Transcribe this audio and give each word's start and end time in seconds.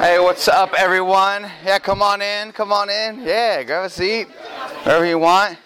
Hey, 0.00 0.18
what's 0.18 0.48
up, 0.48 0.72
everyone? 0.78 1.42
Yeah, 1.62 1.78
come 1.78 2.00
on 2.00 2.22
in, 2.22 2.52
come 2.52 2.72
on 2.72 2.88
in. 2.88 3.20
Yeah, 3.20 3.62
grab 3.62 3.84
a 3.84 3.90
seat, 3.90 4.28
wherever 4.82 5.04
you 5.04 5.18
want. 5.18 5.58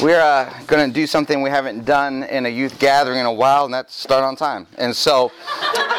We're 0.00 0.20
uh, 0.20 0.48
going 0.68 0.88
to 0.88 0.94
do 0.94 1.04
something 1.04 1.42
we 1.42 1.50
haven't 1.50 1.84
done 1.84 2.22
in 2.22 2.46
a 2.46 2.48
youth 2.48 2.78
gathering 2.78 3.18
in 3.18 3.26
a 3.26 3.32
while, 3.32 3.64
and 3.64 3.74
that's 3.74 3.96
start 3.96 4.22
on 4.22 4.36
time. 4.36 4.68
And 4.78 4.94
so 4.94 5.32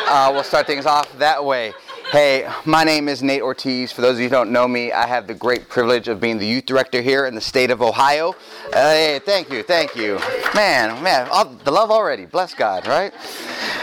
uh, 0.08 0.32
we'll 0.34 0.46
start 0.46 0.68
things 0.68 0.86
off 0.86 1.12
that 1.18 1.44
way. 1.44 1.74
Hey, 2.14 2.50
my 2.64 2.86
name 2.86 3.10
is 3.10 3.22
Nate 3.22 3.42
Ortiz. 3.42 3.92
For 3.92 4.00
those 4.00 4.14
of 4.14 4.20
you 4.20 4.30
who 4.30 4.32
don't 4.32 4.52
know 4.52 4.66
me, 4.66 4.94
I 4.94 5.06
have 5.06 5.28
the 5.28 5.34
great 5.34 5.68
privilege 5.68 6.08
of 6.08 6.22
being 6.22 6.38
the 6.38 6.48
youth 6.48 6.66
director 6.66 7.02
here 7.02 7.26
in 7.26 7.36
the 7.36 7.42
state 7.42 7.72
of 7.72 7.82
Ohio. 7.82 8.30
Uh, 8.72 8.92
hey, 8.92 9.20
thank 9.26 9.52
you, 9.52 9.64
thank 9.64 9.98
you. 9.98 10.18
Man, 10.56 11.04
man, 11.04 11.28
all, 11.30 11.44
the 11.44 11.72
love 11.72 11.92
already. 11.92 12.26
Bless 12.26 12.54
God, 12.54 12.88
right? 12.88 13.14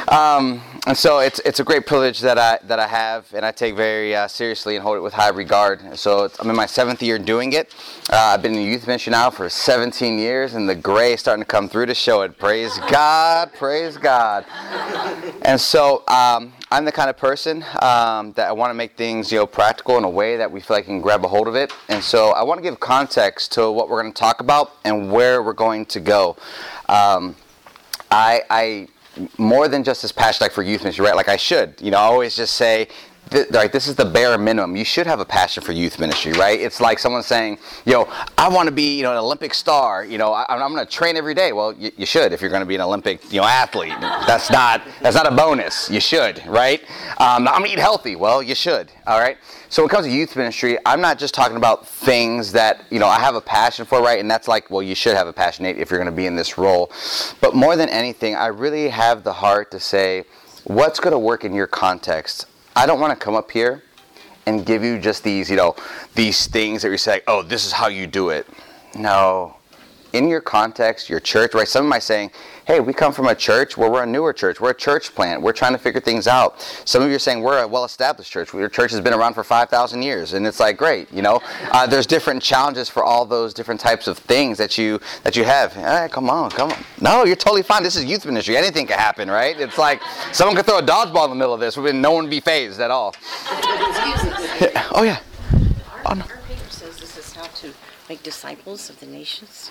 Um, 0.08 0.62
and 0.86 0.96
so 0.96 1.18
it's 1.18 1.40
it's 1.40 1.58
a 1.58 1.64
great 1.64 1.84
privilege 1.84 2.20
that 2.20 2.38
I 2.38 2.60
that 2.64 2.78
I 2.78 2.86
have, 2.86 3.26
and 3.34 3.44
I 3.44 3.50
take 3.50 3.74
very 3.74 4.14
uh, 4.14 4.28
seriously 4.28 4.76
and 4.76 4.84
hold 4.84 4.96
it 4.96 5.00
with 5.00 5.14
high 5.14 5.30
regard. 5.30 5.98
So 5.98 6.30
I'm 6.38 6.48
in 6.48 6.54
my 6.54 6.66
seventh 6.66 7.02
year 7.02 7.18
doing 7.18 7.54
it. 7.54 7.74
Uh, 8.08 8.16
I've 8.16 8.42
been 8.42 8.54
in 8.54 8.62
youth 8.62 8.86
ministry 8.86 9.10
now 9.10 9.30
for 9.30 9.48
17 9.48 10.16
years, 10.16 10.54
and 10.54 10.68
the 10.68 10.76
gray 10.76 11.14
is 11.14 11.20
starting 11.20 11.42
to 11.42 11.48
come 11.48 11.68
through 11.68 11.86
to 11.86 11.94
show 11.94 12.22
it. 12.22 12.38
Praise 12.38 12.78
God, 12.88 13.52
praise 13.54 13.96
God. 13.96 14.44
And 15.42 15.60
so 15.60 16.04
um, 16.06 16.52
I'm 16.70 16.84
the 16.84 16.92
kind 16.92 17.10
of 17.10 17.16
person 17.16 17.64
um, 17.82 18.32
that 18.34 18.46
I 18.48 18.52
want 18.52 18.70
to 18.70 18.74
make 18.74 18.96
things 18.96 19.32
you 19.32 19.38
know 19.38 19.46
practical 19.46 19.98
in 19.98 20.04
a 20.04 20.08
way 20.10 20.36
that 20.36 20.50
we 20.50 20.60
feel 20.60 20.76
like 20.76 20.84
can 20.84 21.00
grab 21.00 21.24
a 21.24 21.28
hold 21.28 21.48
of 21.48 21.56
it. 21.56 21.72
And 21.88 22.02
so 22.02 22.30
I 22.30 22.44
want 22.44 22.58
to 22.58 22.62
give 22.62 22.78
context 22.78 23.50
to 23.52 23.72
what 23.72 23.88
we're 23.88 24.02
going 24.02 24.12
to 24.12 24.18
talk 24.18 24.40
about 24.40 24.74
and 24.84 25.10
where 25.10 25.42
we're 25.42 25.52
going 25.52 25.86
to 25.86 25.98
go. 25.98 26.36
Um, 26.88 27.34
I, 28.08 28.42
I 28.48 28.88
more 29.38 29.68
than 29.68 29.84
just 29.84 30.02
this 30.02 30.12
passion 30.12 30.44
like 30.44 30.52
for 30.52 30.62
youth 30.62 30.82
ministry, 30.82 31.04
right? 31.04 31.16
Like 31.16 31.28
I 31.28 31.36
should, 31.36 31.80
you 31.80 31.90
know, 31.90 31.98
I 31.98 32.02
always 32.02 32.36
just 32.36 32.54
say, 32.54 32.88
th- 33.30 33.48
this 33.72 33.86
is 33.86 33.94
the 33.94 34.04
bare 34.04 34.36
minimum. 34.38 34.76
You 34.76 34.84
should 34.84 35.06
have 35.06 35.20
a 35.20 35.24
passion 35.24 35.62
for 35.62 35.72
youth 35.72 35.98
ministry, 35.98 36.32
right? 36.32 36.60
It's 36.60 36.80
like 36.80 36.98
someone 36.98 37.22
saying, 37.22 37.58
"Yo, 37.84 38.08
I 38.38 38.48
want 38.48 38.66
to 38.68 38.72
be, 38.72 38.96
you 38.96 39.02
know, 39.02 39.12
an 39.12 39.18
Olympic 39.18 39.54
star. 39.54 40.04
You 40.04 40.18
know, 40.18 40.32
I, 40.32 40.44
am 40.48 40.72
going 40.72 40.84
to 40.84 40.90
train 40.90 41.16
every 41.16 41.34
day." 41.34 41.52
Well, 41.52 41.72
you, 41.72 41.90
you 41.96 42.06
should 42.06 42.32
if 42.32 42.40
you're 42.40 42.50
going 42.50 42.60
to 42.60 42.66
be 42.66 42.74
an 42.74 42.80
Olympic, 42.80 43.32
you 43.32 43.40
know, 43.40 43.46
athlete. 43.46 43.94
That's 44.00 44.50
not 44.50 44.82
that's 45.00 45.16
not 45.16 45.30
a 45.30 45.34
bonus. 45.34 45.90
You 45.90 46.00
should, 46.00 46.44
right? 46.46 46.82
Um, 47.18 47.48
I'm 47.48 47.58
going 47.58 47.64
to 47.64 47.72
eat 47.72 47.78
healthy. 47.78 48.16
Well, 48.16 48.42
you 48.42 48.54
should. 48.54 48.90
All 49.06 49.18
right. 49.18 49.38
So 49.68 49.82
when 49.82 49.90
it 49.90 49.92
comes 49.92 50.06
to 50.06 50.12
youth 50.12 50.36
ministry, 50.36 50.78
I'm 50.86 51.00
not 51.00 51.18
just 51.18 51.34
talking 51.34 51.56
about 51.56 51.86
things 51.86 52.52
that 52.52 52.84
you 52.90 52.98
know 52.98 53.08
I 53.08 53.18
have 53.18 53.34
a 53.34 53.40
passion 53.40 53.84
for, 53.84 54.00
right? 54.00 54.20
And 54.20 54.30
that's 54.30 54.48
like, 54.48 54.70
well, 54.70 54.82
you 54.82 54.94
should 54.94 55.16
have 55.16 55.26
a 55.26 55.32
passion 55.32 55.66
if 55.66 55.90
you're 55.90 55.98
going 55.98 56.10
to 56.10 56.16
be 56.16 56.26
in 56.26 56.36
this 56.36 56.58
role. 56.58 56.90
But 57.40 57.54
more 57.54 57.76
than 57.76 57.88
anything, 57.88 58.34
I 58.36 58.46
really 58.46 58.88
have 58.88 59.24
the 59.24 59.32
heart 59.32 59.70
to 59.72 59.80
say, 59.80 60.24
what's 60.64 61.00
going 61.00 61.12
to 61.12 61.18
work 61.18 61.44
in 61.44 61.52
your 61.52 61.66
context 61.66 62.46
I 62.76 62.84
don't 62.84 63.00
want 63.00 63.18
to 63.18 63.24
come 63.24 63.34
up 63.34 63.50
here 63.50 63.82
and 64.44 64.64
give 64.64 64.84
you 64.84 65.00
just 65.00 65.24
these, 65.24 65.50
you 65.50 65.56
know, 65.56 65.74
these 66.14 66.46
things 66.46 66.82
that 66.82 66.90
you 66.90 66.98
say, 66.98 67.22
oh, 67.26 67.42
this 67.42 67.64
is 67.64 67.72
how 67.72 67.88
you 67.88 68.06
do 68.06 68.28
it. 68.28 68.46
No. 68.94 69.56
In 70.16 70.28
your 70.28 70.40
context, 70.40 71.10
your 71.10 71.20
church, 71.20 71.52
right? 71.52 71.68
Some 71.68 71.84
of 71.84 71.90
my 71.90 71.98
saying, 71.98 72.30
hey, 72.66 72.80
we 72.80 72.94
come 72.94 73.12
from 73.12 73.26
a 73.26 73.34
church 73.34 73.76
where 73.76 73.90
we're 73.90 74.02
a 74.02 74.06
newer 74.06 74.32
church. 74.32 74.62
We're 74.62 74.70
a 74.70 74.74
church 74.74 75.14
plant. 75.14 75.42
We're 75.42 75.52
trying 75.52 75.72
to 75.72 75.78
figure 75.78 76.00
things 76.00 76.26
out. 76.26 76.62
Some 76.86 77.02
of 77.02 77.10
you 77.10 77.16
are 77.16 77.18
saying 77.18 77.42
we're 77.42 77.62
a 77.62 77.68
well-established 77.68 78.32
church. 78.32 78.54
Your 78.54 78.70
church 78.70 78.92
has 78.92 79.02
been 79.02 79.12
around 79.12 79.34
for 79.34 79.44
5,000 79.44 80.00
years, 80.00 80.32
and 80.32 80.46
it's 80.46 80.58
like 80.58 80.78
great. 80.78 81.12
You 81.12 81.20
know, 81.20 81.42
uh, 81.70 81.86
there's 81.86 82.06
different 82.06 82.42
challenges 82.42 82.88
for 82.88 83.04
all 83.04 83.26
those 83.26 83.52
different 83.52 83.78
types 83.78 84.06
of 84.06 84.16
things 84.16 84.56
that 84.56 84.78
you 84.78 85.00
that 85.22 85.36
you 85.36 85.44
have. 85.44 85.74
Come 86.10 86.30
on, 86.30 86.50
come 86.50 86.72
on. 86.72 86.78
No, 86.98 87.24
you're 87.26 87.36
totally 87.36 87.62
fine. 87.62 87.82
This 87.82 87.96
is 87.96 88.06
youth 88.06 88.24
ministry. 88.24 88.56
Anything 88.56 88.86
can 88.86 88.98
happen, 88.98 89.30
right? 89.30 89.60
It's 89.60 89.76
like 89.76 90.00
someone 90.32 90.56
could 90.56 90.64
throw 90.64 90.78
a 90.78 90.82
dodgeball 90.82 91.24
in 91.24 91.30
the 91.30 91.36
middle 91.36 91.52
of 91.52 91.60
this, 91.60 91.76
no 91.76 92.12
one 92.12 92.24
would 92.24 92.30
be 92.30 92.40
phased 92.40 92.80
at 92.80 92.90
all. 92.90 93.14
oh 94.92 95.02
yeah. 95.04 95.18
No 98.08 98.12
make 98.14 98.22
disciples 98.22 98.88
of 98.88 99.00
the 99.00 99.06
nations? 99.06 99.70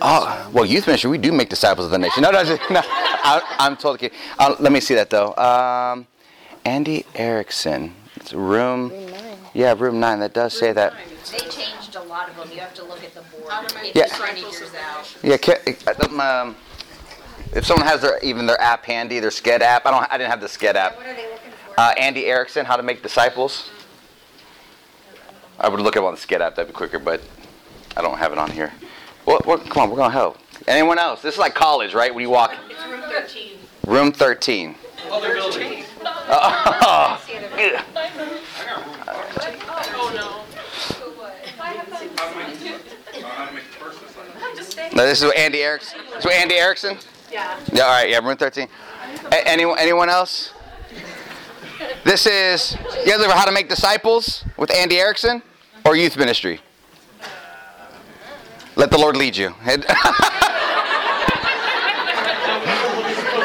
Oh, 0.00 0.50
well, 0.52 0.64
youth 0.64 0.86
ministry, 0.86 1.10
we 1.10 1.18
do 1.18 1.30
make 1.30 1.48
disciples 1.48 1.86
of 1.86 1.92
the 1.92 1.98
nation. 1.98 2.22
No, 2.22 2.30
no, 2.30 2.42
no, 2.70 2.82
I, 2.84 3.56
am 3.60 3.76
totally 3.76 3.98
kidding. 3.98 4.18
Uh, 4.38 4.56
let 4.58 4.72
me 4.72 4.80
see 4.80 4.94
that 4.94 5.08
though. 5.10 5.34
Um, 5.36 6.06
Andy 6.64 7.06
Erickson, 7.14 7.94
it's 8.16 8.32
room. 8.32 8.90
Room 8.90 9.10
nine. 9.10 9.38
Yeah, 9.54 9.74
room 9.78 10.00
nine. 10.00 10.18
That 10.18 10.34
does 10.34 10.54
room 10.54 10.60
say 10.60 10.72
that. 10.72 10.94
They 11.30 11.38
changed 11.38 11.94
a 11.94 12.02
lot 12.02 12.28
of 12.28 12.36
them. 12.36 12.50
You 12.52 12.58
have 12.60 12.74
to 12.74 12.84
look 12.84 13.04
at 13.04 13.14
the 13.14 13.22
board. 13.22 13.52
Yeah. 13.94 14.06
Yeah. 15.22 15.36
Uh, 15.86 16.42
um, 16.42 16.56
if 17.54 17.64
someone 17.64 17.86
has 17.86 18.02
their 18.02 18.18
even 18.18 18.46
their 18.46 18.60
app 18.60 18.84
handy, 18.84 19.20
their 19.20 19.30
Sched 19.30 19.60
app. 19.60 19.86
I 19.86 19.92
don't. 19.92 20.12
I 20.12 20.18
didn't 20.18 20.30
have 20.30 20.40
the 20.40 20.48
Sched 20.48 20.74
app. 20.74 20.96
What 20.96 21.06
are 21.06 21.14
they 21.14 21.22
looking 21.22 21.52
for? 21.52 21.80
Uh, 21.80 21.94
Andy 21.96 22.26
Erickson, 22.26 22.66
how 22.66 22.76
to 22.76 22.82
make 22.82 23.02
disciples. 23.02 23.70
I 25.58 25.68
would 25.68 25.80
look 25.80 25.96
up 25.96 26.04
on 26.04 26.14
the 26.14 26.20
Sched 26.20 26.40
app. 26.40 26.56
That'd 26.56 26.72
be 26.72 26.76
quicker, 26.76 26.98
but 26.98 27.22
I 27.96 28.02
don't 28.02 28.18
have 28.18 28.32
it 28.32 28.38
on 28.38 28.50
here. 28.50 28.72
What, 29.24 29.46
well 29.46 29.58
come 29.58 29.84
on, 29.84 29.90
we're 29.90 29.96
gonna 29.96 30.12
help. 30.12 30.38
Anyone 30.66 30.98
else? 30.98 31.22
This 31.22 31.34
is 31.34 31.38
like 31.38 31.54
college, 31.54 31.94
right? 31.94 32.14
When 32.14 32.22
you 32.22 32.30
walk. 32.30 32.54
It's 32.68 32.86
room 32.86 33.02
13. 33.02 33.58
Room 33.86 34.12
13. 34.12 34.74
Other 35.10 35.34
building. 35.34 35.84
Oh, 36.28 37.22
no. 44.94 45.02
this 45.04 45.22
is 45.22 45.32
Andy 45.36 45.62
Erickson. 45.62 46.00
This 46.06 46.16
is 46.16 46.22
So 46.24 46.30
Andy 46.30 46.54
Erickson. 46.56 46.98
Yeah. 47.30 47.58
Yeah. 47.72 47.82
All 47.84 47.90
right. 47.90 48.10
Yeah. 48.10 48.18
Room 48.18 48.36
13. 48.36 48.68
A- 49.32 49.48
anyone? 49.48 49.78
Anyone 49.78 50.08
else? 50.08 50.52
This 52.04 52.26
is 52.26 52.76
you 53.04 53.12
guys 53.12 53.20
ever 53.20 53.32
how 53.32 53.44
to 53.44 53.52
make 53.52 53.68
disciples 53.68 54.44
with 54.56 54.70
Andy 54.72 54.98
Erickson 54.98 55.42
or 55.84 55.96
youth 55.96 56.16
ministry? 56.16 56.60
Let 58.78 58.90
the 58.90 58.98
Lord 58.98 59.16
lead 59.16 59.34
you. 59.34 59.54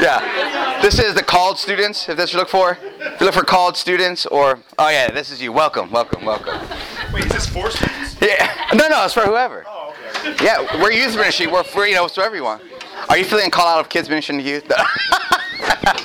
yeah. 0.02 0.80
This 0.82 1.00
is 1.00 1.14
the 1.14 1.24
college 1.24 1.58
students, 1.58 2.10
if 2.10 2.18
that's 2.18 2.34
what 2.34 2.38
you 2.38 2.40
look 2.40 2.50
for. 2.50 2.78
If 3.00 3.22
you 3.22 3.26
look 3.26 3.36
for 3.36 3.46
college 3.46 3.78
students 3.78 4.26
or, 4.26 4.60
oh 4.78 4.90
yeah, 4.90 5.10
this 5.10 5.32
is 5.32 5.42
you. 5.42 5.54
Welcome, 5.54 5.90
welcome, 5.90 6.26
welcome. 6.26 6.60
Wait, 7.14 7.24
is 7.26 7.32
this 7.32 7.48
for 7.48 7.72
students? 7.72 8.18
Yeah. 8.22 8.54
No, 8.74 8.90
no, 8.90 9.06
it's 9.06 9.14
for 9.14 9.22
whoever. 9.22 9.64
Oh, 9.70 9.96
okay. 10.26 10.44
Yeah, 10.44 10.82
we're 10.82 10.92
youth 10.92 11.16
ministry. 11.16 11.48
We're 11.48 11.64
for, 11.64 11.88
you 11.88 11.96
know, 11.96 12.04
it's 12.04 12.16
for 12.16 12.24
everyone. 12.24 12.60
Are 13.08 13.18
you 13.18 13.24
feeling 13.24 13.52
called 13.52 13.70
out 13.70 13.80
of 13.80 13.88
kids 13.88 14.10
ministry 14.10 14.36
to 14.36 14.44
youth? 14.44 14.70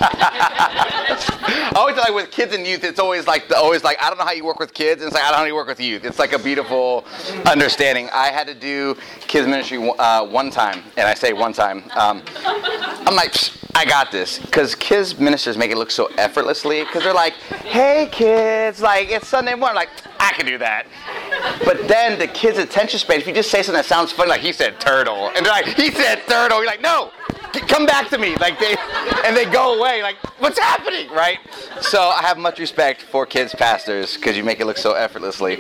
I 0.01 1.73
always 1.77 1.97
like 1.97 2.15
with 2.15 2.31
kids 2.31 2.55
and 2.55 2.67
youth, 2.67 2.85
it's 2.85 2.99
always 2.99 3.27
like 3.27 3.51
always 3.53 3.85
like 3.85 4.01
I 4.01 4.09
don't 4.09 4.19
know 4.19 4.25
how 4.25 4.33
you 4.33 4.45
work 4.45 4.59
with 4.59 4.75
kids, 4.75 5.03
and 5.03 5.09
it's 5.09 5.15
like 5.15 5.25
I 5.25 5.29
don't 5.29 5.39
know 5.39 5.45
how 5.45 5.47
you 5.47 5.55
work 5.55 5.69
with 5.69 5.81
youth. 5.81 6.05
It's 6.05 6.19
like 6.19 6.33
a 6.33 6.39
beautiful 6.39 7.05
understanding. 7.47 8.09
I 8.13 8.29
had 8.29 8.47
to 8.47 8.55
do 8.55 8.97
kids 9.21 9.47
ministry 9.47 9.79
uh, 9.99 10.27
one 10.27 10.51
time, 10.51 10.83
and 10.97 11.09
I 11.09 11.15
say 11.15 11.33
one 11.33 11.53
time. 11.53 11.85
Um, 11.95 12.23
I'm 12.45 13.15
like, 13.15 13.35
I 13.75 13.85
got 13.85 14.11
this, 14.11 14.39
because 14.39 14.75
kids 14.75 15.19
ministers 15.19 15.57
make 15.57 15.71
it 15.71 15.77
look 15.77 15.91
so 15.91 16.07
effortlessly, 16.17 16.83
because 16.85 17.03
they're 17.03 17.15
like, 17.15 17.35
hey 17.35 18.09
kids, 18.11 18.81
like 18.81 19.11
it's 19.11 19.29
Sunday 19.29 19.55
morning, 19.55 19.77
like 19.77 19.91
I 20.19 20.33
can 20.33 20.47
do 20.47 20.59
that. 20.59 20.87
But 21.65 21.87
then 21.87 22.19
the 22.19 22.27
kids' 22.27 22.59
attention 22.59 22.99
span, 22.99 23.21
if 23.21 23.27
you 23.27 23.35
just 23.35 23.51
say 23.51 23.63
something 23.63 23.79
that 23.79 23.85
sounds 23.85 24.13
funny, 24.13 24.31
like 24.31 24.41
he 24.41 24.53
said 24.53 24.81
turtle, 24.81 25.31
and 25.37 25.45
they're 25.45 25.53
like, 25.53 25.67
he 25.67 25.91
said 25.91 26.23
turtle, 26.27 26.59
you're 26.59 26.67
like, 26.67 26.81
no, 26.81 27.11
come 27.61 27.87
back 27.87 28.09
to 28.11 28.19
me. 28.19 28.37
Like 28.37 28.59
they, 28.59 28.77
and 29.25 29.37
they 29.37 29.45
go 29.45 29.79
away. 29.79 30.03
Like, 30.03 30.17
what's 30.39 30.59
happening, 30.59 31.09
right? 31.11 31.39
So 31.81 32.01
I 32.01 32.23
have 32.23 32.39
much 32.39 32.59
respect 32.59 33.03
for 33.03 33.27
kids 33.27 33.55
pastors 33.55 34.17
because 34.17 34.37
you 34.37 34.45
make 34.45 34.61
it 34.61 34.67
look 34.67 34.79
so 34.79 34.95
effortlessly. 34.95 35.59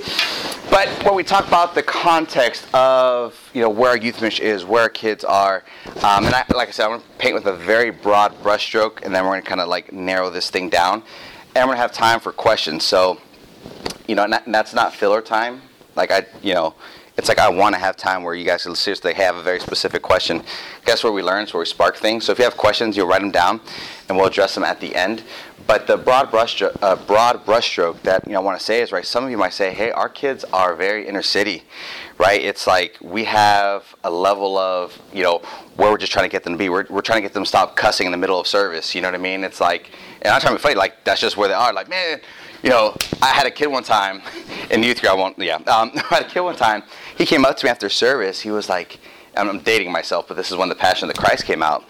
But 0.71 0.89
when 1.05 1.15
we 1.15 1.23
talk 1.23 1.47
about 1.47 1.75
the 1.75 1.83
context 1.83 2.67
of 2.75 3.51
you 3.55 3.63
know 3.63 3.71
where 3.71 3.91
our 3.91 3.97
youth 3.97 4.21
mission 4.21 4.45
is, 4.45 4.65
where 4.65 4.83
our 4.83 4.89
kids 4.89 5.25
are, 5.25 5.65
um, 6.03 6.27
and 6.27 6.35
I, 6.35 6.45
like 6.55 6.69
I 6.69 6.71
said, 6.71 6.87
I'm 6.89 7.01
to 7.01 7.07
paint 7.19 7.35
with 7.35 7.47
a 7.47 7.57
very 7.57 7.91
broad 7.91 8.35
brushstroke, 8.43 9.03
and 9.03 9.15
then 9.15 9.25
we're 9.25 9.41
to 9.41 9.47
kind 9.47 9.61
of 9.61 9.69
like 9.69 9.93
narrow 9.93 10.31
this 10.31 10.51
thing 10.51 10.69
down, 10.69 11.03
and 11.55 11.69
we're 11.69 11.75
to 11.75 11.81
have 11.81 11.93
time 11.93 12.21
for 12.21 12.33
questions. 12.33 12.85
So, 12.85 13.19
you 14.07 14.15
know, 14.15 14.25
and 14.25 14.55
that's 14.55 14.75
not 14.75 14.93
filler 14.93 15.23
time. 15.23 15.63
Like 15.95 16.11
I, 16.11 16.27
you 16.43 16.55
know, 16.55 16.75
it's 17.17 17.29
like 17.29 17.39
I 17.39 17.49
want 17.49 17.75
to 17.75 17.79
have 17.79 17.97
time 17.97 18.23
where 18.23 18.35
you 18.35 18.45
guys 18.45 18.63
seriously 18.79 19.15
have 19.15 19.37
a 19.37 19.43
very 19.43 19.59
specific 19.59 20.03
question. 20.03 20.43
Guess 20.85 21.03
where 21.03 21.13
we 21.13 21.23
learn? 21.23 21.45
It's 21.45 21.55
where 21.55 21.61
we 21.61 21.67
spark 21.67 21.97
things. 21.97 22.27
So 22.27 22.33
if 22.33 22.39
you 22.39 22.45
have 22.45 22.57
questions, 22.57 22.97
you'll 22.97 23.07
write 23.07 23.23
them 23.23 23.31
down, 23.31 23.61
and 24.09 24.19
we'll 24.19 24.27
address 24.27 24.55
them 24.55 24.65
at 24.65 24.81
the 24.81 24.95
end. 24.95 25.23
But 25.67 25.87
the 25.87 25.97
broad 25.97 26.31
brush, 26.31 26.63
uh, 26.63 26.97
broad 27.07 27.45
brushstroke 27.45 28.01
that 28.03 28.25
you 28.27 28.35
know 28.35 28.41
I 28.41 28.43
want 28.43 28.59
to 28.59 28.65
say 28.65 28.83
is 28.83 28.93
right. 28.93 29.05
Some 29.05 29.25
of 29.25 29.31
you 29.31 29.37
might 29.37 29.53
say, 29.53 29.73
"Hey, 29.73 29.91
our 29.91 30.09
kids 30.09 30.45
are 30.53 30.77
very 30.77 31.09
inner 31.09 31.23
city, 31.23 31.65
right? 32.19 32.41
It's 32.41 32.67
like 32.67 32.99
we 33.01 33.25
have 33.25 33.97
a 34.05 34.11
level 34.11 34.59
of 34.59 34.97
you 35.13 35.25
know 35.25 35.39
where 35.75 35.91
we're 35.91 35.99
just 35.99 36.13
trying 36.13 36.25
to 36.27 36.31
get 36.31 36.45
them 36.45 36.53
to 36.53 36.59
be. 36.59 36.69
We're, 36.69 36.87
we're 36.89 37.01
trying 37.01 37.19
to 37.19 37.23
get 37.23 37.33
them 37.33 37.43
to 37.43 37.49
stop 37.49 37.75
cussing 37.75 38.07
in 38.07 38.13
the 38.13 38.19
middle 38.19 38.39
of 38.39 38.47
service. 38.47 38.95
You 38.95 39.01
know 39.01 39.09
what 39.09 39.17
I 39.17 39.19
mean? 39.23 39.43
It's 39.43 39.61
like, 39.61 39.91
and 40.23 40.33
I'm 40.33 40.41
trying 40.41 40.55
to 40.55 40.61
funny. 40.61 40.77
Like 40.77 41.03
that's 41.05 41.21
just 41.21 41.37
where 41.37 41.49
they 41.49 41.55
are. 41.55 41.73
Like 41.73 41.89
man, 41.89 42.21
you 42.63 42.71
know, 42.71 42.95
I 43.21 43.29
had 43.29 43.47
a 43.47 43.51
kid 43.51 43.67
one 43.67 43.83
time 43.83 44.23
in 44.71 44.85
youth 44.85 45.01
group. 45.01 45.13
I 45.13 45.17
won't. 45.17 45.37
Yeah, 45.37 45.57
um, 45.57 45.65
I 46.11 46.15
had 46.15 46.27
a 46.27 46.29
kid 46.29 46.41
one 46.41 46.55
time 46.55 46.85
he 47.17 47.27
came 47.27 47.45
up 47.45 47.57
to 47.59 47.67
me 47.67 47.71
after 47.71 47.89
service. 47.89 48.41
He 48.41 48.51
was 48.51 48.69
like, 48.69 48.99
I'm 49.37 49.61
dating 49.61 49.93
myself, 49.93 50.29
but 50.29 50.37
this 50.37 50.51
is 50.51 50.57
when 50.57 50.69
the 50.69 50.75
Passion 50.75 51.09
of 51.09 51.15
the 51.15 51.21
Christ 51.21 51.45
came 51.45 51.63
out. 51.63 51.85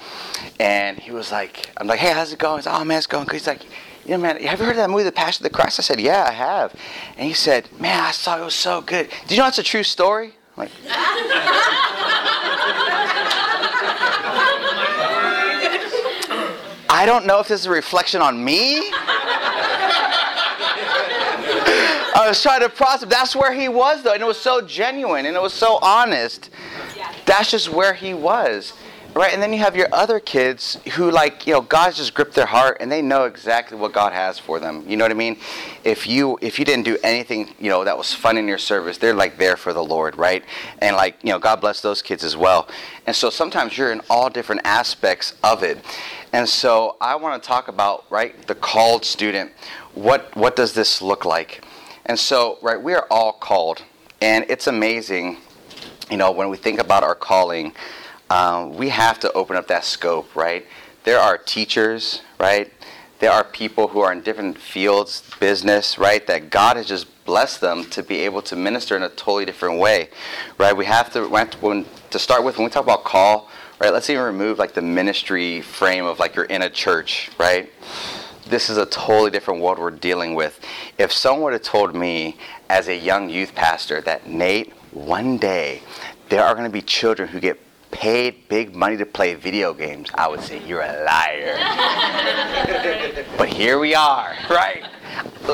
And 0.59 0.99
he 0.99 1.13
was 1.13 1.31
like, 1.31 1.71
I'm 1.77 1.87
like, 1.87 2.01
hey, 2.01 2.13
how's 2.13 2.33
it 2.33 2.39
going? 2.39 2.59
He's 2.59 2.67
like, 2.67 2.81
oh 2.81 2.85
man, 2.85 2.99
it's 2.99 3.07
going 3.07 3.25
good. 3.25 3.35
He's 3.35 3.47
like, 3.47 3.63
you 4.05 4.13
know, 4.13 4.19
man, 4.19 4.41
have 4.43 4.61
you 4.61 4.65
heard 4.65 4.73
of 4.73 4.77
that 4.79 4.91
movie, 4.91 5.03
The 5.03 5.13
Passion 5.13 5.45
of 5.45 5.51
the 5.51 5.57
Christ? 5.57 5.81
I 5.81 5.83
said, 5.83 6.01
yeah, 6.01 6.25
I 6.29 6.33
have. 6.33 6.75
And 7.17 7.27
he 7.27 7.35
said, 7.35 7.69
man, 7.81 8.01
I 8.01 8.13
saw 8.13 8.41
it 8.41 8.45
was 8.45 8.55
so 8.55 8.81
good. 8.81 9.11
Do 9.27 9.35
you 9.35 9.41
know 9.41 9.49
it's 9.49 9.59
a 9.59 9.63
true 9.63 9.83
story? 9.83 10.35
I'm 10.57 10.65
like, 10.65 10.71
I 16.89 17.05
don't 17.05 17.27
know 17.27 17.41
if 17.41 17.49
this 17.49 17.61
is 17.61 17.67
a 17.67 17.71
reflection 17.71 18.23
on 18.23 18.43
me. 18.43 18.91
I 22.17 22.29
was 22.29 22.41
trying 22.41 22.61
to 22.63 22.71
process. 22.71 23.11
That's 23.11 23.37
where 23.37 23.53
he 23.53 23.69
was, 23.69 24.03
though, 24.03 24.15
and 24.15 24.23
it 24.23 24.27
was 24.27 24.41
so 24.41 24.63
genuine 24.63 25.27
and 25.27 25.37
it 25.37 25.43
was 25.43 25.53
so 25.53 25.79
honest. 25.83 26.49
That's 27.27 27.51
just 27.51 27.69
where 27.69 27.93
he 27.93 28.15
was, 28.15 28.73
right? 29.15 29.35
And 29.35 29.43
then 29.43 29.53
you 29.53 29.59
have 29.59 29.77
your 29.77 29.89
other 29.93 30.19
kids 30.19 30.79
who, 30.95 31.11
like, 31.11 31.47
you 31.47 31.53
know, 31.53 31.61
God's 31.61 31.99
just 31.99 32.15
gripped 32.15 32.33
their 32.33 32.47
heart 32.47 32.79
and 32.81 32.91
they 32.91 33.03
know 33.03 33.25
exactly 33.25 33.77
what 33.77 33.93
God 33.93 34.15
has 34.15 34.39
for 34.39 34.59
them. 34.59 34.83
You 34.89 34.97
know 34.97 35.05
what 35.05 35.11
I 35.11 35.15
mean? 35.15 35.37
If 35.85 36.07
you 36.07 36.39
if 36.41 36.59
you 36.59 36.65
didn't 36.65 36.87
do 36.87 36.97
anything, 37.05 37.55
you 37.61 37.69
know, 37.69 37.85
that 37.85 37.99
was 37.99 38.15
fun 38.15 38.39
in 38.39 38.49
your 38.49 38.57
service, 38.57 38.97
they're 38.97 39.13
like 39.13 39.37
there 39.37 39.59
for 39.59 39.75
the 39.75 39.85
Lord, 39.85 40.17
right? 40.17 40.43
And 40.79 40.97
like, 40.97 41.23
you 41.23 41.33
know, 41.33 41.39
God 41.39 41.61
bless 41.61 41.83
those 41.83 42.01
kids 42.01 42.25
as 42.25 42.35
well. 42.35 42.67
And 43.07 43.15
so 43.15 43.29
sometimes 43.29 43.77
you're 43.77 43.93
in 43.93 44.01
all 44.09 44.31
different 44.31 44.63
aspects 44.65 45.35
of 45.45 45.63
it. 45.63 45.85
And 46.33 46.49
so 46.49 46.97
I 46.99 47.17
want 47.17 47.43
to 47.43 47.47
talk 47.47 47.69
about, 47.69 48.07
right, 48.09 48.47
the 48.47 48.55
called 48.55 49.05
student. 49.05 49.53
What 49.93 50.35
what 50.35 50.57
does 50.57 50.73
this 50.73 51.03
look 51.03 51.27
like? 51.27 51.63
And 52.07 52.19
so, 52.19 52.59
right, 52.63 52.81
we 52.81 52.95
are 52.95 53.07
all 53.11 53.33
called, 53.33 53.83
and 54.23 54.47
it's 54.49 54.69
amazing, 54.69 55.39
you 56.09 56.17
know, 56.17 56.31
when 56.31 56.49
we 56.49 56.57
think 56.57 56.79
about 56.79 57.03
our 57.03 57.17
calling, 57.17 57.73
um, 58.31 58.77
we 58.77 58.91
have 58.91 59.19
to 59.21 59.33
open 59.33 59.57
up 59.57 59.67
that 59.69 59.85
scope, 59.85 60.35
right? 60.37 60.65
There 61.03 61.19
are 61.19 61.37
teachers, 61.37 62.23
right? 62.39 62.73
There 63.19 63.33
are 63.33 63.43
people 63.43 63.89
who 63.89 64.01
are 64.01 64.13
in 64.13 64.21
different 64.21 64.57
fields, 64.57 65.29
business, 65.41 65.99
right? 65.99 66.25
That 66.29 66.51
God 66.51 66.77
has 66.77 66.87
just 66.87 67.25
blessed 67.25 67.61
them 67.61 67.85
to 67.91 68.05
be 68.05 68.19
able 68.19 68.41
to 68.43 68.55
minister 68.55 68.97
in 68.97 69.03
a 69.03 69.09
totally 69.09 69.45
different 69.45 69.81
way, 69.81 70.11
right? 70.59 70.77
We 70.77 70.85
have 70.85 71.13
to, 71.15 71.27
we 71.27 71.39
have 71.39 71.51
to 71.51 71.59
when, 71.59 71.87
to 72.11 72.21
start 72.21 72.45
with 72.45 72.57
when 72.57 72.67
we 72.67 72.71
talk 72.71 72.85
about 72.85 73.03
call, 73.03 73.49
right? 73.81 73.93
Let's 73.93 74.09
even 74.11 74.23
remove 74.23 74.61
like 74.61 74.75
the 74.75 74.83
ministry 74.83 75.61
frame 75.61 76.05
of 76.05 76.21
like 76.21 76.37
you're 76.37 76.45
in 76.45 76.63
a 76.63 76.71
church, 76.71 77.31
right? 77.37 77.69
This 78.49 78.71
is 78.71 78.77
a 78.77 78.87
totally 78.87 79.31
different 79.31 79.61
world 79.61 79.79
we're 79.79 79.91
dealing 79.91 80.35
with. 80.35 80.61
If 80.99 81.13
someone 81.13 81.45
would 81.45 81.53
have 81.55 81.63
told 81.63 81.95
me 81.95 82.37
as 82.69 82.89
a 82.89 82.97
young 82.97 83.29
youth 83.29 83.55
pastor 83.55 84.01
that, 84.03 84.27
Nate, 84.27 84.73
one 84.93 85.37
day 85.37 85.83
there 86.29 86.43
are 86.43 86.55
going 86.55 86.67
to 86.67 86.73
be 86.73 86.83
children 86.83 87.29
who 87.29 87.41
get 87.41 87.59
paid 87.91 88.49
big 88.49 88.75
money 88.75 88.97
to 88.97 89.07
play 89.07 89.35
video 89.35 89.73
games, 89.73 90.11
I 90.15 90.29
would 90.29 90.41
say, 90.41 90.65
you're 90.67 90.83
a 90.83 91.05
liar. 91.05 91.57
but 93.39 93.49
here 93.49 93.79
we 93.79 93.95
are, 93.95 94.35
right? 94.51 94.85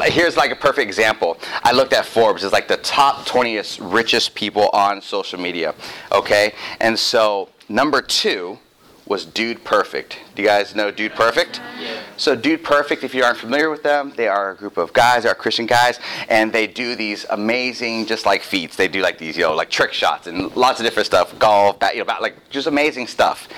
Here's 0.07 0.37
like 0.37 0.51
a 0.51 0.57
perfect 0.57 0.87
example. 0.87 1.39
I 1.63 1.73
looked 1.73 1.93
at 1.93 2.07
Forbes. 2.07 2.43
It's 2.43 2.53
like 2.53 2.67
the 2.67 2.79
top 2.79 3.27
20 3.27 3.61
richest 3.81 4.35
people 4.35 4.71
on 4.73 5.03
social 5.03 5.39
media. 5.39 5.75
Okay? 6.11 6.55
And 6.81 6.99
so, 6.99 7.51
number 7.69 8.01
two 8.01 8.59
was 9.07 9.25
Dude 9.27 9.65
Perfect. 9.65 10.19
Do 10.35 10.43
you 10.43 10.49
guys 10.49 10.75
know 10.75 10.91
Dude 10.91 11.13
Perfect? 11.13 11.61
Yeah. 11.79 12.01
So 12.17 12.37
Dude 12.37 12.63
Perfect, 12.63 13.03
if 13.03 13.15
you 13.15 13.25
aren't 13.25 13.39
familiar 13.39 13.69
with 13.69 13.83
them, 13.83 14.13
they 14.17 14.29
are 14.29 14.53
a 14.53 14.57
group 14.57 14.77
of 14.77 14.93
guys, 14.93 15.25
they 15.25 15.29
are 15.29 15.35
Christian 15.35 15.67
guys, 15.67 15.99
and 16.29 16.53
they 16.53 16.67
do 16.67 16.95
these 16.95 17.27
amazing, 17.31 18.07
just 18.07 18.25
like 18.27 18.43
feats. 18.43 18.77
They 18.77 18.89
do 18.89 19.03
like 19.03 19.19
these, 19.19 19.37
you 19.37 19.43
know, 19.43 19.55
like 19.55 19.71
trick 19.71 19.93
shots 19.93 20.27
and 20.27 20.55
lots 20.57 20.79
of 20.81 20.85
different 20.85 21.07
stuff, 21.07 21.39
golf, 21.39 21.79
bat, 21.79 21.95
you 21.95 22.01
know, 22.01 22.05
bat, 22.07 22.23
like 22.23 22.49
just 22.49 22.67
amazing 22.67 23.07
stuff. 23.07 23.49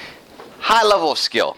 High 0.61 0.85
level 0.85 1.12
of 1.12 1.19
skill. 1.19 1.56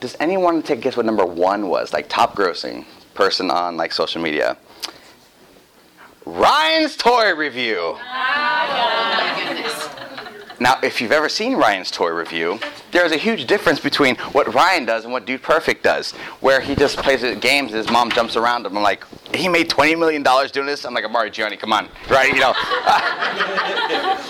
Does 0.00 0.16
anyone 0.18 0.62
take 0.62 0.80
guess 0.80 0.96
what 0.96 1.06
number 1.06 1.24
one 1.24 1.68
was? 1.68 1.92
Like 1.92 2.08
top 2.08 2.34
grossing 2.34 2.84
person 3.14 3.50
on 3.50 3.76
like 3.76 3.92
social 3.92 4.22
media? 4.22 4.56
Ryan's 6.24 6.96
toy 6.96 7.34
review. 7.34 7.96
Oh 7.98 8.72
Now, 10.62 10.78
if 10.80 11.00
you've 11.00 11.10
ever 11.10 11.28
seen 11.28 11.56
Ryan's 11.56 11.90
toy 11.90 12.10
review, 12.10 12.60
there's 12.92 13.10
a 13.10 13.16
huge 13.16 13.46
difference 13.46 13.80
between 13.80 14.14
what 14.30 14.54
Ryan 14.54 14.84
does 14.84 15.02
and 15.02 15.12
what 15.12 15.26
Dude 15.26 15.42
Perfect 15.42 15.82
does, 15.82 16.12
where 16.38 16.60
he 16.60 16.76
just 16.76 16.98
plays 16.98 17.22
games 17.40 17.72
and 17.72 17.78
his 17.78 17.90
mom 17.90 18.12
jumps 18.12 18.36
around 18.36 18.64
him. 18.64 18.76
I'm 18.76 18.82
like, 18.84 19.04
he 19.34 19.48
made 19.48 19.68
$20 19.68 19.98
million 19.98 20.22
doing 20.22 20.66
this? 20.66 20.84
I'm 20.84 20.94
like, 20.94 21.04
Amari 21.04 21.32
Gianni, 21.32 21.56
come 21.56 21.72
on, 21.72 21.88
right? 22.08 22.32
You 22.32 22.38
know. 22.38 22.54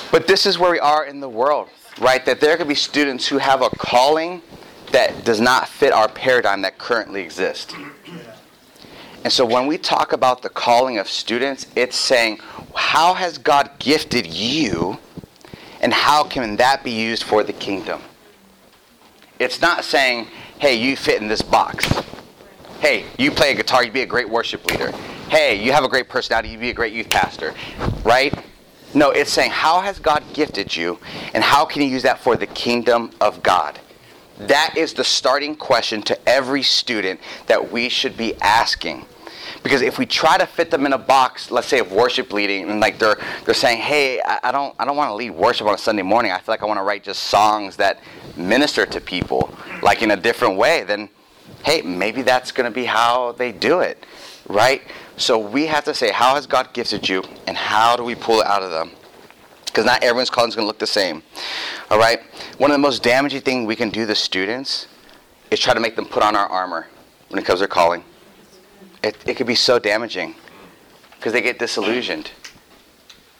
but 0.10 0.26
this 0.26 0.46
is 0.46 0.58
where 0.58 0.70
we 0.70 0.80
are 0.80 1.04
in 1.04 1.20
the 1.20 1.28
world, 1.28 1.68
right? 2.00 2.24
That 2.24 2.40
there 2.40 2.56
could 2.56 2.68
be 2.68 2.76
students 2.76 3.26
who 3.28 3.36
have 3.36 3.60
a 3.60 3.68
calling 3.68 4.40
that 4.90 5.26
does 5.26 5.38
not 5.38 5.68
fit 5.68 5.92
our 5.92 6.08
paradigm 6.08 6.62
that 6.62 6.78
currently 6.78 7.20
exists. 7.20 7.74
And 9.22 9.30
so 9.30 9.44
when 9.44 9.66
we 9.66 9.76
talk 9.76 10.14
about 10.14 10.40
the 10.40 10.48
calling 10.48 10.96
of 10.96 11.08
students, 11.08 11.66
it's 11.76 11.96
saying, 11.96 12.38
how 12.74 13.12
has 13.12 13.36
God 13.36 13.72
gifted 13.78 14.26
you? 14.26 14.98
And 15.82 15.92
how 15.92 16.24
can 16.24 16.56
that 16.56 16.82
be 16.82 16.92
used 16.92 17.24
for 17.24 17.42
the 17.42 17.52
kingdom? 17.52 18.00
It's 19.38 19.60
not 19.60 19.84
saying, 19.84 20.28
hey, 20.58 20.74
you 20.76 20.96
fit 20.96 21.20
in 21.20 21.28
this 21.28 21.42
box. 21.42 21.86
Hey, 22.80 23.04
you 23.18 23.30
play 23.30 23.52
a 23.52 23.54
guitar, 23.54 23.84
you'd 23.84 23.92
be 23.92 24.02
a 24.02 24.06
great 24.06 24.28
worship 24.28 24.64
leader. 24.66 24.92
Hey, 25.28 25.62
you 25.62 25.72
have 25.72 25.84
a 25.84 25.88
great 25.88 26.08
personality, 26.08 26.50
you'd 26.50 26.60
be 26.60 26.70
a 26.70 26.74
great 26.74 26.92
youth 26.92 27.10
pastor. 27.10 27.54
Right? 28.04 28.32
No, 28.94 29.10
it's 29.10 29.32
saying, 29.32 29.50
how 29.50 29.80
has 29.80 29.98
God 29.98 30.22
gifted 30.34 30.76
you, 30.76 30.98
and 31.34 31.42
how 31.42 31.64
can 31.64 31.82
you 31.82 31.88
use 31.88 32.02
that 32.02 32.20
for 32.20 32.36
the 32.36 32.46
kingdom 32.46 33.10
of 33.20 33.42
God? 33.42 33.80
That 34.38 34.74
is 34.76 34.94
the 34.94 35.04
starting 35.04 35.56
question 35.56 36.02
to 36.02 36.28
every 36.28 36.62
student 36.62 37.20
that 37.46 37.72
we 37.72 37.88
should 37.88 38.16
be 38.16 38.34
asking. 38.40 39.06
Because 39.62 39.80
if 39.80 39.98
we 39.98 40.06
try 40.06 40.36
to 40.38 40.46
fit 40.46 40.70
them 40.70 40.86
in 40.86 40.92
a 40.92 40.98
box, 40.98 41.50
let's 41.50 41.68
say 41.68 41.78
of 41.78 41.92
worship 41.92 42.32
leading, 42.32 42.68
and 42.68 42.80
like 42.80 42.98
they're 42.98 43.16
they're 43.44 43.54
saying, 43.54 43.78
hey, 43.78 44.20
I, 44.24 44.40
I 44.44 44.52
don't 44.52 44.74
I 44.78 44.84
don't 44.84 44.96
want 44.96 45.10
to 45.10 45.14
lead 45.14 45.30
worship 45.30 45.66
on 45.66 45.74
a 45.74 45.78
Sunday 45.78 46.02
morning. 46.02 46.32
I 46.32 46.38
feel 46.38 46.52
like 46.52 46.62
I 46.62 46.66
want 46.66 46.78
to 46.78 46.84
write 46.84 47.04
just 47.04 47.24
songs 47.24 47.76
that 47.76 48.00
minister 48.36 48.84
to 48.86 49.00
people, 49.00 49.54
like 49.82 50.02
in 50.02 50.10
a 50.10 50.16
different 50.16 50.56
way. 50.56 50.82
Then, 50.82 51.08
hey, 51.64 51.82
maybe 51.82 52.22
that's 52.22 52.50
going 52.50 52.64
to 52.70 52.74
be 52.74 52.84
how 52.84 53.32
they 53.32 53.52
do 53.52 53.80
it, 53.80 54.04
right? 54.48 54.82
So 55.16 55.38
we 55.38 55.66
have 55.66 55.84
to 55.84 55.94
say, 55.94 56.10
how 56.10 56.34
has 56.34 56.46
God 56.46 56.72
gifted 56.72 57.08
you, 57.08 57.22
and 57.46 57.56
how 57.56 57.96
do 57.96 58.02
we 58.02 58.16
pull 58.16 58.40
it 58.40 58.46
out 58.46 58.62
of 58.62 58.72
them? 58.72 58.90
Because 59.66 59.86
not 59.86 60.02
everyone's 60.02 60.28
calling 60.28 60.48
is 60.48 60.56
going 60.56 60.64
to 60.64 60.66
look 60.66 60.78
the 60.78 60.86
same. 60.86 61.22
All 61.90 61.98
right. 61.98 62.20
One 62.58 62.70
of 62.70 62.74
the 62.74 62.78
most 62.82 63.02
damaging 63.02 63.40
things 63.40 63.66
we 63.66 63.76
can 63.76 63.88
do 63.88 64.06
to 64.06 64.14
students 64.14 64.86
is 65.50 65.60
try 65.60 65.72
to 65.72 65.80
make 65.80 65.96
them 65.96 66.04
put 66.04 66.22
on 66.22 66.36
our 66.36 66.46
armor 66.46 66.88
when 67.28 67.38
it 67.38 67.46
comes 67.46 67.58
to 67.58 67.60
their 67.60 67.68
calling 67.68 68.04
it, 69.02 69.16
it 69.26 69.34
could 69.36 69.46
be 69.46 69.54
so 69.54 69.78
damaging 69.78 70.34
because 71.16 71.32
they 71.32 71.40
get 71.40 71.58
disillusioned, 71.58 72.30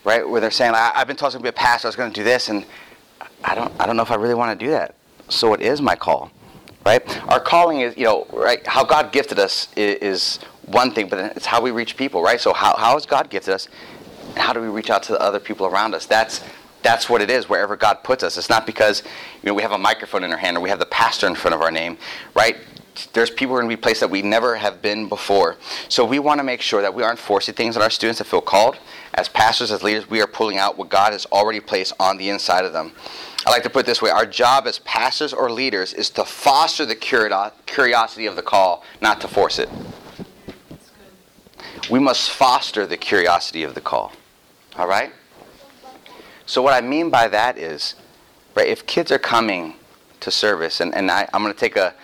right? 0.05 0.29
Where 0.29 0.41
they're 0.41 0.51
saying, 0.51 0.75
I, 0.75 0.93
have 0.95 1.07
been 1.07 1.17
told 1.17 1.33
to 1.33 1.41
be 1.41 1.49
a 1.49 1.53
pastor, 1.53 1.87
I 1.87 1.91
was 1.91 1.97
going 1.97 2.13
to 2.13 2.21
do 2.21 2.25
this, 2.25 2.49
and 2.49 2.65
I 3.45 3.55
don't, 3.55 3.73
I 3.81 3.87
don't 3.87 3.97
know 3.97 4.03
if 4.03 4.11
I 4.11 4.17
really 4.17 4.35
want 4.35 4.59
to 4.59 4.65
do 4.65 4.71
that. 4.71 4.95
So 5.29 5.55
it 5.55 5.61
is 5.61 5.81
my 5.81 5.97
call, 5.97 6.31
right? 6.85 7.03
Our 7.29 7.41
calling 7.41 7.81
is, 7.81 7.97
you 7.97 8.05
know, 8.05 8.27
right? 8.33 8.65
How 8.67 8.85
God 8.85 9.13
gifted 9.13 9.39
us 9.39 9.69
is, 9.77 9.97
is 9.97 10.37
one 10.67 10.93
thing, 10.93 11.09
but 11.09 11.37
it's 11.37 11.47
how 11.47 11.61
we 11.61 11.71
reach 11.71 11.97
people, 11.97 12.23
right? 12.23 12.41
So 12.41 12.53
how, 12.53 12.77
how 12.77 12.95
has 12.95 13.07
God 13.07 13.31
gifted 13.31 13.55
us? 13.55 13.69
And 14.31 14.39
how 14.39 14.53
do 14.53 14.61
we 14.61 14.69
reach 14.69 14.91
out 14.91 15.03
to 15.05 15.13
the 15.13 15.21
other 15.21 15.41
people 15.41 15.67
around 15.67 15.95
us? 15.95 16.07
That's 16.07 16.43
that's 16.83 17.09
what 17.09 17.23
it 17.23 17.31
is 17.31 17.49
wherever 17.49 17.77
God 17.77 18.03
puts 18.03 18.25
us. 18.25 18.37
It's 18.37 18.49
not 18.49 18.67
because 18.67 19.03
you 19.43 19.47
know 19.47 19.55
we 19.55 19.63
have 19.63 19.71
a 19.71 19.79
microphone 19.79 20.25
in 20.25 20.33
our 20.33 20.37
hand 20.37 20.57
or 20.57 20.61
we 20.61 20.69
have 20.69 20.81
the 20.81 20.87
pastor 20.87 21.29
in 21.29 21.37
front 21.37 21.55
of 21.55 21.63
our 21.63 21.71
name, 21.71 21.97
right? 22.35 22.57
There's 23.13 23.31
people 23.31 23.55
going 23.55 23.69
to 23.69 23.75
be 23.75 23.81
placed 23.81 24.01
that 24.01 24.11
we 24.11 24.23
never 24.23 24.57
have 24.57 24.83
been 24.83 25.09
before. 25.09 25.57
So 25.89 26.05
we 26.05 26.19
want 26.19 26.39
to 26.39 26.45
make 26.45 26.61
sure 26.61 26.83
that 26.83 26.95
we 26.95 27.03
aren't 27.03 27.19
forcing 27.19 27.55
things 27.55 27.77
on 27.77 27.83
our 27.83 27.91
students 27.91 28.19
to 28.19 28.25
feel 28.25 28.41
called. 28.41 28.79
As 29.15 29.29
pastors, 29.29 29.71
as 29.71 29.83
leaders, 29.83 30.09
we 30.09 30.21
are 30.21 30.27
pulling 30.27 30.59
out 30.59 30.77
what 30.77 30.89
God 30.89 31.13
has 31.13 31.27
already 31.27 31.61
placed 31.61 31.93
on 31.99 32.17
the 32.17 32.29
inside 32.29 32.65
of 32.65 32.73
them. 32.73 32.93
I 33.45 33.51
like 33.51 33.63
to 33.65 33.71
put 33.71 33.81
it 33.81 33.87
this 33.87 34.01
way 34.01 34.11
our 34.11 34.27
job 34.27 34.67
as 34.67 34.79
pastors 34.81 35.33
or 35.33 35.51
leaders 35.51 35.93
is 35.93 36.11
to 36.11 36.25
foster 36.25 36.87
the 36.87 36.95
curiosity 36.95 38.27
of 38.27 38.37
the 38.37 38.43
call, 38.43 38.85
not 39.01 39.21
to 39.23 39.29
force 39.29 39.59
it. 39.59 39.69
We 41.91 41.99
must 41.99 42.31
foster 42.31 42.87
the 42.87 42.97
curiosity 42.97 43.65
of 43.65 43.75
the 43.75 43.81
call. 43.81 44.13
All 44.77 44.87
right? 44.87 45.13
So, 46.47 46.63
what 46.63 46.75
I 46.75 46.87
mean 46.87 47.11
by 47.11 47.29
that 47.29 47.59
is, 47.59 47.95
right, 48.55 48.69
if 48.69 48.87
kids 48.87 49.11
are 49.11 49.19
coming 49.19 49.75
to 50.21 50.31
service, 50.31 50.81
and, 50.81 50.95
and 50.95 51.11
I, 51.11 51.29
I'm 51.33 51.43
going 51.43 51.53
to 51.53 51.59
take 51.59 51.77
a, 51.77 51.95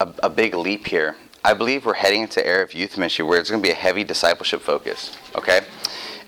a, 0.00 0.08
a 0.24 0.30
big 0.30 0.54
leap 0.54 0.86
here. 0.86 1.16
I 1.44 1.54
believe 1.54 1.86
we're 1.86 1.94
heading 1.94 2.22
into 2.22 2.44
era 2.46 2.64
of 2.64 2.74
youth 2.74 2.98
ministry 2.98 3.24
where 3.24 3.40
it's 3.40 3.50
going 3.50 3.62
to 3.62 3.66
be 3.66 3.72
a 3.72 3.76
heavy 3.76 4.04
discipleship 4.04 4.60
focus. 4.60 5.16
Okay, 5.34 5.60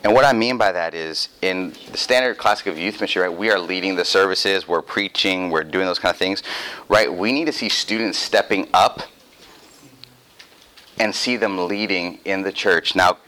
and 0.02 0.14
what 0.14 0.24
I 0.24 0.32
mean 0.32 0.56
by 0.56 0.72
that 0.72 0.94
is, 0.94 1.28
in 1.42 1.74
the 1.90 1.98
standard 1.98 2.38
classic 2.38 2.68
of 2.68 2.78
youth 2.78 2.94
ministry, 2.94 3.22
right, 3.22 3.36
we 3.36 3.50
are 3.50 3.58
leading 3.58 3.96
the 3.96 4.04
services, 4.04 4.66
we're 4.66 4.80
preaching, 4.80 5.50
we're 5.50 5.64
doing 5.64 5.84
those 5.84 5.98
kind 5.98 6.12
of 6.12 6.18
things, 6.18 6.42
right? 6.88 7.12
We 7.12 7.32
need 7.32 7.44
to 7.46 7.52
see 7.52 7.68
students 7.68 8.18
stepping 8.18 8.68
up 8.72 9.02
and 10.98 11.14
see 11.14 11.36
them 11.36 11.66
leading 11.66 12.18
in 12.24 12.42
the 12.42 12.52
church. 12.52 12.94
Now, 12.94 13.18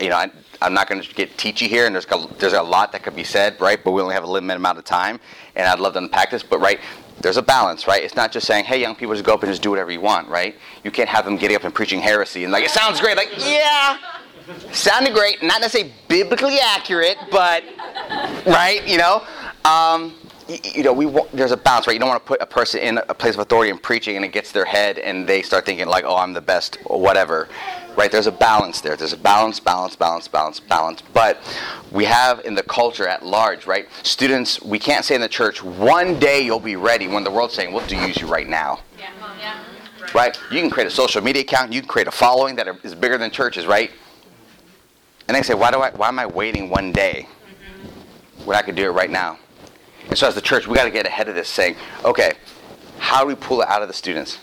you 0.00 0.10
know, 0.10 0.16
I, 0.16 0.30
am 0.60 0.74
not 0.74 0.88
going 0.88 1.00
to 1.00 1.14
get 1.14 1.38
teachy 1.38 1.68
here, 1.68 1.86
and 1.86 1.94
there's 1.94 2.06
a, 2.10 2.26
there's 2.38 2.52
a 2.52 2.62
lot 2.62 2.92
that 2.92 3.02
could 3.02 3.16
be 3.16 3.24
said, 3.24 3.58
right? 3.58 3.82
But 3.82 3.92
we 3.92 4.02
only 4.02 4.14
have 4.14 4.24
a 4.24 4.30
limited 4.30 4.56
amount 4.56 4.76
of 4.76 4.84
time, 4.84 5.20
and 5.56 5.66
I'd 5.66 5.80
love 5.80 5.94
to 5.94 6.00
unpack 6.00 6.30
this. 6.30 6.42
But 6.42 6.60
right, 6.60 6.80
there's 7.20 7.36
a 7.36 7.42
balance, 7.42 7.86
right? 7.86 8.02
It's 8.02 8.16
not 8.16 8.32
just 8.32 8.46
saying, 8.46 8.64
hey, 8.64 8.80
young 8.80 8.94
people, 8.94 9.14
just 9.14 9.24
go 9.24 9.34
up 9.34 9.42
and 9.42 9.50
just 9.50 9.62
do 9.62 9.70
whatever 9.70 9.90
you 9.90 10.00
want, 10.00 10.28
right? 10.28 10.56
You 10.84 10.90
can't 10.90 11.08
have 11.08 11.24
them 11.24 11.36
getting 11.36 11.56
up 11.56 11.64
and 11.64 11.74
preaching 11.74 12.00
heresy 12.00 12.44
and 12.44 12.52
like, 12.52 12.64
it 12.64 12.70
sounds 12.70 13.00
great. 13.00 13.16
Like, 13.16 13.30
yeah, 13.38 13.98
sounded 14.72 15.14
great. 15.14 15.42
Not 15.42 15.60
necessarily 15.60 15.92
biblically 16.08 16.58
accurate, 16.58 17.16
but, 17.30 17.62
right? 18.46 18.82
You 18.86 18.98
know? 18.98 19.22
Um, 19.64 20.14
you 20.50 20.82
know, 20.82 20.92
we 20.92 21.06
want, 21.06 21.30
there's 21.32 21.52
a 21.52 21.56
balance, 21.56 21.86
right? 21.86 21.92
You 21.92 22.00
don't 22.00 22.08
want 22.08 22.22
to 22.22 22.26
put 22.26 22.40
a 22.40 22.46
person 22.46 22.80
in 22.80 22.98
a 23.08 23.14
place 23.14 23.34
of 23.34 23.40
authority 23.40 23.70
and 23.70 23.80
preaching, 23.82 24.16
and 24.16 24.24
it 24.24 24.32
gets 24.32 24.52
their 24.52 24.64
head, 24.64 24.98
and 24.98 25.26
they 25.26 25.42
start 25.42 25.64
thinking 25.66 25.86
like, 25.86 26.04
"Oh, 26.04 26.16
I'm 26.16 26.32
the 26.32 26.40
best," 26.40 26.78
or 26.84 27.00
whatever, 27.00 27.48
right? 27.96 28.10
There's 28.10 28.26
a 28.26 28.32
balance 28.32 28.80
there. 28.80 28.96
There's 28.96 29.12
a 29.12 29.16
balance, 29.16 29.60
balance, 29.60 29.96
balance, 29.96 30.28
balance, 30.28 30.60
balance. 30.60 31.02
But 31.12 31.38
we 31.92 32.04
have 32.04 32.40
in 32.44 32.54
the 32.54 32.62
culture 32.62 33.06
at 33.06 33.24
large, 33.24 33.66
right? 33.66 33.86
Students, 34.02 34.60
we 34.62 34.78
can't 34.78 35.04
say 35.04 35.14
in 35.14 35.20
the 35.20 35.28
church, 35.28 35.62
"One 35.62 36.18
day 36.18 36.40
you'll 36.40 36.58
be 36.60 36.76
ready," 36.76 37.06
when 37.06 37.24
the 37.24 37.30
world's 37.30 37.54
saying, 37.54 37.72
"We'll 37.72 37.86
do 37.86 37.96
use 37.96 38.20
you 38.20 38.26
right 38.26 38.48
now." 38.48 38.80
Yeah, 38.98 39.10
yeah. 39.38 40.06
right? 40.14 40.38
You 40.50 40.60
can 40.60 40.70
create 40.70 40.86
a 40.86 40.90
social 40.90 41.22
media 41.22 41.42
account. 41.42 41.72
You 41.72 41.80
can 41.80 41.88
create 41.88 42.08
a 42.08 42.12
following 42.12 42.56
that 42.56 42.66
is 42.82 42.94
bigger 42.94 43.18
than 43.18 43.30
churches, 43.30 43.66
right? 43.66 43.90
And 45.28 45.36
they 45.36 45.42
say, 45.42 45.54
why 45.54 45.70
do 45.70 45.78
I? 45.78 45.90
Why 45.92 46.08
am 46.08 46.18
I 46.18 46.26
waiting 46.26 46.70
one 46.70 46.90
day 46.90 47.28
when 48.44 48.56
I 48.56 48.62
could 48.62 48.74
do 48.74 48.84
it 48.84 48.92
right 48.92 49.10
now? 49.10 49.38
And 50.08 50.18
so, 50.18 50.26
as 50.26 50.34
the 50.34 50.40
church, 50.40 50.66
we 50.66 50.74
got 50.74 50.84
to 50.84 50.90
get 50.90 51.06
ahead 51.06 51.28
of 51.28 51.34
this, 51.34 51.48
saying, 51.48 51.76
okay, 52.04 52.32
how 52.98 53.20
do 53.20 53.26
we 53.26 53.34
pull 53.34 53.60
it 53.62 53.68
out 53.68 53.82
of 53.82 53.88
the 53.88 53.94
students? 53.94 54.38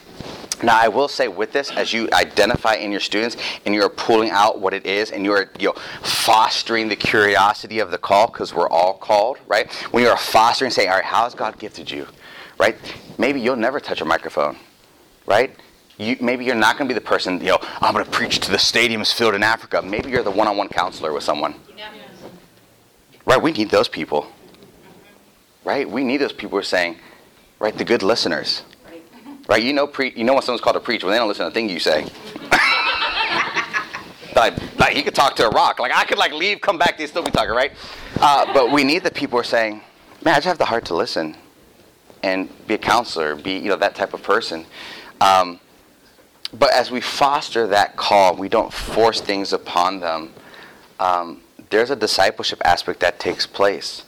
Now, 0.63 0.79
I 0.79 0.87
will 0.87 1.07
say 1.07 1.27
with 1.27 1.51
this, 1.51 1.69
as 1.71 1.93
you 1.93 2.09
identify 2.11 2.75
in 2.75 2.91
your 2.91 2.99
students 2.99 3.37
and 3.65 3.75
you're 3.75 3.89
pulling 3.89 4.31
out 4.31 4.59
what 4.59 4.73
it 4.73 4.87
is 4.87 5.11
and 5.11 5.23
you're 5.23 5.51
you 5.59 5.67
know, 5.67 5.73
fostering 6.01 6.87
the 6.87 6.95
curiosity 6.95 7.77
of 7.79 7.91
the 7.91 7.97
call, 7.97 8.27
because 8.27 8.55
we're 8.55 8.69
all 8.69 8.95
called, 8.95 9.37
right? 9.47 9.71
When 9.91 10.03
you're 10.03 10.17
fostering, 10.17 10.71
saying, 10.71 10.89
all 10.89 10.95
right, 10.95 11.05
how 11.05 11.25
has 11.25 11.35
God 11.35 11.59
gifted 11.59 11.91
you, 11.91 12.07
right? 12.59 12.75
Maybe 13.19 13.39
you'll 13.39 13.55
never 13.55 13.79
touch 13.79 14.01
a 14.01 14.05
microphone, 14.05 14.57
right? 15.27 15.55
You, 15.99 16.17
maybe 16.21 16.45
you're 16.45 16.55
not 16.55 16.77
going 16.77 16.87
to 16.87 16.93
be 16.93 16.97
the 16.99 17.05
person, 17.05 17.39
you 17.39 17.47
know, 17.47 17.59
I'm 17.81 17.93
going 17.93 18.05
to 18.05 18.11
preach 18.11 18.39
to 18.39 18.51
the 18.51 18.57
stadiums 18.57 19.13
filled 19.13 19.35
in 19.35 19.43
Africa. 19.43 19.81
Maybe 19.83 20.09
you're 20.09 20.23
the 20.23 20.31
one 20.31 20.47
on 20.47 20.57
one 20.57 20.69
counselor 20.69 21.13
with 21.13 21.23
someone. 21.23 21.55
Right? 23.25 23.41
We 23.41 23.51
need 23.51 23.69
those 23.69 23.87
people. 23.87 24.27
Right? 25.67 25.87
We 25.89 26.05
need 26.05 26.17
those 26.17 26.31
people 26.31 26.51
who 26.51 26.59
are 26.59 26.63
saying, 26.63 26.95
right, 27.59 27.77
the 27.77 27.83
good 27.83 28.01
listeners. 28.01 28.63
Right? 29.49 29.61
You 29.61 29.73
know, 29.73 29.85
pre- 29.85 30.13
you 30.15 30.23
know 30.23 30.33
when 30.33 30.41
someone's 30.41 30.61
called 30.61 30.75
to 30.75 30.79
preach 30.79 31.03
when 31.03 31.11
they 31.11 31.17
don't 31.17 31.27
listen 31.27 31.43
to 31.43 31.51
a 31.51 31.53
thing 31.53 31.67
you 31.67 31.77
say. 31.77 32.03
like, 34.33 34.79
like 34.79 34.95
he 34.95 35.03
could 35.03 35.13
talk 35.13 35.35
to 35.35 35.45
a 35.45 35.49
rock. 35.49 35.79
Like 35.79 35.91
I 35.93 36.05
could 36.05 36.17
like 36.17 36.31
leave, 36.31 36.61
come 36.61 36.77
back, 36.77 36.97
they 36.97 37.05
still 37.05 37.21
be 37.21 37.31
talking, 37.31 37.53
right? 37.53 37.73
Uh, 38.21 38.53
but 38.53 38.71
we 38.71 38.85
need 38.85 39.03
the 39.03 39.11
people 39.11 39.35
who 39.35 39.41
are 39.41 39.43
saying, 39.43 39.81
man, 40.23 40.35
I 40.35 40.37
just 40.37 40.47
have 40.47 40.57
the 40.57 40.63
heart 40.63 40.85
to 40.85 40.95
listen 40.95 41.35
and 42.23 42.47
be 42.65 42.75
a 42.75 42.77
counselor, 42.77 43.35
be 43.35 43.57
you 43.57 43.67
know 43.67 43.75
that 43.75 43.93
type 43.93 44.13
of 44.13 44.23
person. 44.23 44.65
Um, 45.19 45.59
but 46.57 46.71
as 46.71 46.91
we 46.91 47.01
foster 47.01 47.67
that 47.67 47.97
call, 47.97 48.37
we 48.37 48.47
don't 48.47 48.71
force 48.71 49.19
things 49.19 49.51
upon 49.51 49.99
them. 49.99 50.31
Um, 50.97 51.41
there's 51.69 51.89
a 51.89 51.95
discipleship 51.97 52.61
aspect 52.63 53.01
that 53.01 53.19
takes 53.19 53.45
place. 53.45 54.05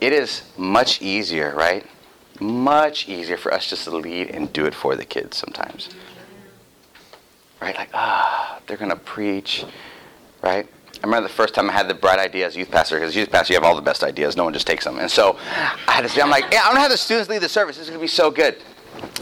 It 0.00 0.12
is 0.12 0.42
much 0.56 1.00
easier, 1.00 1.54
right? 1.54 1.86
Much 2.40 3.08
easier 3.08 3.36
for 3.36 3.52
us 3.52 3.68
just 3.68 3.84
to 3.84 3.96
lead 3.96 4.30
and 4.30 4.52
do 4.52 4.66
it 4.66 4.74
for 4.74 4.94
the 4.94 5.04
kids 5.04 5.36
sometimes. 5.36 5.88
Right? 7.60 7.74
Like, 7.74 7.90
ah, 7.94 8.60
they're 8.66 8.76
going 8.76 8.90
to 8.90 8.96
preach, 8.96 9.64
right? 10.42 10.68
I 11.02 11.06
remember 11.06 11.28
the 11.28 11.34
first 11.34 11.54
time 11.54 11.68
I 11.70 11.72
had 11.72 11.88
the 11.88 11.94
bright 11.94 12.18
idea 12.18 12.46
as 12.46 12.56
youth 12.56 12.70
pastor, 12.70 12.96
because 12.98 13.14
youth 13.16 13.30
pastor, 13.30 13.52
you 13.52 13.56
have 13.58 13.64
all 13.64 13.76
the 13.76 13.82
best 13.82 14.02
ideas. 14.02 14.36
No 14.36 14.44
one 14.44 14.52
just 14.52 14.66
takes 14.66 14.84
them. 14.84 14.98
And 14.98 15.10
so 15.10 15.38
I 15.40 15.92
had 15.92 16.02
to 16.02 16.08
say, 16.08 16.20
I'm 16.20 16.30
like, 16.30 16.44
yeah, 16.52 16.60
I'm 16.60 16.72
going 16.72 16.76
to 16.76 16.80
have 16.80 16.90
the 16.90 16.96
students 16.96 17.28
lead 17.28 17.42
the 17.42 17.48
service. 17.48 17.76
This 17.76 17.84
is 17.84 17.90
going 17.90 18.00
to 18.00 18.04
be 18.04 18.08
so 18.08 18.30
good. 18.30 18.56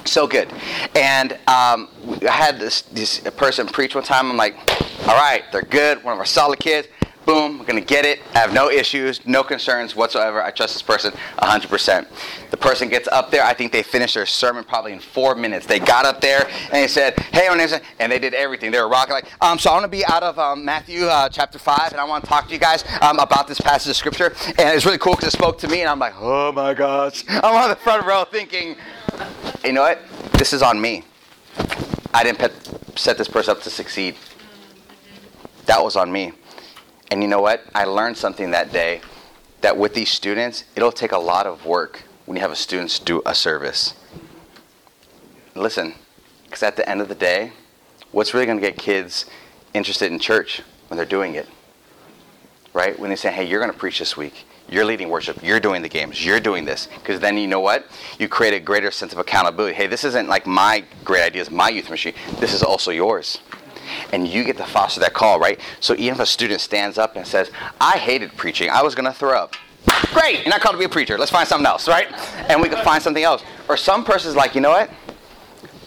So 0.04 0.26
good. 0.26 0.52
And 0.94 1.32
um, 1.48 1.88
I 2.22 2.30
had 2.30 2.58
this, 2.60 2.82
this 2.82 3.20
person 3.36 3.66
preach 3.66 3.94
one 3.94 4.04
time. 4.04 4.30
I'm 4.30 4.36
like, 4.36 4.56
all 5.08 5.16
right, 5.16 5.42
they're 5.50 5.62
good. 5.62 6.02
One 6.04 6.12
of 6.12 6.18
our 6.18 6.24
solid 6.24 6.58
kids. 6.58 6.88
Boom, 7.26 7.60
I'm 7.60 7.66
to 7.66 7.80
get 7.80 8.04
it. 8.04 8.20
I 8.34 8.38
have 8.40 8.52
no 8.52 8.68
issues, 8.68 9.24
no 9.26 9.42
concerns 9.42 9.96
whatsoever. 9.96 10.42
I 10.42 10.50
trust 10.50 10.74
this 10.74 10.82
person 10.82 11.12
100%. 11.38 12.06
The 12.50 12.56
person 12.56 12.90
gets 12.90 13.08
up 13.08 13.30
there. 13.30 13.42
I 13.42 13.54
think 13.54 13.72
they 13.72 13.82
finished 13.82 14.14
their 14.14 14.26
sermon 14.26 14.62
probably 14.62 14.92
in 14.92 15.00
four 15.00 15.34
minutes. 15.34 15.64
They 15.64 15.78
got 15.78 16.04
up 16.04 16.20
there 16.20 16.46
and 16.46 16.72
they 16.72 16.86
said, 16.86 17.18
hey, 17.32 17.48
my 17.48 17.56
name's, 17.56 17.74
and 17.98 18.12
they 18.12 18.18
did 18.18 18.34
everything. 18.34 18.70
They 18.70 18.80
were 18.80 18.88
rocking 18.88 19.14
like, 19.14 19.26
um, 19.40 19.58
so 19.58 19.70
I 19.70 19.72
want 19.72 19.84
to 19.84 19.88
be 19.88 20.04
out 20.04 20.22
of 20.22 20.38
um, 20.38 20.64
Matthew 20.66 21.06
uh, 21.06 21.30
chapter 21.30 21.58
5, 21.58 21.92
and 21.92 22.00
I 22.00 22.04
want 22.04 22.24
to 22.24 22.28
talk 22.28 22.46
to 22.48 22.52
you 22.52 22.60
guys 22.60 22.84
um, 23.00 23.18
about 23.18 23.48
this 23.48 23.60
passage 23.60 23.90
of 23.90 23.96
scripture. 23.96 24.34
And 24.46 24.74
it's 24.76 24.84
really 24.84 24.98
cool 24.98 25.14
because 25.14 25.28
it 25.28 25.36
spoke 25.36 25.58
to 25.60 25.68
me, 25.68 25.80
and 25.80 25.88
I'm 25.88 25.98
like, 25.98 26.14
oh 26.18 26.52
my 26.52 26.74
gosh. 26.74 27.24
I'm 27.28 27.56
on 27.56 27.70
the 27.70 27.76
front 27.76 28.04
row 28.04 28.24
thinking, 28.24 28.76
you 29.64 29.72
know 29.72 29.82
what? 29.82 29.98
This 30.32 30.52
is 30.52 30.62
on 30.62 30.78
me. 30.78 31.04
I 32.12 32.22
didn't 32.22 32.38
pet, 32.38 32.52
set 32.96 33.16
this 33.16 33.28
person 33.28 33.52
up 33.52 33.62
to 33.62 33.70
succeed. 33.70 34.16
That 35.66 35.82
was 35.82 35.96
on 35.96 36.12
me. 36.12 36.32
And 37.10 37.22
you 37.22 37.28
know 37.28 37.40
what? 37.40 37.64
I 37.74 37.84
learned 37.84 38.16
something 38.16 38.50
that 38.50 38.72
day 38.72 39.00
that 39.60 39.76
with 39.76 39.94
these 39.94 40.10
students, 40.10 40.64
it'll 40.76 40.92
take 40.92 41.12
a 41.12 41.18
lot 41.18 41.46
of 41.46 41.64
work 41.64 42.02
when 42.26 42.36
you 42.36 42.42
have 42.42 42.50
a 42.50 42.56
students 42.56 42.98
do 42.98 43.22
a 43.24 43.34
service. 43.34 43.94
Listen, 45.54 45.94
because 46.44 46.62
at 46.62 46.76
the 46.76 46.88
end 46.88 47.00
of 47.00 47.08
the 47.08 47.14
day, 47.14 47.52
what's 48.12 48.34
really 48.34 48.46
going 48.46 48.58
to 48.58 48.66
get 48.66 48.76
kids 48.76 49.26
interested 49.72 50.10
in 50.10 50.18
church 50.18 50.62
when 50.88 50.96
they're 50.96 51.06
doing 51.06 51.34
it? 51.34 51.48
Right? 52.72 52.98
When 52.98 53.10
they 53.10 53.16
say, 53.16 53.30
hey, 53.30 53.44
you're 53.44 53.60
going 53.60 53.72
to 53.72 53.78
preach 53.78 53.98
this 53.98 54.16
week. 54.16 54.46
You're 54.68 54.84
leading 54.84 55.10
worship. 55.10 55.42
You're 55.42 55.60
doing 55.60 55.82
the 55.82 55.88
games. 55.88 56.24
You're 56.24 56.40
doing 56.40 56.64
this. 56.64 56.88
Because 56.94 57.20
then 57.20 57.36
you 57.36 57.46
know 57.46 57.60
what? 57.60 57.86
You 58.18 58.28
create 58.28 58.54
a 58.54 58.60
greater 58.60 58.90
sense 58.90 59.12
of 59.12 59.18
accountability. 59.18 59.74
Hey, 59.74 59.86
this 59.86 60.04
isn't 60.04 60.28
like 60.28 60.46
my 60.46 60.84
great 61.04 61.22
ideas, 61.22 61.50
my 61.50 61.68
youth 61.68 61.84
ministry. 61.84 62.14
This 62.40 62.52
is 62.52 62.62
also 62.62 62.90
yours. 62.90 63.38
And 64.12 64.26
you 64.26 64.44
get 64.44 64.56
to 64.58 64.64
foster 64.64 65.00
that 65.00 65.14
call, 65.14 65.38
right? 65.38 65.60
So 65.80 65.94
even 65.94 66.14
if 66.14 66.20
a 66.20 66.26
student 66.26 66.60
stands 66.60 66.98
up 66.98 67.16
and 67.16 67.26
says, 67.26 67.50
I 67.80 67.98
hated 67.98 68.36
preaching, 68.36 68.70
I 68.70 68.82
was 68.82 68.94
going 68.94 69.06
to 69.06 69.12
throw 69.12 69.36
up. 69.36 69.54
Great, 70.12 70.40
you're 70.40 70.50
not 70.50 70.60
called 70.60 70.74
to 70.74 70.78
be 70.78 70.84
a 70.84 70.88
preacher. 70.88 71.18
Let's 71.18 71.30
find 71.30 71.46
something 71.46 71.66
else, 71.66 71.88
right? 71.88 72.10
And 72.48 72.62
we 72.62 72.68
can 72.68 72.82
find 72.84 73.02
something 73.02 73.22
else. 73.22 73.42
Or 73.68 73.76
some 73.76 74.04
person's 74.04 74.36
like, 74.36 74.54
you 74.54 74.60
know 74.60 74.70
what? 74.70 74.90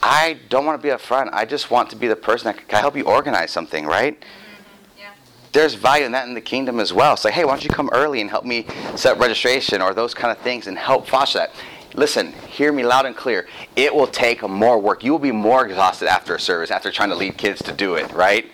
I 0.03 0.39
don't 0.49 0.65
want 0.65 0.79
to 0.79 0.83
be 0.83 0.91
up 0.91 1.01
front. 1.01 1.31
I 1.33 1.45
just 1.45 1.71
want 1.71 1.89
to 1.89 1.95
be 1.95 2.07
the 2.07 2.15
person 2.15 2.45
that 2.45 2.67
can 2.67 2.79
help 2.79 2.95
you 2.95 3.03
organize 3.03 3.51
something, 3.51 3.85
right? 3.85 4.19
Mm-hmm, 4.19 5.03
There's 5.53 5.73
value 5.73 6.05
in 6.05 6.11
that 6.11 6.27
in 6.27 6.33
the 6.35 6.41
kingdom 6.41 6.79
as 6.79 6.93
well. 6.93 7.17
Say, 7.17 7.31
hey, 7.31 7.45
why 7.45 7.53
don't 7.53 7.63
you 7.63 7.69
come 7.69 7.89
early 7.91 8.21
and 8.21 8.29
help 8.29 8.45
me 8.45 8.67
set 8.95 9.17
registration 9.17 9.81
or 9.81 9.93
those 9.93 10.13
kind 10.13 10.31
of 10.31 10.37
things 10.43 10.67
and 10.67 10.77
help 10.77 11.07
foster 11.07 11.39
that. 11.39 11.51
Listen, 11.97 12.31
hear 12.47 12.71
me 12.71 12.83
loud 12.83 13.07
and 13.07 13.15
clear. 13.15 13.47
It 13.75 13.93
will 13.93 14.05
take 14.05 14.47
more 14.47 14.79
work. 14.79 15.03
You 15.03 15.11
will 15.11 15.19
be 15.19 15.31
more 15.31 15.65
exhausted 15.65 16.07
after 16.07 16.35
a 16.35 16.39
service, 16.39 16.69
after 16.69 16.91
trying 16.91 17.09
to 17.09 17.15
lead 17.15 17.37
kids 17.37 17.63
to 17.63 17.73
do 17.73 17.95
it, 17.95 18.11
right? 18.13 18.45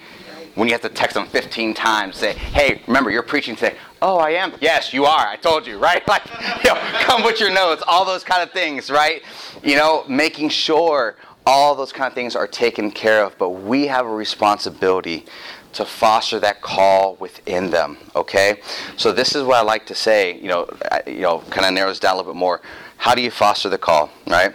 When 0.56 0.70
you 0.70 0.74
have 0.74 0.82
to 0.84 0.90
text 0.90 1.16
them 1.16 1.28
15 1.28 1.74
times, 1.74 2.16
say, 2.16 2.34
hey, 2.34 2.82
remember, 2.88 3.12
you're 3.12 3.22
preaching 3.22 3.58
today. 3.58 3.76
Oh, 4.02 4.18
I 4.18 4.30
am? 4.32 4.54
Yes, 4.62 4.94
you 4.94 5.04
are. 5.04 5.28
I 5.28 5.36
told 5.36 5.68
you, 5.68 5.78
right? 5.90 6.08
Like, 6.08 6.24
you 6.64 6.74
know, 6.74 6.80
come 7.02 7.24
with 7.26 7.42
your 7.42 7.52
notes, 7.52 7.84
all 7.86 8.06
those 8.06 8.24
kind 8.24 8.42
of 8.42 8.52
things, 8.54 8.90
right? 8.90 9.22
You 9.62 9.76
know, 9.76 10.06
making 10.08 10.48
sure 10.48 11.18
all 11.46 11.76
those 11.76 11.92
kind 11.92 12.08
of 12.08 12.14
things 12.14 12.38
are 12.38 12.48
taken 12.48 12.92
care 12.92 13.26
of, 13.26 13.38
but 13.38 13.50
we 13.50 13.88
have 13.88 14.06
a 14.06 14.10
responsibility 14.10 15.26
to 15.74 15.86
foster 15.86 16.39
that 16.39 16.62
call 16.62 17.15
within 17.15 17.70
them. 17.70 17.98
Okay, 18.15 18.62
so 18.96 19.12
this 19.12 19.36
is 19.36 19.44
what 19.44 19.58
I 19.58 19.62
like 19.62 19.86
to 19.88 19.96
say. 19.96 20.38
You 20.39 20.48
know, 20.48 20.70
I, 20.92 21.01
you 21.08 21.22
know, 21.22 21.39
kind 21.50 21.65
of 21.65 21.74
narrows 21.74 22.00
down 22.00 22.13
a 22.13 22.18
little 22.18 22.34
bit 22.34 22.38
more. 22.39 22.62
How 22.98 23.15
do 23.15 23.22
you 23.22 23.32
foster 23.32 23.70
the 23.70 23.77
call? 23.77 24.10
Right, 24.27 24.53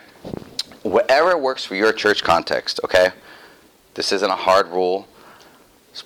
whatever 0.83 1.37
works 1.37 1.65
for 1.65 1.75
your 1.75 1.93
church 1.93 2.23
context. 2.23 2.81
Okay, 2.85 3.11
this 3.95 4.13
isn't 4.13 4.31
a 4.31 4.37
hard 4.37 4.69
rule, 4.69 5.09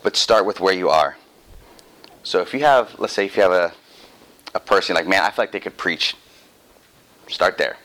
but 0.03 0.17
start 0.17 0.47
with 0.47 0.61
where 0.61 0.75
you 0.75 0.89
are. 0.89 1.17
So 2.25 2.41
if 2.41 2.55
you 2.55 2.61
have, 2.61 2.99
let's 2.99 3.13
say, 3.13 3.27
if 3.27 3.37
you 3.37 3.43
have 3.43 3.53
a 3.53 3.73
a 4.55 4.61
person 4.61 4.95
like, 4.95 5.07
man, 5.07 5.23
I 5.23 5.31
feel 5.31 5.43
like 5.43 5.53
they 5.53 5.61
could 5.61 5.77
preach. 5.77 6.15
Start 7.29 7.57
there. 7.57 7.77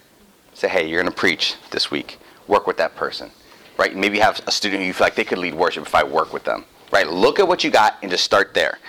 Say, 0.53 0.67
hey, 0.67 0.89
you're 0.89 1.03
to 1.03 1.11
preach 1.11 1.55
this 1.71 1.91
week. 1.91 2.19
Work 2.47 2.67
with 2.67 2.77
that 2.77 2.95
person. 2.95 3.31
Right? 3.77 3.95
Maybe 3.95 4.17
you 4.17 4.23
have 4.23 4.41
a 4.47 4.51
student 4.51 4.83
you 4.83 4.91
feel 4.91 5.05
like 5.05 5.15
they 5.15 5.23
could 5.23 5.37
lead 5.37 5.53
worship 5.53 5.85
if 5.85 5.93
I 5.93 6.03
work 6.03 6.33
with 6.33 6.43
them 6.43 6.65
right? 6.91 7.07
Look 7.07 7.39
at 7.39 7.47
what 7.47 7.63
you 7.63 7.71
got 7.71 7.97
and 8.01 8.11
just 8.11 8.23
start 8.23 8.53
there. 8.53 8.79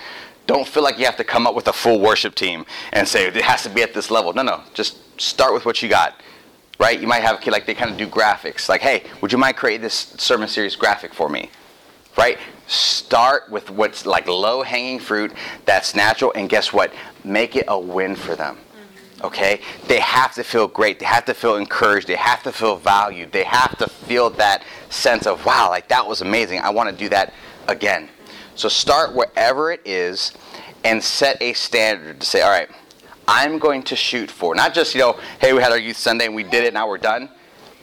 Don't 0.47 0.67
feel 0.67 0.81
like 0.81 0.97
you 0.97 1.05
have 1.05 1.17
to 1.17 1.23
come 1.23 1.45
up 1.45 1.53
with 1.53 1.67
a 1.67 1.73
full 1.73 1.99
worship 1.99 2.33
team 2.33 2.65
and 2.91 3.07
say 3.07 3.27
it 3.27 3.35
has 3.35 3.63
to 3.63 3.69
be 3.69 3.83
at 3.83 3.93
this 3.93 4.09
level. 4.09 4.33
No, 4.33 4.41
no, 4.41 4.61
just 4.73 4.97
start 5.21 5.53
with 5.53 5.65
what 5.65 5.83
you 5.83 5.89
got, 5.89 6.19
right? 6.79 6.99
You 6.99 7.07
might 7.07 7.21
have 7.21 7.35
a 7.35 7.39
kid 7.39 7.51
like 7.51 7.65
they 7.67 7.75
kind 7.75 7.91
of 7.91 7.97
do 7.97 8.07
graphics, 8.07 8.67
like, 8.67 8.81
hey, 8.81 9.03
would 9.21 9.31
you 9.31 9.37
mind 9.37 9.57
create 9.57 9.81
this 9.81 10.15
sermon 10.17 10.47
series 10.47 10.75
graphic 10.75 11.13
for 11.13 11.29
me, 11.29 11.51
right? 12.17 12.39
Start 12.65 13.49
with 13.51 13.69
what's 13.69 14.05
like 14.05 14.27
low 14.27 14.63
hanging 14.63 14.99
fruit 14.99 15.33
that's 15.65 15.93
natural, 15.93 16.31
and 16.35 16.49
guess 16.49 16.73
what? 16.73 16.91
Make 17.23 17.55
it 17.55 17.65
a 17.67 17.77
win 17.77 18.15
for 18.15 18.35
them. 18.35 18.55
Mm-hmm. 18.55 19.25
Okay? 19.25 19.61
They 19.87 19.99
have 19.99 20.33
to 20.33 20.43
feel 20.43 20.67
great. 20.67 20.99
They 20.99 21.05
have 21.05 21.25
to 21.25 21.33
feel 21.33 21.57
encouraged. 21.57 22.07
They 22.07 22.15
have 22.15 22.41
to 22.43 22.51
feel 22.51 22.75
valued. 22.75 23.31
They 23.31 23.43
have 23.43 23.77
to 23.77 23.87
feel 23.87 24.29
that 24.31 24.63
sense 24.89 25.27
of, 25.27 25.45
wow, 25.45 25.69
like 25.69 25.89
that 25.89 26.07
was 26.07 26.21
amazing. 26.21 26.59
I 26.61 26.69
want 26.69 26.89
to 26.89 26.95
do 26.95 27.09
that 27.09 27.33
again. 27.69 28.09
So 28.55 28.67
start 28.67 29.15
wherever 29.15 29.71
it 29.71 29.81
is 29.85 30.33
and 30.83 31.01
set 31.01 31.41
a 31.41 31.53
standard 31.53 32.19
to 32.19 32.25
say, 32.25 32.41
all 32.41 32.49
right, 32.49 32.69
I'm 33.27 33.59
going 33.59 33.83
to 33.83 33.95
shoot 33.95 34.29
for. 34.29 34.55
Not 34.55 34.73
just, 34.73 34.95
you 34.95 35.01
know, 35.01 35.19
hey, 35.39 35.53
we 35.53 35.61
had 35.61 35.71
our 35.71 35.77
youth 35.77 35.97
Sunday 35.97 36.25
and 36.25 36.35
we 36.35 36.43
did 36.43 36.63
it, 36.65 36.73
now 36.73 36.87
we're 36.87 36.97
done. 36.97 37.29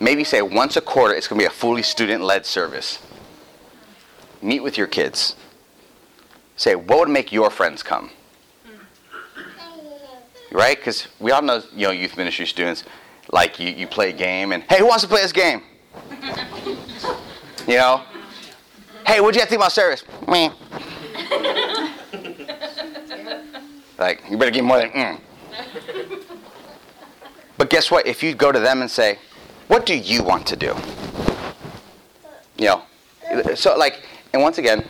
Maybe 0.01 0.25
say 0.25 0.43
once 0.43 0.77
a 0.77 0.81
quarter, 0.81 1.15
it's 1.15 1.29
going 1.29 1.39
to 1.39 1.45
be 1.45 1.47
a 1.47 1.51
fully 1.51 1.83
student 1.83 2.23
led 2.23 2.45
service. 2.45 2.99
Meet 4.43 4.61
with 4.61 4.77
your 4.77 4.87
kids. 4.87 5.37
Say, 6.57 6.75
what 6.75 6.99
would 6.99 7.09
make 7.09 7.33
your 7.33 7.51
friends 7.51 7.83
come? 7.83 8.11
Right? 10.51 10.77
Because 10.77 11.07
we 11.19 11.31
all 11.31 11.43
know, 11.43 11.63
you 11.75 11.87
know, 11.87 11.93
youth 11.93 12.17
ministry 12.17 12.47
students, 12.47 12.85
like 13.31 13.59
you, 13.59 13.71
you 13.71 13.87
play 13.87 14.11
a 14.11 14.13
game 14.13 14.53
and, 14.53 14.63
hey, 14.65 14.79
who 14.79 14.87
wants 14.87 15.03
to 15.03 15.09
play 15.09 15.23
this 15.23 15.33
game? 15.33 15.63
you 17.67 17.77
know? 17.77 18.03
Hey, 19.07 19.21
what'd 19.21 19.37
you 19.37 19.43
to 19.43 19.47
think 19.49 19.61
about 19.61 19.71
service? 19.71 20.03
Me. 20.27 20.51
like, 23.99 24.21
you 24.29 24.37
better 24.37 24.51
give 24.51 24.65
more 24.65 24.79
than 24.79 24.91
mm. 24.91 25.21
But 27.57 27.71
guess 27.71 27.89
what? 27.89 28.05
If 28.05 28.25
you 28.25 28.35
go 28.35 28.51
to 28.51 28.59
them 28.59 28.81
and 28.81 28.91
say, 28.91 29.21
what 29.69 29.87
do 29.87 29.95
you 29.97 30.25
want 30.25 30.45
to 30.49 30.57
do? 30.57 30.75
You 32.59 32.67
know, 32.67 32.83
so 33.55 33.79
like, 33.79 34.03
and 34.33 34.43
once 34.43 34.59
again, 34.59 34.85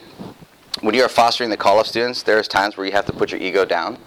when 0.80 0.94
you 0.94 1.02
are 1.02 1.11
fostering 1.11 1.50
the 1.50 1.56
call 1.58 1.78
of 1.78 1.87
students, 1.87 2.23
there's 2.23 2.49
times 2.49 2.78
where 2.78 2.87
you 2.87 2.92
have 2.92 3.04
to 3.06 3.12
put 3.12 3.30
your 3.30 3.40
ego 3.40 3.66
down 3.66 3.99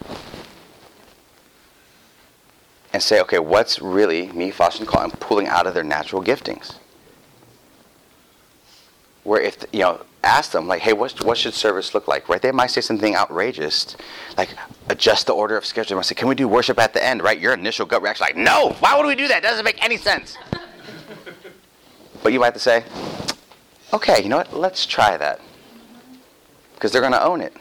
and 2.93 3.03
say, 3.03 3.21
okay, 3.21 3.37
what's 3.37 3.79
really 3.79 4.31
me 4.31 4.49
fostering 4.49 4.87
the 4.87 4.91
call? 4.91 5.03
I'm 5.03 5.11
pulling 5.11 5.47
out 5.47 5.67
of 5.67 5.75
their 5.75 5.83
natural 5.83 6.23
giftings. 6.23 6.78
Where 9.29 9.39
if, 9.39 9.63
you 9.71 9.81
know, 9.81 10.01
ask 10.23 10.53
them, 10.53 10.67
like, 10.67 10.81
hey, 10.81 10.91
what, 10.91 11.23
what 11.23 11.37
should 11.37 11.53
service 11.53 11.93
look 11.93 12.07
like, 12.07 12.27
right? 12.29 12.41
They 12.41 12.51
might 12.51 12.71
say 12.71 12.81
something 12.81 13.15
outrageous, 13.15 13.95
like 14.39 14.49
adjust 14.89 15.27
the 15.27 15.33
order 15.33 15.55
of 15.55 15.67
schedule. 15.67 15.89
They 15.89 15.95
might 15.97 16.05
say, 16.07 16.15
can 16.15 16.27
we 16.27 16.33
do 16.33 16.47
worship 16.47 16.79
at 16.79 16.95
the 16.95 17.05
end, 17.05 17.21
right? 17.21 17.39
Your 17.39 17.53
initial 17.53 17.85
gut 17.85 18.01
reaction, 18.01 18.23
like, 18.23 18.35
no, 18.35 18.71
why 18.79 18.97
would 18.97 19.05
we 19.05 19.13
do 19.13 19.27
that? 19.27 19.43
doesn't 19.43 19.63
make 19.63 19.83
any 19.83 19.97
sense. 19.97 20.35
but 22.23 22.33
you 22.33 22.39
might 22.39 22.47
have 22.47 22.53
to 22.55 22.59
say, 22.59 22.83
okay, 23.93 24.23
you 24.23 24.29
know 24.29 24.37
what? 24.37 24.51
Let's 24.51 24.87
try 24.87 25.15
that. 25.15 25.39
Because 26.73 26.91
they're 26.91 27.01
going 27.01 27.13
to 27.13 27.23
own 27.23 27.41
it. 27.41 27.53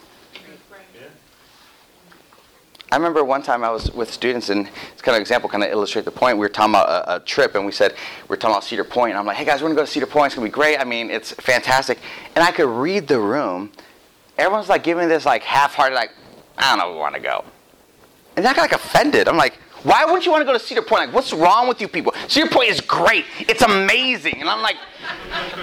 I 2.90 2.96
remember 2.96 3.22
one 3.22 3.42
time 3.42 3.64
I 3.64 3.70
was 3.70 3.92
with 3.92 4.10
students, 4.10 4.48
and 4.48 4.66
it's 4.92 5.02
kind 5.02 5.14
of 5.14 5.16
an 5.16 5.20
example, 5.20 5.50
kind 5.50 5.62
of 5.62 5.70
illustrate 5.70 6.06
the 6.06 6.10
point. 6.10 6.38
We 6.38 6.40
were 6.40 6.48
talking 6.48 6.72
about 6.72 6.88
a, 6.88 7.16
a 7.16 7.20
trip, 7.20 7.54
and 7.54 7.66
we 7.66 7.72
said 7.72 7.94
we 8.28 8.34
are 8.34 8.36
talking 8.38 8.54
about 8.54 8.64
Cedar 8.64 8.84
Point. 8.84 9.10
And 9.10 9.18
I'm 9.18 9.26
like, 9.26 9.36
"Hey 9.36 9.44
guys, 9.44 9.60
we're 9.60 9.68
gonna 9.68 9.80
go 9.80 9.84
to 9.84 9.90
Cedar 9.90 10.06
Point. 10.06 10.26
It's 10.26 10.34
gonna 10.34 10.46
be 10.46 10.50
great. 10.52 10.78
I 10.78 10.84
mean, 10.84 11.10
it's 11.10 11.32
fantastic." 11.32 11.98
And 12.34 12.42
I 12.42 12.50
could 12.50 12.68
read 12.68 13.06
the 13.06 13.20
room. 13.20 13.72
Everyone's 14.38 14.70
like 14.70 14.84
giving 14.84 15.08
this 15.08 15.26
like 15.26 15.42
half-hearted, 15.42 15.94
like, 15.94 16.12
"I 16.56 16.70
don't 16.70 16.78
know, 16.78 16.92
we 16.92 16.98
want 16.98 17.14
to 17.14 17.20
go." 17.20 17.44
And 18.36 18.46
I 18.46 18.54
got 18.54 18.62
like 18.62 18.72
offended. 18.72 19.28
I'm 19.28 19.36
like, 19.36 19.58
"Why 19.82 20.04
wouldn't 20.04 20.26
you 20.26 20.32
want 20.32 20.42
to 20.42 20.46
go 20.46 20.52
to 20.52 20.58
Cedar 20.58 20.82
Point? 20.82 21.06
Like, 21.06 21.14
what's 21.14 21.32
wrong 21.32 21.68
with 21.68 21.80
you 21.80 21.88
people? 21.88 22.14
Cedar 22.28 22.48
Point 22.48 22.70
is 22.70 22.80
great. 22.80 23.24
It's 23.40 23.62
amazing." 23.62 24.40
And 24.40 24.48
I'm 24.48 24.62
like, 24.62 24.76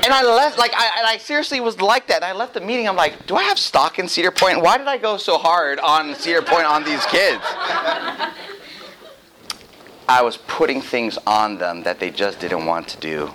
and 0.04 0.14
I 0.14 0.24
left, 0.24 0.58
like, 0.58 0.72
I, 0.76 1.14
I 1.14 1.18
seriously 1.18 1.60
was 1.60 1.82
like 1.82 2.08
that. 2.08 2.18
And 2.18 2.26
I 2.26 2.34
left 2.34 2.54
the 2.54 2.62
meeting. 2.62 2.88
I'm 2.88 2.96
like, 2.96 3.26
do 3.28 3.36
I 3.36 3.44
have 3.44 3.60
stock 3.60 4.00
in 4.00 4.08
Cedar 4.08 4.32
Point? 4.32 4.62
Why 4.62 4.78
did 4.78 4.88
I 4.88 4.98
go 4.98 5.18
so 5.18 5.38
hard 5.38 5.80
on 5.80 6.16
Cedar 6.16 6.42
Point 6.42 6.66
on 6.66 6.84
these 6.84 7.06
kids? 7.06 7.44
I 10.08 10.22
was 10.22 10.38
putting 10.38 10.82
things 10.82 11.18
on 11.26 11.58
them 11.58 11.84
that 11.84 12.00
they 12.00 12.12
just 12.12 12.40
didn't 12.40 12.66
want 12.66 12.88
to 12.90 12.98
do. 12.98 13.32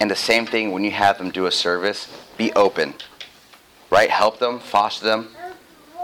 And 0.00 0.10
the 0.10 0.16
same 0.16 0.46
thing 0.46 0.72
when 0.72 0.84
you 0.84 0.90
have 0.90 1.18
them 1.18 1.30
do 1.30 1.46
a 1.46 1.52
service, 1.52 2.08
be 2.36 2.52
open, 2.52 2.94
right? 3.90 4.10
Help 4.10 4.38
them, 4.38 4.58
foster 4.58 5.04
them, 5.04 5.28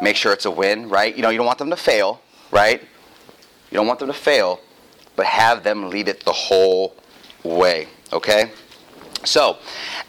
make 0.01 0.17
sure 0.17 0.33
it's 0.33 0.47
a 0.47 0.51
win, 0.51 0.89
right? 0.89 1.15
You 1.15 1.23
know, 1.23 1.31
you 1.31 1.37
don't 1.37 1.47
want 1.47 1.59
them 1.59 1.71
to 1.71 1.77
fail, 1.77 2.23
right? 2.51 2.83
You 3.71 3.77
don't 3.77 3.87
want 3.87 3.99
them 3.99 4.09
to 4.09 4.15
fail, 4.15 4.61
but 5.17 5.27
have 5.27 5.63
them 5.63 5.91
lead 5.91 6.09
it 6.09 6.25
the 6.25 6.33
whole 6.33 6.95
way, 7.43 7.89
okay? 8.13 8.51
So, 9.25 9.59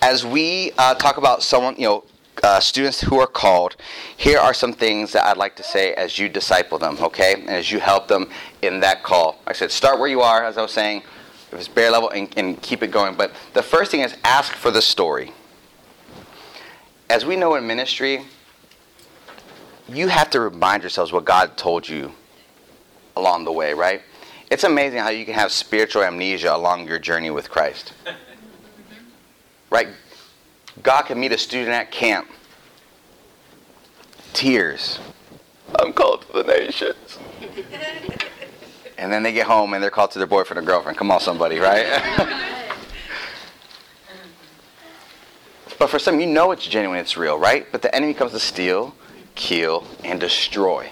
as 0.02 0.26
we 0.26 0.72
uh, 0.78 0.96
talk 0.96 1.18
about 1.18 1.44
someone, 1.44 1.76
you 1.76 1.84
know, 1.84 2.04
uh, 2.44 2.60
students 2.60 3.02
who 3.02 3.20
are 3.20 3.28
called, 3.28 3.76
here 4.16 4.40
are 4.40 4.54
some 4.54 4.72
things 4.72 5.12
that 5.12 5.26
I'd 5.26 5.36
like 5.36 5.56
to 5.58 5.64
say 5.64 5.94
as 5.96 6.18
you 6.18 6.30
disciple 6.30 6.78
them, 6.78 6.98
okay? 7.02 7.34
And 7.34 7.50
as 7.50 7.72
you 7.72 7.80
help 7.80 8.08
them 8.08 8.30
in 8.62 8.80
that 8.80 9.04
call. 9.04 9.40
I 9.46 9.54
said, 9.54 9.72
start 9.72 10.00
where 10.00 10.08
you 10.08 10.22
are, 10.22 10.46
as 10.46 10.58
I 10.58 10.62
was 10.62 10.72
saying, 10.72 11.04
if 11.52 11.54
it's 11.54 11.68
bare 11.68 11.92
level, 11.92 12.10
and, 12.10 12.32
and 12.38 12.62
keep 12.62 12.84
it 12.84 12.92
going. 12.92 13.16
But 13.16 13.34
the 13.54 13.64
first 13.64 13.92
thing 13.92 14.02
is 14.02 14.16
ask 14.24 14.54
for 14.54 14.72
the 14.72 14.82
story. 14.82 15.34
As 17.10 17.26
we 17.26 17.36
know 17.36 17.56
in 17.56 17.66
ministry, 17.66 18.24
you 19.88 20.08
have 20.08 20.30
to 20.30 20.40
remind 20.40 20.84
yourselves 20.84 21.12
what 21.12 21.26
God 21.26 21.58
told 21.58 21.90
you 21.90 22.14
along 23.20 23.46
the 23.46 23.52
way, 23.52 23.74
right? 23.74 24.02
It's 24.50 24.64
amazing 24.64 25.00
how 25.00 25.10
you 25.10 25.26
can 25.26 25.36
have 25.36 25.52
spiritual 25.52 26.04
amnesia 26.04 26.56
along 26.56 26.88
your 26.88 26.98
journey 26.98 27.30
with 27.30 27.50
Christ. 27.50 27.94
right? 29.70 29.90
God 30.82 31.04
can 31.04 31.20
meet 31.20 31.32
a 31.32 31.38
student 31.38 31.70
at 31.70 31.92
camp. 31.92 32.28
Tears. 34.34 35.00
I'm 35.78 35.94
called 35.94 36.24
to 36.24 36.34
the 36.34 36.44
nations. 36.44 37.20
and 38.98 39.12
then 39.12 39.22
they 39.24 39.34
get 39.34 39.46
home 39.46 39.74
and 39.74 39.84
they're 39.84 39.92
called 39.92 40.12
to 40.12 40.20
their 40.20 40.28
boyfriend 40.28 40.64
or 40.64 40.66
girlfriend. 40.66 40.98
Come 40.98 41.12
on, 41.12 41.20
somebody, 41.20 41.60
right? 41.60 41.86
but 45.78 45.90
for 45.90 46.00
some, 46.00 46.20
you 46.20 46.26
know 46.26 46.52
it's 46.52 46.66
genuine, 46.66 47.00
it's 47.00 47.18
real, 47.18 47.38
right? 47.38 47.68
But 47.72 47.82
the 47.82 47.94
enemy 47.94 48.14
comes 48.14 48.32
to 48.32 48.40
steal, 48.40 48.96
kill, 49.36 49.86
and 50.04 50.20
destroy. 50.20 50.90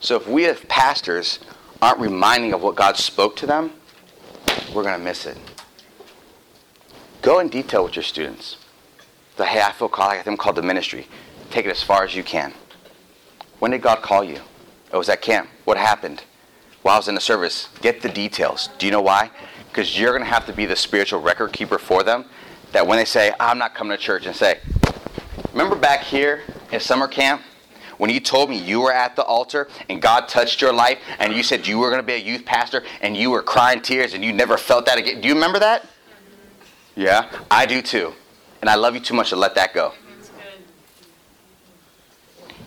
So 0.00 0.16
if 0.16 0.26
we 0.26 0.46
as 0.46 0.58
pastors 0.60 1.40
aren't 1.82 2.00
reminding 2.00 2.52
of 2.52 2.62
what 2.62 2.74
God 2.74 2.96
spoke 2.96 3.36
to 3.36 3.46
them, 3.46 3.72
we're 4.74 4.82
going 4.82 4.98
to 4.98 5.04
miss 5.04 5.26
it. 5.26 5.38
Go 7.22 7.38
in 7.38 7.48
detail 7.48 7.84
with 7.84 7.96
your 7.96 8.02
students. 8.02 8.56
The 9.36 9.44
hey, 9.44 9.62
I 9.62 9.72
feel 9.72 9.88
called, 9.88 10.08
like 10.08 10.24
them 10.24 10.36
called 10.36 10.56
to 10.56 10.62
ministry. 10.62 11.06
Take 11.50 11.66
it 11.66 11.70
as 11.70 11.82
far 11.82 12.02
as 12.02 12.14
you 12.14 12.22
can. 12.22 12.54
When 13.58 13.72
did 13.72 13.82
God 13.82 14.00
call 14.00 14.24
you? 14.24 14.38
It 14.92 14.96
was 14.96 15.08
at 15.08 15.20
camp. 15.20 15.48
What 15.64 15.76
happened? 15.76 16.24
While 16.82 16.94
I 16.94 16.98
was 16.98 17.08
in 17.08 17.14
the 17.14 17.20
service. 17.20 17.68
Get 17.82 18.00
the 18.00 18.08
details. 18.08 18.70
Do 18.78 18.86
you 18.86 18.92
know 18.92 19.02
why? 19.02 19.30
Because 19.68 19.98
you're 19.98 20.12
going 20.12 20.24
to 20.24 20.30
have 20.30 20.46
to 20.46 20.52
be 20.52 20.64
the 20.64 20.76
spiritual 20.76 21.20
record 21.20 21.52
keeper 21.52 21.78
for 21.78 22.02
them. 22.02 22.24
That 22.72 22.86
when 22.86 22.98
they 22.98 23.04
say, 23.04 23.32
I'm 23.38 23.58
not 23.58 23.74
coming 23.74 23.96
to 23.96 24.02
church, 24.02 24.26
and 24.26 24.34
say, 24.34 24.60
Remember 25.52 25.76
back 25.76 26.04
here 26.04 26.42
in 26.72 26.80
summer 26.80 27.08
camp? 27.08 27.42
When 28.00 28.08
you 28.08 28.18
told 28.18 28.48
me 28.48 28.56
you 28.56 28.80
were 28.80 28.94
at 28.94 29.14
the 29.14 29.22
altar 29.22 29.68
and 29.90 30.00
God 30.00 30.26
touched 30.26 30.62
your 30.62 30.72
life 30.72 30.98
and 31.18 31.34
you 31.34 31.42
said 31.42 31.66
you 31.66 31.76
were 31.76 31.90
going 31.90 32.00
to 32.00 32.06
be 32.06 32.14
a 32.14 32.16
youth 32.16 32.46
pastor 32.46 32.82
and 33.02 33.14
you 33.14 33.30
were 33.30 33.42
crying 33.42 33.82
tears 33.82 34.14
and 34.14 34.24
you 34.24 34.32
never 34.32 34.56
felt 34.56 34.86
that 34.86 34.96
again. 34.96 35.20
Do 35.20 35.28
you 35.28 35.34
remember 35.34 35.58
that? 35.58 35.86
Yeah, 36.96 37.30
I 37.50 37.66
do 37.66 37.82
too. 37.82 38.14
And 38.62 38.70
I 38.70 38.76
love 38.76 38.94
you 38.94 39.02
too 39.02 39.12
much 39.12 39.28
to 39.30 39.36
let 39.36 39.54
that 39.56 39.74
go. 39.74 39.92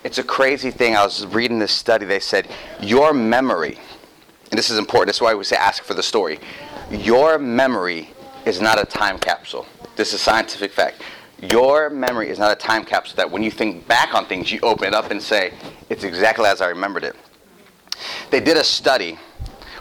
It's 0.04 0.20
a 0.20 0.24
crazy 0.24 0.70
thing. 0.70 0.96
I 0.96 1.04
was 1.04 1.26
reading 1.26 1.58
this 1.58 1.72
study. 1.72 2.06
They 2.06 2.20
said 2.20 2.48
your 2.80 3.12
memory, 3.12 3.80
and 4.52 4.58
this 4.58 4.70
is 4.70 4.78
important. 4.78 5.08
That's 5.08 5.22
why 5.22 5.34
we 5.34 5.44
say 5.46 5.56
ask 5.56 5.82
for 5.82 5.96
the 5.96 6.04
story. 6.04 6.40
Your 6.92 7.40
memory 7.40 8.12
is 8.46 8.62
not 8.62 8.80
a 8.80 8.86
time 8.86 9.18
capsule. 9.18 9.66
This 9.96 10.14
is 10.14 10.22
scientific 10.22 10.72
fact. 10.72 11.02
Your 11.52 11.90
memory 11.90 12.30
is 12.30 12.40
not 12.40 12.52
a 12.52 12.56
time 12.56 12.86
capsule 12.86 13.18
that 13.18 13.30
when 13.30 13.44
you 13.44 13.52
think 13.52 13.86
back 13.86 14.14
on 14.14 14.26
things, 14.28 14.52
you 14.52 14.60
open 14.62 14.88
it 14.88 14.94
up 14.94 15.12
and 15.12 15.22
say, 15.22 15.54
it's 15.90 16.06
exactly 16.06 16.46
as 16.46 16.62
I 16.62 16.70
remembered 16.70 17.04
it. 17.04 17.18
They 18.30 18.40
did 18.40 18.56
a 18.56 18.64
study 18.64 19.18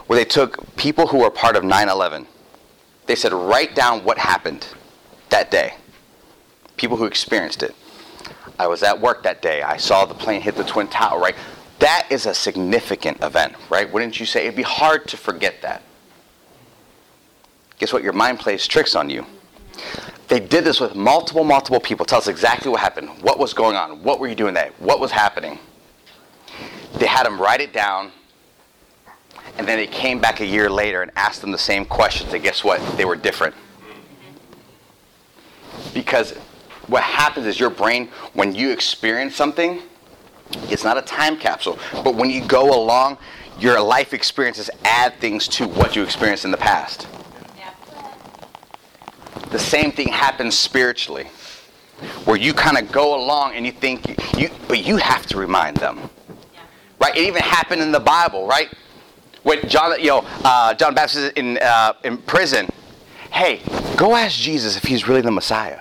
where 0.07 0.19
they 0.19 0.25
took 0.25 0.75
people 0.77 1.07
who 1.07 1.19
were 1.19 1.31
part 1.31 1.55
of 1.55 1.63
9 1.63 1.89
11. 1.89 2.27
They 3.07 3.15
said, 3.15 3.33
write 3.33 3.75
down 3.75 4.03
what 4.03 4.19
happened 4.19 4.67
that 5.31 5.51
day. 5.51 5.75
People 6.77 6.97
who 6.97 7.05
experienced 7.05 7.63
it. 7.63 7.75
I 8.59 8.67
was 8.67 8.83
at 8.83 9.01
work 9.01 9.23
that 9.23 9.41
day. 9.41 9.63
I 9.63 9.77
saw 9.77 10.05
the 10.05 10.15
plane 10.15 10.41
hit 10.41 10.57
the 10.57 10.65
Twin 10.65 10.89
Tower, 10.89 11.21
right? 11.21 11.37
That 11.79 12.07
is 12.11 12.27
a 12.27 12.35
significant 12.35 13.23
event, 13.23 13.55
right? 13.71 13.91
Wouldn't 13.91 14.19
you 14.19 14.27
say? 14.27 14.43
It'd 14.43 14.57
be 14.57 14.63
hard 14.63 15.07
to 15.09 15.17
forget 15.17 15.63
that. 15.63 15.83
Guess 17.79 17.93
what? 17.93 18.03
Your 18.03 18.13
mind 18.13 18.41
plays 18.41 18.67
tricks 18.67 18.95
on 18.95 19.11
you. 19.11 19.27
They 20.29 20.41
did 20.41 20.65
this 20.65 20.81
with 20.81 20.95
multiple, 20.95 21.45
multiple 21.45 21.81
people. 21.81 22.07
Tell 22.07 22.19
us 22.19 22.29
exactly 22.29 22.71
what 22.71 22.81
happened. 22.81 23.11
What 23.23 23.39
was 23.39 23.53
going 23.53 23.77
on? 23.77 24.03
What 24.03 24.19
were 24.19 24.29
you 24.29 24.35
doing 24.35 24.55
that? 24.55 24.73
What 24.81 24.99
was 24.99 25.11
happening? 25.11 25.59
They 26.95 27.07
had 27.07 27.25
them 27.25 27.41
write 27.41 27.61
it 27.61 27.73
down, 27.73 28.13
and 29.59 29.67
then 29.67 29.79
they 29.79 29.87
came 29.87 30.21
back 30.21 30.41
a 30.41 30.47
year 30.47 30.71
later 30.71 31.03
and 31.03 31.11
asked 31.17 31.41
them 31.41 31.51
the 31.51 31.59
same 31.59 31.85
questions, 31.85 32.33
and 32.33 32.43
guess 32.43 32.65
what? 32.65 32.81
They 32.97 33.05
were 33.05 33.17
different. 33.17 33.55
Because 35.95 36.33
what 36.87 37.03
happens 37.03 37.47
is 37.47 37.59
your 37.59 37.71
brain, 37.71 38.09
when 38.35 38.55
you 38.55 38.71
experience 38.71 39.35
something, 39.35 39.83
it's 40.65 40.85
not 40.85 40.99
a 40.99 41.03
time 41.03 41.37
capsule, 41.37 41.79
but 42.05 42.15
when 42.15 42.31
you 42.31 42.45
go 42.45 42.75
along, 42.75 43.19
your 43.59 43.81
life 43.81 44.13
experiences 44.13 44.71
add 44.85 45.15
things 45.19 45.47
to 45.49 45.67
what 45.67 45.95
you 45.97 46.03
experienced 46.03 46.45
in 46.45 46.51
the 46.51 46.57
past. 46.57 47.07
The 49.53 49.59
same 49.59 49.93
thing 49.93 50.09
happens 50.09 50.59
spiritually, 50.59 51.25
where 52.25 52.37
you 52.39 52.55
kind 52.55 52.79
of 52.79 52.91
go 52.91 53.15
along 53.23 53.55
and 53.55 53.67
you 53.67 53.73
think 53.73 54.17
you, 54.39 54.49
but 54.67 54.85
you 54.85 54.97
have 54.97 55.27
to 55.27 55.37
remind 55.37 55.77
them, 55.77 56.09
right? 56.99 57.15
It 57.15 57.27
even 57.27 57.43
happened 57.43 57.83
in 57.83 57.93
the 57.93 58.01
Bible, 58.01 58.47
right? 58.47 58.73
When 59.43 59.69
John, 59.69 60.01
you 60.01 60.07
know, 60.09 60.25
uh, 60.45 60.73
John 60.75 60.95
Baptist 60.95 61.19
is 61.19 61.31
in 61.33 61.59
uh, 61.59 61.93
in 62.03 62.17
prison. 62.19 62.69
Hey, 63.31 63.61
go 63.97 64.15
ask 64.15 64.39
Jesus 64.39 64.77
if 64.77 64.85
he's 64.85 65.07
really 65.07 65.21
the 65.21 65.31
Messiah. 65.31 65.81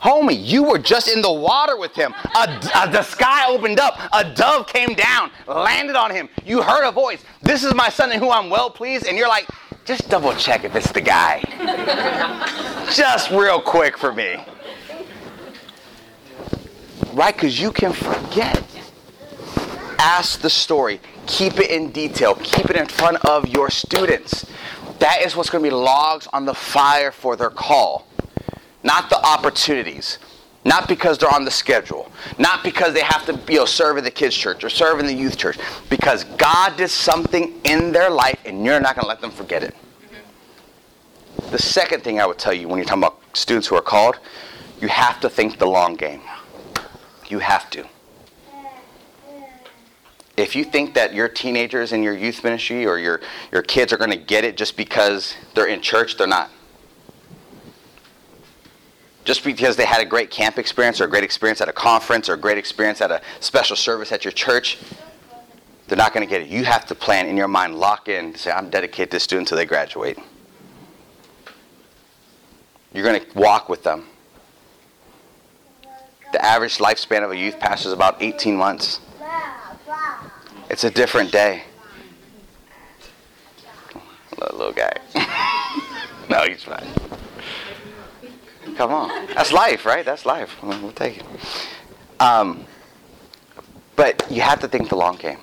Homie, 0.00 0.38
you 0.46 0.62
were 0.62 0.78
just 0.78 1.08
in 1.08 1.20
the 1.22 1.32
water 1.32 1.76
with 1.76 1.94
him. 1.94 2.14
A, 2.36 2.60
a- 2.74 2.90
the 2.90 3.02
sky 3.02 3.46
opened 3.48 3.80
up. 3.80 3.98
A 4.12 4.32
dove 4.34 4.66
came 4.66 4.94
down, 4.94 5.30
landed 5.46 5.96
on 5.96 6.10
him. 6.10 6.28
You 6.44 6.62
heard 6.62 6.86
a 6.86 6.92
voice. 6.92 7.24
This 7.42 7.64
is 7.64 7.74
my 7.74 7.88
son 7.88 8.12
in 8.12 8.18
whom 8.20 8.30
I'm 8.30 8.48
well 8.50 8.70
pleased. 8.70 9.06
And 9.06 9.16
you're 9.18 9.28
like, 9.28 9.46
just 9.86 10.08
double 10.08 10.34
check 10.34 10.64
if 10.64 10.74
it's 10.74 10.92
the 10.92 11.00
guy. 11.00 11.42
just 12.92 13.30
real 13.30 13.60
quick 13.60 13.96
for 13.96 14.12
me. 14.12 14.36
Right? 17.12 17.34
Because 17.34 17.60
you 17.60 17.72
can 17.72 17.92
forget. 17.92 18.62
Ask 19.98 20.40
the 20.40 20.50
story. 20.50 21.00
Keep 21.26 21.58
it 21.58 21.70
in 21.70 21.90
detail. 21.90 22.34
Keep 22.42 22.70
it 22.70 22.76
in 22.76 22.86
front 22.86 23.24
of 23.24 23.48
your 23.48 23.70
students. 23.70 24.46
That 24.98 25.22
is 25.22 25.34
what's 25.34 25.50
going 25.50 25.64
to 25.64 25.70
be 25.70 25.74
logs 25.74 26.26
on 26.32 26.44
the 26.44 26.54
fire 26.54 27.10
for 27.10 27.36
their 27.36 27.50
call 27.50 28.06
not 28.86 29.10
the 29.10 29.26
opportunities 29.26 30.18
not 30.66 30.88
because 30.88 31.16
they're 31.16 31.32
on 31.32 31.44
the 31.44 31.50
schedule. 31.50 32.10
Not 32.38 32.64
because 32.64 32.92
they 32.92 33.00
have 33.00 33.24
to 33.26 33.40
you 33.52 33.60
know, 33.60 33.64
serve 33.64 33.98
in 33.98 34.04
the 34.04 34.10
kids 34.10 34.36
church 34.36 34.64
or 34.64 34.68
serve 34.68 34.98
in 34.98 35.06
the 35.06 35.14
youth 35.14 35.38
church. 35.38 35.58
Because 35.88 36.24
god 36.24 36.76
did 36.76 36.90
something 36.90 37.60
in 37.64 37.92
their 37.92 38.10
life 38.10 38.38
and 38.44 38.64
you're 38.64 38.80
not 38.80 38.96
going 38.96 39.04
to 39.04 39.08
let 39.08 39.20
them 39.20 39.30
forget 39.30 39.62
it. 39.62 39.74
Mm-hmm. 39.74 41.50
The 41.52 41.58
second 41.58 42.02
thing 42.02 42.20
i 42.20 42.26
would 42.26 42.38
tell 42.38 42.52
you 42.52 42.66
when 42.66 42.78
you're 42.78 42.84
talking 42.84 43.04
about 43.04 43.20
students 43.32 43.68
who 43.68 43.76
are 43.76 43.82
called 43.82 44.18
you 44.80 44.88
have 44.88 45.20
to 45.20 45.30
think 45.30 45.58
the 45.58 45.66
long 45.66 45.94
game. 45.94 46.20
You 47.28 47.38
have 47.38 47.70
to. 47.70 47.86
If 50.36 50.54
you 50.54 50.64
think 50.64 50.94
that 50.94 51.14
your 51.14 51.28
teenagers 51.28 51.92
in 51.92 52.02
your 52.02 52.14
youth 52.14 52.44
ministry 52.44 52.84
or 52.84 52.98
your, 52.98 53.22
your 53.52 53.62
kids 53.62 53.90
are 53.92 53.96
going 53.96 54.10
to 54.10 54.18
get 54.18 54.44
it 54.44 54.58
just 54.58 54.76
because 54.76 55.34
they're 55.54 55.66
in 55.66 55.80
church 55.80 56.18
they're 56.18 56.26
not 56.26 56.50
just 59.26 59.42
because 59.42 59.74
they 59.74 59.84
had 59.84 60.00
a 60.00 60.04
great 60.04 60.30
camp 60.30 60.56
experience 60.56 61.00
or 61.00 61.04
a 61.04 61.10
great 61.10 61.24
experience 61.24 61.60
at 61.60 61.68
a 61.68 61.72
conference 61.72 62.28
or 62.28 62.34
a 62.34 62.38
great 62.38 62.56
experience 62.56 63.00
at 63.00 63.10
a 63.10 63.20
special 63.40 63.74
service 63.74 64.12
at 64.12 64.24
your 64.24 64.30
church, 64.30 64.78
they're 65.88 65.98
not 65.98 66.14
going 66.14 66.26
to 66.26 66.30
get 66.30 66.42
it. 66.42 66.48
You 66.48 66.64
have 66.64 66.86
to 66.86 66.94
plan 66.94 67.26
in 67.26 67.36
your 67.36 67.48
mind, 67.48 67.74
lock 67.74 68.08
in, 68.08 68.36
say, 68.36 68.52
I'm 68.52 68.70
dedicated 68.70 69.10
to 69.10 69.16
this 69.16 69.24
student 69.24 69.48
until 69.48 69.58
they 69.58 69.66
graduate. 69.66 70.16
You're 72.94 73.04
going 73.04 73.20
to 73.20 73.38
walk 73.38 73.68
with 73.68 73.82
them. 73.82 74.06
The 76.32 76.44
average 76.44 76.78
lifespan 76.78 77.24
of 77.24 77.32
a 77.32 77.36
youth 77.36 77.58
pastor 77.58 77.88
is 77.88 77.92
about 77.92 78.22
18 78.22 78.56
months. 78.56 79.00
It's 80.70 80.84
a 80.84 80.90
different 80.90 81.32
day. 81.32 81.64
Little, 84.38 84.58
little 84.58 84.72
guy. 84.72 84.92
no, 86.30 86.44
he's 86.48 86.62
fine. 86.62 87.05
Come 88.76 88.92
on. 88.92 89.26
That's 89.28 89.52
life, 89.52 89.86
right? 89.86 90.04
That's 90.04 90.26
life. 90.26 90.62
We'll 90.62 90.92
take 90.92 91.18
it. 91.18 91.24
Um, 92.20 92.66
but 93.96 94.26
you 94.30 94.42
have 94.42 94.60
to 94.60 94.68
think 94.68 94.90
the 94.90 94.96
long 94.96 95.16
game. 95.16 95.38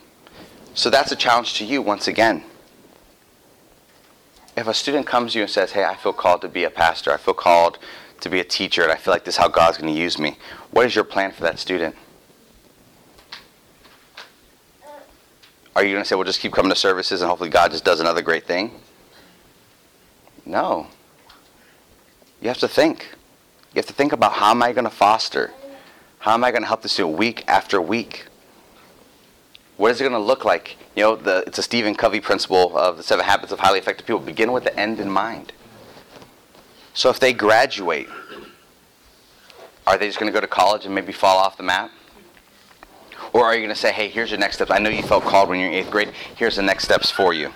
So 0.75 0.89
that's 0.89 1.11
a 1.11 1.15
challenge 1.15 1.55
to 1.55 1.65
you 1.65 1.81
once 1.81 2.07
again. 2.07 2.43
If 4.55 4.67
a 4.67 4.73
student 4.73 5.07
comes 5.07 5.33
to 5.33 5.39
you 5.39 5.43
and 5.43 5.51
says, 5.51 5.71
Hey, 5.71 5.83
I 5.83 5.95
feel 5.95 6.13
called 6.13 6.41
to 6.41 6.47
be 6.47 6.63
a 6.63 6.69
pastor, 6.69 7.11
I 7.11 7.17
feel 7.17 7.33
called 7.33 7.79
to 8.21 8.29
be 8.29 8.39
a 8.39 8.43
teacher, 8.43 8.83
and 8.83 8.91
I 8.91 8.95
feel 8.95 9.13
like 9.13 9.25
this 9.25 9.35
is 9.35 9.39
how 9.39 9.47
God's 9.47 9.77
going 9.77 9.93
to 9.93 9.99
use 9.99 10.17
me, 10.19 10.37
what 10.71 10.85
is 10.85 10.95
your 10.95 11.03
plan 11.03 11.31
for 11.31 11.41
that 11.41 11.59
student? 11.59 11.95
Are 15.75 15.83
you 15.83 15.91
going 15.91 16.03
to 16.03 16.07
say, 16.07 16.15
Well, 16.15 16.23
just 16.23 16.39
keep 16.39 16.53
coming 16.53 16.69
to 16.69 16.75
services 16.75 17.21
and 17.21 17.29
hopefully 17.29 17.49
God 17.49 17.71
just 17.71 17.83
does 17.83 17.99
another 17.99 18.21
great 18.21 18.45
thing? 18.45 18.79
No. 20.45 20.87
You 22.41 22.49
have 22.49 22.59
to 22.59 22.67
think. 22.67 23.07
You 23.73 23.79
have 23.79 23.87
to 23.87 23.93
think 23.93 24.13
about 24.13 24.33
how 24.33 24.51
am 24.51 24.61
I 24.61 24.71
going 24.71 24.83
to 24.83 24.91
foster? 24.91 25.51
How 26.19 26.33
am 26.33 26.43
I 26.43 26.51
going 26.51 26.61
to 26.61 26.67
help 26.67 26.83
the 26.83 26.89
student 26.89 27.17
week 27.17 27.43
after 27.47 27.81
week? 27.81 28.27
What 29.77 29.89
is 29.89 29.99
it 29.99 30.03
going 30.03 30.13
to 30.13 30.19
look 30.19 30.45
like? 30.45 30.77
You 30.95 31.03
know, 31.03 31.15
the, 31.15 31.43
it's 31.47 31.57
a 31.57 31.63
Stephen 31.63 31.95
Covey 31.95 32.19
principle 32.19 32.77
of 32.77 32.97
the 32.97 33.03
seven 33.03 33.25
habits 33.25 33.51
of 33.51 33.59
highly 33.59 33.79
effective 33.79 34.05
people. 34.05 34.21
Begin 34.21 34.51
with 34.51 34.63
the 34.63 34.79
end 34.79 34.99
in 34.99 35.09
mind. 35.09 35.53
So 36.93 37.09
if 37.09 37.19
they 37.19 37.33
graduate, 37.33 38.07
are 39.87 39.97
they 39.97 40.05
just 40.05 40.19
going 40.19 40.31
to 40.31 40.33
go 40.33 40.39
to 40.39 40.47
college 40.47 40.85
and 40.85 40.93
maybe 40.93 41.11
fall 41.11 41.39
off 41.39 41.57
the 41.57 41.63
map? 41.63 41.89
Or 43.33 43.43
are 43.45 43.55
you 43.55 43.61
going 43.61 43.73
to 43.73 43.75
say, 43.75 43.91
hey, 43.91 44.07
here's 44.07 44.29
your 44.29 44.39
next 44.39 44.57
steps. 44.57 44.69
I 44.69 44.77
know 44.77 44.91
you 44.91 45.01
felt 45.01 45.23
called 45.23 45.49
when 45.49 45.59
you're 45.59 45.69
in 45.69 45.73
eighth 45.73 45.89
grade. 45.89 46.11
Here's 46.35 46.55
the 46.55 46.61
next 46.61 46.83
steps 46.83 47.09
for 47.09 47.33
you. 47.33 47.51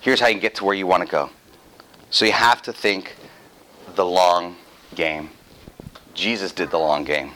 Here's 0.00 0.20
how 0.20 0.28
you 0.28 0.34
can 0.34 0.40
get 0.40 0.54
to 0.56 0.64
where 0.64 0.74
you 0.74 0.86
want 0.86 1.02
to 1.04 1.08
go. 1.08 1.30
So 2.08 2.24
you 2.24 2.32
have 2.32 2.62
to 2.62 2.72
think 2.72 3.14
the 3.94 4.06
long 4.06 4.56
game. 4.96 5.30
Jesus 6.14 6.50
did 6.50 6.70
the 6.70 6.78
long 6.78 7.04
game. 7.04 7.32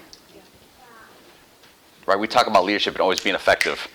Right? 2.07 2.19
We 2.19 2.27
talk 2.27 2.47
about 2.49 2.65
leadership 2.65 2.95
and 2.95 3.01
always 3.01 3.21
being 3.21 3.37
effective. 3.37 3.87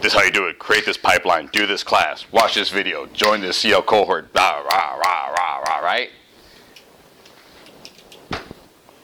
This 0.00 0.12
is 0.14 0.18
how 0.18 0.24
you 0.24 0.30
do 0.30 0.46
it. 0.46 0.58
Create 0.58 0.86
this 0.86 0.96
pipeline. 0.96 1.48
Do 1.48 1.66
this 1.66 1.82
class. 1.82 2.24
Watch 2.32 2.54
this 2.54 2.70
video. 2.70 3.06
Join 3.06 3.40
this 3.40 3.58
CL 3.58 3.82
cohort. 3.82 4.28
Rah, 4.34 4.60
rah, 4.60 4.94
rah, 4.94 5.28
rah, 5.30 5.58
rah, 5.58 5.78
right? 5.80 6.10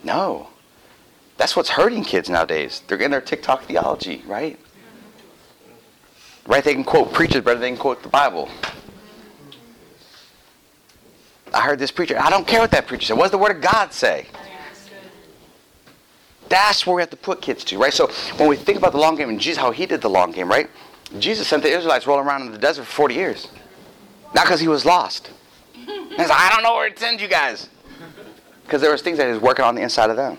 No. 0.05 0.49
That's 1.37 1.57
what's 1.57 1.71
hurting 1.71 2.05
kids 2.05 2.31
nowadays. 2.31 2.83
They're 2.87 2.97
getting 2.97 3.11
their 3.11 3.21
TikTok 3.21 3.65
theology, 3.65 4.23
right? 4.27 4.59
Right? 6.47 6.63
They 6.63 6.75
can 6.75 6.85
quote 6.85 7.13
preachers 7.13 7.43
better 7.43 7.55
than 7.55 7.63
they 7.63 7.71
can 7.71 7.79
quote 7.79 8.03
the 8.03 8.09
Bible. 8.09 8.49
I 11.55 11.61
heard 11.61 11.79
this 11.79 11.91
preacher. 11.91 12.19
I 12.19 12.31
don't 12.31 12.47
care 12.47 12.61
what 12.61 12.71
that 12.73 12.87
preacher 12.87 13.07
said. 13.07 13.17
What 13.17 13.25
does 13.25 13.31
the 13.31 13.39
Word 13.39 13.57
of 13.57 13.63
God 13.63 13.93
say? 13.93 14.27
That's 16.49 16.87
where 16.87 16.95
we 16.95 17.03
have 17.03 17.11
to 17.11 17.17
put 17.17 17.41
kids 17.41 17.65
to, 17.65 17.79
right? 17.79 17.93
So 17.93 18.09
when 18.37 18.49
we 18.49 18.57
think 18.57 18.77
about 18.79 18.93
the 18.93 18.99
long 18.99 19.17
game 19.17 19.29
and 19.29 19.41
Jesus, 19.41 19.61
how 19.61 19.71
he 19.71 19.87
did 19.87 20.01
the 20.01 20.11
long 20.11 20.31
game, 20.31 20.49
right? 20.49 20.69
Jesus 21.19 21.49
sent 21.49 21.63
the 21.63 21.71
Israelites 21.71 22.07
rolling 22.07 22.27
around 22.27 22.43
in 22.43 22.53
the 22.53 22.59
desert 22.59 22.85
for 22.85 22.93
40 22.93 23.15
years. 23.15 23.49
Not 24.35 24.45
because 24.45 24.61
he 24.61 24.69
was 24.69 24.85
lost. 24.85 25.31
He's 25.73 26.31
I 26.31 26.51
don't 26.53 26.63
know 26.63 26.75
where 26.75 26.91
to 26.91 26.97
send 26.97 27.21
you 27.21 27.29
guys. 27.29 27.69
Because 28.65 28.81
there 28.81 28.91
was 28.91 29.03
things 29.03 29.19
that 29.19 29.27
he 29.27 29.33
was 29.33 29.43
working 29.43 29.65
on 29.65 29.75
the 29.75 29.83
inside 29.83 30.11
of 30.11 30.17
them. 30.17 30.39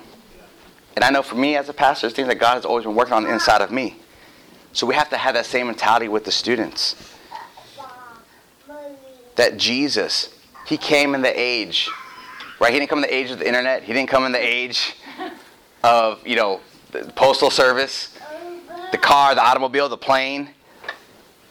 And 0.95 1.03
I 1.03 1.09
know 1.09 1.21
for 1.21 1.35
me 1.35 1.55
as 1.55 1.69
a 1.69 1.73
pastor, 1.73 2.07
there's 2.07 2.15
things 2.15 2.27
that 2.27 2.39
God 2.39 2.55
has 2.55 2.65
always 2.65 2.85
been 2.85 2.95
working 2.95 3.13
on 3.13 3.23
the 3.23 3.33
inside 3.33 3.61
of 3.61 3.71
me. 3.71 3.97
So 4.73 4.85
we 4.87 4.95
have 4.95 5.09
to 5.09 5.17
have 5.17 5.33
that 5.35 5.45
same 5.45 5.67
mentality 5.67 6.07
with 6.07 6.25
the 6.25 6.31
students. 6.31 6.95
That 9.35 9.57
Jesus, 9.57 10.34
he 10.65 10.77
came 10.77 11.15
in 11.15 11.21
the 11.21 11.39
age, 11.39 11.89
right? 12.59 12.73
He 12.73 12.79
didn't 12.79 12.89
come 12.89 12.99
in 12.99 13.03
the 13.03 13.13
age 13.13 13.31
of 13.31 13.39
the 13.39 13.47
internet. 13.47 13.83
He 13.83 13.93
didn't 13.93 14.09
come 14.09 14.25
in 14.25 14.31
the 14.31 14.43
age 14.43 14.95
of, 15.83 16.25
you 16.25 16.35
know, 16.35 16.61
the 16.91 17.11
postal 17.15 17.49
service, 17.49 18.17
the 18.91 18.97
car, 18.97 19.35
the 19.35 19.43
automobile, 19.43 19.89
the 19.89 19.97
plane. 19.97 20.49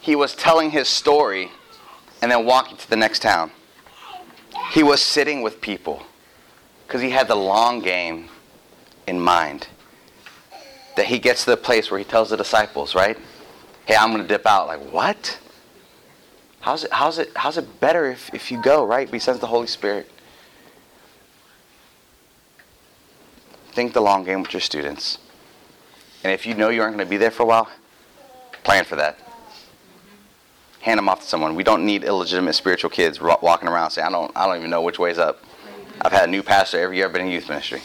He 0.00 0.16
was 0.16 0.34
telling 0.34 0.70
his 0.70 0.88
story 0.88 1.50
and 2.20 2.30
then 2.30 2.44
walking 2.44 2.76
to 2.76 2.90
the 2.90 2.96
next 2.96 3.22
town. 3.22 3.50
He 4.72 4.82
was 4.82 5.00
sitting 5.00 5.42
with 5.42 5.60
people 5.60 6.02
because 6.86 7.00
he 7.00 7.10
had 7.10 7.28
the 7.28 7.36
long 7.36 7.80
game 7.80 8.28
in 9.06 9.20
mind. 9.20 9.68
That 10.96 11.06
he 11.06 11.18
gets 11.18 11.44
to 11.44 11.50
the 11.50 11.56
place 11.56 11.90
where 11.90 11.98
he 11.98 12.04
tells 12.04 12.30
the 12.30 12.36
disciples, 12.36 12.94
right? 12.94 13.18
Hey, 13.86 13.96
I'm 13.96 14.10
going 14.10 14.22
to 14.22 14.28
dip 14.28 14.46
out. 14.46 14.68
Like, 14.68 14.80
what? 14.92 15.38
How's 16.64 16.82
it, 16.82 16.92
how's 16.94 17.18
it, 17.18 17.30
how's 17.36 17.58
it 17.58 17.78
better 17.78 18.06
if, 18.06 18.32
if 18.32 18.50
you 18.50 18.56
go, 18.62 18.86
right? 18.86 19.06
Sends 19.20 19.38
the 19.38 19.48
Holy 19.48 19.66
Spirit. 19.66 20.10
Think 23.72 23.92
the 23.92 24.00
long 24.00 24.24
game 24.24 24.40
with 24.40 24.54
your 24.54 24.62
students. 24.62 25.18
And 26.22 26.32
if 26.32 26.46
you 26.46 26.54
know 26.54 26.70
you 26.70 26.80
aren't 26.80 26.96
going 26.96 27.06
to 27.06 27.10
be 27.10 27.18
there 27.18 27.30
for 27.30 27.42
a 27.42 27.46
while, 27.46 27.68
plan 28.62 28.86
for 28.86 28.96
that. 28.96 29.18
Hand 30.80 30.96
them 30.96 31.06
off 31.06 31.20
to 31.20 31.26
someone. 31.26 31.54
We 31.54 31.64
don't 31.64 31.84
need 31.84 32.02
illegitimate 32.02 32.54
spiritual 32.54 32.88
kids 32.88 33.20
walking 33.20 33.68
around 33.68 33.90
saying, 33.90 34.08
I 34.08 34.10
don't, 34.10 34.32
I 34.34 34.46
don't 34.46 34.56
even 34.56 34.70
know 34.70 34.80
which 34.80 34.98
way's 34.98 35.18
up. 35.18 35.44
I've 36.00 36.12
had 36.12 36.30
a 36.30 36.32
new 36.32 36.42
pastor 36.42 36.80
every 36.80 36.96
year 36.96 37.04
I've 37.04 37.12
been 37.12 37.26
in 37.26 37.30
youth 37.30 37.46
ministry. 37.46 37.82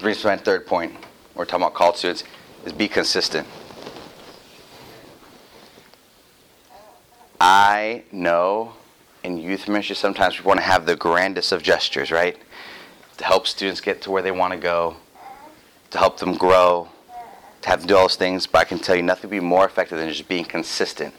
Brings 0.00 0.16
me 0.16 0.22
to 0.22 0.28
my 0.28 0.36
third 0.38 0.66
point. 0.66 0.94
We're 1.34 1.44
talking 1.44 1.62
about 1.62 1.74
called 1.74 1.98
students, 1.98 2.24
is 2.64 2.72
be 2.72 2.88
consistent. 2.88 3.46
I 7.40 8.04
know 8.12 8.72
in 9.22 9.38
youth 9.38 9.68
ministry 9.68 9.96
sometimes 9.96 10.38
we 10.38 10.46
want 10.46 10.60
to 10.60 10.64
have 10.64 10.86
the 10.86 10.96
grandest 10.96 11.52
of 11.52 11.62
gestures, 11.62 12.10
right? 12.10 12.36
To 13.18 13.24
help 13.24 13.46
students 13.46 13.80
get 13.80 14.02
to 14.02 14.10
where 14.10 14.22
they 14.22 14.30
want 14.30 14.52
to 14.52 14.58
go, 14.58 14.96
to 15.90 15.98
help 15.98 16.18
them 16.18 16.34
grow, 16.34 16.88
to 17.62 17.68
have 17.68 17.80
them 17.80 17.88
do 17.88 17.96
all 17.96 18.04
those 18.04 18.16
things. 18.16 18.46
But 18.46 18.58
I 18.60 18.64
can 18.64 18.78
tell 18.78 18.96
you, 18.96 19.02
nothing 19.02 19.30
would 19.30 19.36
be 19.36 19.40
more 19.40 19.64
effective 19.64 19.98
than 19.98 20.08
just 20.08 20.28
being 20.28 20.44
consistent 20.44 21.14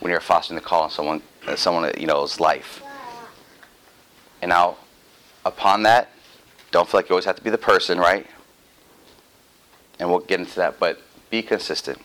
when 0.00 0.10
you're 0.10 0.20
fostering 0.20 0.56
the 0.56 0.64
call 0.64 0.82
on 0.84 0.90
someone, 0.90 1.22
uh, 1.46 1.56
someone 1.56 1.90
you 1.98 2.06
know's 2.06 2.40
life. 2.40 2.82
And 4.42 4.50
now, 4.50 4.76
upon 5.44 5.82
that, 5.84 6.10
don't 6.70 6.88
feel 6.88 6.98
like 6.98 7.08
you 7.08 7.14
always 7.14 7.24
have 7.24 7.36
to 7.36 7.42
be 7.42 7.50
the 7.50 7.58
person, 7.58 7.98
right? 7.98 8.26
and 9.98 10.08
we'll 10.08 10.20
get 10.20 10.40
into 10.40 10.56
that, 10.56 10.78
but 10.78 11.00
be 11.30 11.42
consistent. 11.42 11.98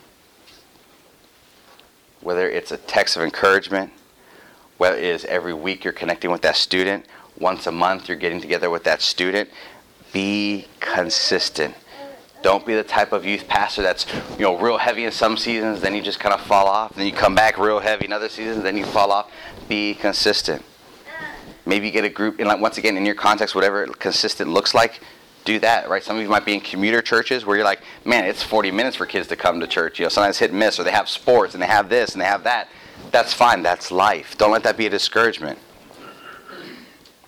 Whether 2.23 2.49
it's 2.49 2.71
a 2.71 2.77
text 2.77 3.17
of 3.17 3.23
encouragement, 3.23 3.91
whether 4.77 4.97
it 4.97 5.03
is 5.03 5.25
every 5.25 5.53
week 5.53 5.83
you're 5.83 5.93
connecting 5.93 6.31
with 6.31 6.41
that 6.43 6.55
student, 6.55 7.05
once 7.37 7.67
a 7.67 7.71
month 7.71 8.07
you're 8.07 8.17
getting 8.17 8.39
together 8.39 8.69
with 8.69 8.85
that 8.85 9.01
student, 9.01 9.49
be 10.13 10.67
consistent. 10.79 11.75
Don't 12.41 12.65
be 12.65 12.75
the 12.75 12.83
type 12.83 13.11
of 13.11 13.25
youth 13.25 13.47
pastor 13.47 13.81
that's, 13.81 14.05
you 14.37 14.43
know, 14.43 14.57
real 14.57 14.77
heavy 14.77 15.05
in 15.05 15.11
some 15.11 15.37
seasons, 15.37 15.81
then 15.81 15.95
you 15.95 16.01
just 16.01 16.19
kind 16.19 16.33
of 16.33 16.41
fall 16.41 16.67
off, 16.67 16.95
then 16.95 17.05
you 17.05 17.13
come 17.13 17.35
back 17.35 17.57
real 17.57 17.79
heavy 17.79 18.05
in 18.05 18.13
other 18.13 18.29
seasons, 18.29 18.63
then 18.63 18.77
you 18.77 18.85
fall 18.85 19.11
off. 19.11 19.31
Be 19.67 19.93
consistent. 19.93 20.63
Maybe 21.65 21.87
you 21.87 21.91
get 21.91 22.03
a 22.03 22.09
group, 22.09 22.39
and 22.39 22.47
like 22.47 22.59
once 22.59 22.77
again, 22.77 22.97
in 22.97 23.05
your 23.05 23.15
context, 23.15 23.55
whatever 23.55 23.87
consistent 23.87 24.51
looks 24.51 24.73
like, 24.73 24.99
do 25.45 25.59
that, 25.59 25.89
right? 25.89 26.03
Some 26.03 26.17
of 26.17 26.21
you 26.21 26.29
might 26.29 26.45
be 26.45 26.53
in 26.53 26.61
commuter 26.61 27.01
churches 27.01 27.45
where 27.45 27.55
you're 27.55 27.65
like, 27.65 27.81
man, 28.05 28.25
it's 28.25 28.41
40 28.43 28.71
minutes 28.71 28.95
for 28.95 29.05
kids 29.05 29.27
to 29.27 29.35
come 29.35 29.59
to 29.59 29.67
church. 29.67 29.99
You 29.99 30.05
know, 30.05 30.09
sometimes 30.09 30.37
hit 30.37 30.51
and 30.51 30.59
miss, 30.59 30.79
or 30.79 30.83
they 30.83 30.91
have 30.91 31.09
sports 31.09 31.53
and 31.53 31.61
they 31.61 31.67
have 31.67 31.89
this 31.89 32.13
and 32.13 32.21
they 32.21 32.25
have 32.25 32.43
that. 32.43 32.69
That's 33.11 33.33
fine. 33.33 33.63
That's 33.63 33.91
life. 33.91 34.37
Don't 34.37 34.51
let 34.51 34.63
that 34.63 34.77
be 34.77 34.85
a 34.85 34.89
discouragement. 34.89 35.59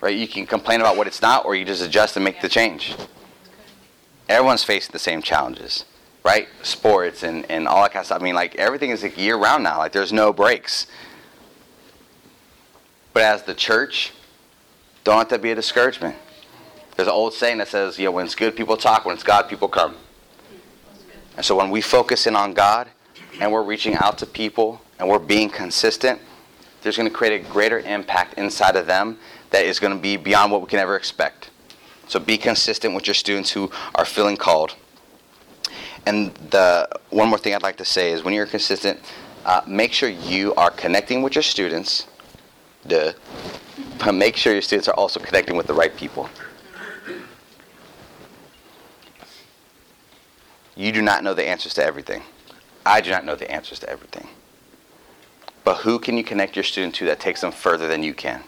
Right? 0.02 0.16
You 0.16 0.28
can 0.28 0.46
complain 0.46 0.82
about 0.82 0.98
what 0.98 1.08
it's 1.08 1.22
not, 1.22 1.46
or 1.46 1.56
you 1.56 1.66
just 1.66 1.84
adjust 1.84 2.16
and 2.16 2.24
make 2.24 2.42
the 2.42 2.50
change. 2.50 2.96
Everyone's 4.30 4.64
facing 4.64 4.92
the 4.92 5.00
same 5.00 5.22
challenges, 5.22 5.86
right? 6.24 6.48
Sports 6.64 7.24
and, 7.24 7.50
and 7.50 7.68
all 7.68 7.82
that 7.84 7.92
kind 7.92 8.02
of 8.02 8.08
stuff. 8.08 8.22
I 8.22 8.24
mean, 8.24 8.36
like 8.36 8.56
everything 8.56 8.90
is 8.92 9.04
like 9.04 9.18
year 9.18 9.38
round 9.38 9.64
now. 9.64 9.78
Like 9.78 9.92
there's 9.92 10.14
no 10.14 10.34
breaks. 10.34 10.88
But 13.14 13.24
as 13.24 13.44
the 13.44 13.54
church, 13.54 14.14
don't 15.04 15.18
let 15.18 15.30
that 15.30 15.42
be 15.42 15.52
a 15.52 15.56
discouragement. 15.56 16.16
There's 16.96 17.08
an 17.08 17.14
old 17.14 17.34
saying 17.34 17.58
that 17.58 17.68
says, 17.68 18.00
you 18.00 18.06
know, 18.06 18.12
when 18.12 18.26
it's 18.26 18.36
good, 18.36 18.56
people 18.56 18.78
talk. 18.78 19.06
When 19.06 19.14
it's 19.16 19.24
God, 19.24 19.50
people 19.50 19.68
come. 19.68 19.96
And 21.36 21.46
so 21.46 21.56
when 21.56 21.70
we 21.70 21.82
focus 21.82 22.28
in 22.28 22.36
on 22.36 22.54
God 22.54 22.88
and 23.42 23.52
we're 23.52 23.64
reaching 23.64 23.96
out 23.96 24.18
to 24.20 24.26
people 24.26 24.82
and 24.98 25.10
we're 25.10 25.20
being 25.20 25.50
consistent, 25.50 26.22
there's 26.82 26.96
going 26.96 27.10
to 27.10 27.14
create 27.14 27.42
a 27.42 27.50
greater 27.50 27.80
impact 27.80 28.36
inside 28.36 28.76
of 28.76 28.88
them 28.88 29.18
that 29.50 29.66
is 29.66 29.80
going 29.80 29.94
to 29.94 30.00
be 30.00 30.16
beyond 30.16 30.52
what 30.52 30.62
we 30.62 30.68
can 30.68 30.80
ever 30.80 30.96
expect. 30.96 31.50
So 32.08 32.20
be 32.20 32.38
consistent 32.38 32.94
with 32.94 33.08
your 33.08 33.14
students 33.14 33.52
who 33.52 33.72
are 33.96 34.06
feeling 34.06 34.38
called. 34.38 34.76
And 36.06 36.34
the 36.52 36.88
one 37.10 37.28
more 37.28 37.40
thing 37.40 37.56
I'd 37.56 37.64
like 37.64 37.78
to 37.78 37.86
say 37.86 38.12
is 38.12 38.24
when 38.24 38.34
you're 38.34 38.46
consistent, 38.46 39.00
uh, 39.44 39.62
make 39.68 39.92
sure 39.92 40.08
you 40.08 40.54
are 40.56 40.72
connecting 40.72 41.24
with 41.24 41.36
your 41.36 41.44
students. 41.44 42.08
Duh. 42.88 43.14
But 43.98 44.14
make 44.14 44.36
sure 44.36 44.54
your 44.54 44.62
students 44.62 44.88
are 44.88 44.94
also 44.96 45.20
connecting 45.20 45.56
with 45.56 45.68
the 45.68 45.74
right 45.74 45.96
people. 45.96 46.30
You 50.76 50.92
do 50.92 51.02
not 51.02 51.24
know 51.24 51.34
the 51.34 51.48
answers 51.48 51.74
to 51.76 51.84
everything. 51.84 52.24
I 52.86 53.02
do 53.02 53.10
not 53.10 53.26
know 53.26 53.36
the 53.36 53.50
answers 53.50 53.80
to 53.80 53.90
everything. 53.90 54.28
But 55.64 55.78
who 55.78 55.98
can 55.98 56.18
you 56.18 56.24
connect 56.24 56.56
your 56.56 56.64
student 56.64 56.94
to 56.96 57.06
that 57.06 57.20
takes 57.20 57.42
them 57.42 57.52
further 57.52 57.88
than 57.88 58.04
you 58.04 58.14
can? 58.14 58.44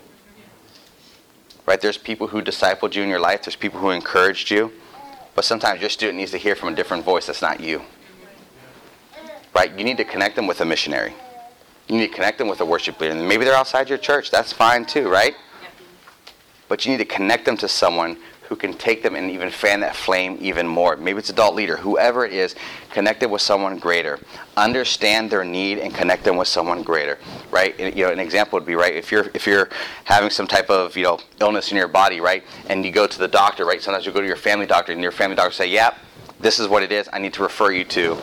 Right? 1.65 1.81
There's 1.81 1.97
people 1.97 2.27
who 2.27 2.41
discipled 2.41 2.93
you 2.93 3.01
in 3.01 3.09
your 3.09 3.19
life, 3.19 3.43
there's 3.43 3.55
people 3.55 3.79
who 3.79 3.89
encouraged 3.89 4.51
you, 4.51 4.71
but 5.35 5.43
sometimes 5.43 5.81
your 5.81 5.89
student 5.89 6.17
needs 6.17 6.31
to 6.31 6.37
hear 6.37 6.55
from 6.55 6.69
a 6.73 6.75
different 6.75 7.03
voice 7.03 7.25
that's 7.25 7.41
not 7.41 7.59
you. 7.59 7.81
Right? 9.55 9.75
You 9.77 9.83
need 9.83 9.97
to 9.97 10.05
connect 10.05 10.35
them 10.35 10.47
with 10.47 10.61
a 10.61 10.65
missionary. 10.65 11.13
You 11.87 11.97
need 11.97 12.07
to 12.07 12.13
connect 12.13 12.37
them 12.37 12.47
with 12.47 12.59
a 12.61 12.65
worship 12.65 12.99
leader. 12.99 13.13
And 13.13 13.27
maybe 13.27 13.45
they're 13.45 13.55
outside 13.55 13.89
your 13.89 13.97
church. 13.97 14.29
That's 14.29 14.53
fine 14.53 14.85
too, 14.85 15.09
right? 15.09 15.35
But 16.67 16.85
you 16.85 16.91
need 16.91 16.97
to 16.97 17.05
connect 17.05 17.45
them 17.45 17.57
to 17.57 17.67
someone 17.67 18.17
who 18.47 18.55
can 18.55 18.73
take 18.73 19.03
them 19.03 19.15
and 19.15 19.29
even 19.29 19.49
fan 19.49 19.81
that 19.81 19.95
flame 19.95 20.37
even 20.39 20.67
more. 20.67 20.95
Maybe 20.95 21.19
it's 21.19 21.29
adult 21.29 21.55
leader, 21.55 21.77
whoever 21.77 22.25
it 22.25 22.33
is, 22.33 22.55
connect 22.91 23.25
with 23.27 23.41
someone 23.41 23.77
greater. 23.77 24.19
Understand 24.55 25.29
their 25.29 25.43
need 25.43 25.79
and 25.79 25.93
connect 25.93 26.23
them 26.23 26.37
with 26.37 26.47
someone 26.47 26.81
greater, 26.81 27.17
right? 27.51 27.77
You 27.79 28.05
know, 28.05 28.11
an 28.11 28.19
example 28.19 28.57
would 28.57 28.65
be 28.65 28.75
right 28.75 28.95
if 28.95 29.11
you're 29.11 29.29
if 29.33 29.45
you're 29.45 29.69
having 30.05 30.29
some 30.29 30.47
type 30.47 30.69
of 30.69 30.95
you 30.95 31.03
know 31.03 31.19
illness 31.41 31.71
in 31.71 31.77
your 31.77 31.87
body, 31.87 32.21
right, 32.21 32.43
and 32.69 32.85
you 32.85 32.91
go 32.91 33.07
to 33.07 33.19
the 33.19 33.27
doctor, 33.27 33.65
right? 33.65 33.81
Sometimes 33.81 34.05
you 34.05 34.11
go 34.11 34.21
to 34.21 34.27
your 34.27 34.35
family 34.35 34.65
doctor, 34.65 34.93
and 34.93 35.01
your 35.01 35.11
family 35.11 35.35
doctor 35.35 35.51
say, 35.51 35.67
"Yep, 35.67 35.97
this 36.39 36.59
is 36.59 36.67
what 36.67 36.83
it 36.83 36.91
is. 36.91 37.09
I 37.11 37.19
need 37.19 37.33
to 37.33 37.43
refer 37.43 37.71
you 37.71 37.83
to, 37.85 38.17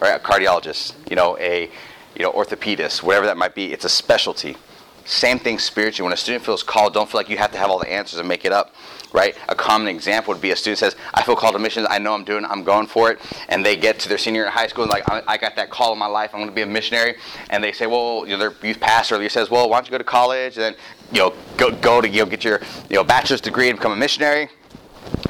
right, 0.00 0.16
a 0.16 0.18
cardiologist, 0.18 0.94
you 1.10 1.16
know, 1.16 1.36
a 1.38 1.70
you 2.14 2.22
know 2.22 2.32
orthopedist, 2.32 3.02
whatever 3.02 3.26
that 3.26 3.36
might 3.36 3.54
be. 3.54 3.72
It's 3.72 3.84
a 3.84 3.90
specialty." 3.90 4.56
Same 5.04 5.38
thing 5.38 5.60
spiritually. 5.60 6.06
When 6.06 6.12
a 6.12 6.16
student 6.16 6.44
feels 6.44 6.64
called, 6.64 6.92
don't 6.92 7.08
feel 7.08 7.20
like 7.20 7.28
you 7.28 7.38
have 7.38 7.52
to 7.52 7.58
have 7.58 7.70
all 7.70 7.78
the 7.78 7.92
answers 7.92 8.18
and 8.18 8.28
make 8.28 8.44
it 8.44 8.50
up 8.50 8.74
right? 9.16 9.34
A 9.48 9.54
common 9.54 9.88
example 9.88 10.34
would 10.34 10.42
be 10.42 10.50
a 10.50 10.56
student 10.56 10.78
says, 10.78 10.94
I 11.14 11.22
feel 11.22 11.34
called 11.36 11.54
to 11.54 11.58
missions, 11.58 11.86
I 11.88 11.98
know 11.98 12.12
I'm 12.12 12.22
doing 12.22 12.44
it. 12.44 12.50
I'm 12.50 12.62
going 12.62 12.86
for 12.86 13.10
it. 13.10 13.18
And 13.48 13.64
they 13.64 13.74
get 13.74 13.98
to 14.00 14.10
their 14.10 14.18
senior 14.18 14.42
year 14.42 14.46
in 14.46 14.52
high 14.52 14.66
school 14.66 14.84
and 14.84 14.90
like, 14.90 15.08
I, 15.10 15.22
I 15.26 15.36
got 15.38 15.56
that 15.56 15.70
call 15.70 15.94
in 15.94 15.98
my 15.98 16.06
life, 16.06 16.30
I'm 16.34 16.40
going 16.40 16.50
to 16.50 16.54
be 16.54 16.60
a 16.60 16.66
missionary. 16.66 17.16
And 17.48 17.64
they 17.64 17.72
say, 17.72 17.86
well, 17.86 18.26
you 18.26 18.36
know, 18.36 18.38
their 18.38 18.54
youth 18.62 18.78
pastor 18.78 19.26
says, 19.30 19.50
well, 19.50 19.70
why 19.70 19.78
don't 19.78 19.86
you 19.86 19.90
go 19.90 19.98
to 19.98 20.04
college 20.04 20.58
and 20.58 20.64
then, 20.64 20.74
you 21.12 21.20
know, 21.20 21.34
go, 21.56 21.72
go 21.72 22.02
to, 22.02 22.08
you 22.08 22.18
know, 22.18 22.26
get 22.26 22.44
your, 22.44 22.60
you 22.90 22.96
know, 22.96 23.04
bachelor's 23.04 23.40
degree 23.40 23.70
and 23.70 23.78
become 23.78 23.92
a 23.92 23.96
missionary. 23.96 24.50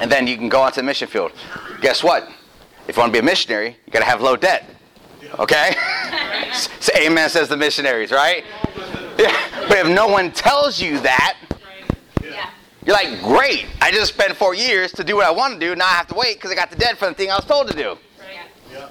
And 0.01 0.11
then 0.11 0.27
you 0.27 0.37
can 0.37 0.49
go 0.49 0.63
onto 0.63 0.81
the 0.81 0.83
mission 0.83 1.07
field. 1.07 1.31
Guess 1.81 2.03
what? 2.03 2.29
If 2.89 2.97
you 2.97 3.01
want 3.01 3.13
to 3.13 3.13
be 3.13 3.21
a 3.21 3.23
missionary, 3.23 3.77
you 3.87 3.93
got 3.93 4.01
to 4.01 4.05
have 4.05 4.21
low 4.21 4.35
debt. 4.35 4.69
Okay? 5.39 5.77
so 6.81 6.93
amen 6.97 7.31
says 7.31 7.49
the 7.49 7.57
missionaries, 7.57 8.11
right? 8.11 8.45
Yeah. 9.17 9.37
But 9.69 9.79
if 9.79 9.89
no 9.89 10.09
one 10.09 10.33
tells 10.33 10.81
you 10.81 10.99
that. 11.01 11.39
You're 12.87 12.95
like, 12.95 13.21
great, 13.21 13.67
I 13.83 13.91
just 13.91 14.15
spent 14.15 14.37
four 14.37 14.55
years 14.55 14.93
to 14.93 15.03
do 15.03 15.17
what 15.17 15.27
I 15.27 15.33
want 15.33 15.55
to 15.55 15.61
do. 15.61 15.75
Now 15.75 15.87
I 15.87 15.91
have 15.91 16.07
to 16.07 16.15
wait 16.15 16.37
because 16.37 16.53
I 16.53 16.55
got 16.55 16.71
the 16.71 16.77
debt 16.77 16.97
for 16.97 17.09
the 17.09 17.15
thing 17.15 17.31
I 17.31 17.35
was 17.35 17.45
told 17.45 17.69
to 17.69 17.77
do. 17.77 17.99
Right. 18.21 18.39
Yeah. 18.73 18.89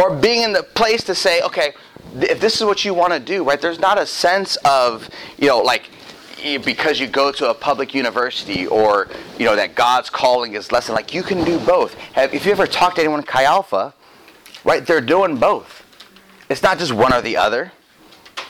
Or 0.00 0.14
being 0.14 0.42
in 0.42 0.52
the 0.52 0.62
place 0.62 1.02
to 1.04 1.14
say, 1.14 1.40
okay, 1.42 1.72
th- 2.18 2.30
if 2.30 2.40
this 2.40 2.56
is 2.56 2.64
what 2.64 2.84
you 2.84 2.92
want 2.92 3.14
to 3.14 3.18
do, 3.18 3.44
right, 3.44 3.60
there's 3.60 3.80
not 3.80 3.98
a 3.98 4.04
sense 4.04 4.56
of, 4.64 5.08
you 5.38 5.48
know, 5.48 5.58
like, 5.58 5.88
because 6.42 7.00
you 7.00 7.06
go 7.06 7.32
to 7.32 7.50
a 7.50 7.54
public 7.54 7.94
university 7.94 8.66
or, 8.66 9.08
you 9.38 9.46
know, 9.46 9.56
that 9.56 9.74
God's 9.74 10.10
calling 10.10 10.54
is 10.54 10.72
less 10.72 10.86
than, 10.86 10.96
like, 10.96 11.14
you 11.14 11.22
can 11.22 11.44
do 11.44 11.58
both. 11.58 11.94
Have, 12.12 12.34
if 12.34 12.44
you 12.44 12.52
ever 12.52 12.66
talked 12.66 12.96
to 12.96 13.02
anyone 13.02 13.20
in 13.20 13.26
Chi 13.26 13.44
Alpha, 13.44 13.94
right, 14.64 14.86
they're 14.86 15.00
doing 15.00 15.36
both. 15.36 15.82
It's 16.50 16.62
not 16.62 16.78
just 16.78 16.92
one 16.92 17.12
or 17.14 17.20
the 17.22 17.36
other. 17.36 17.72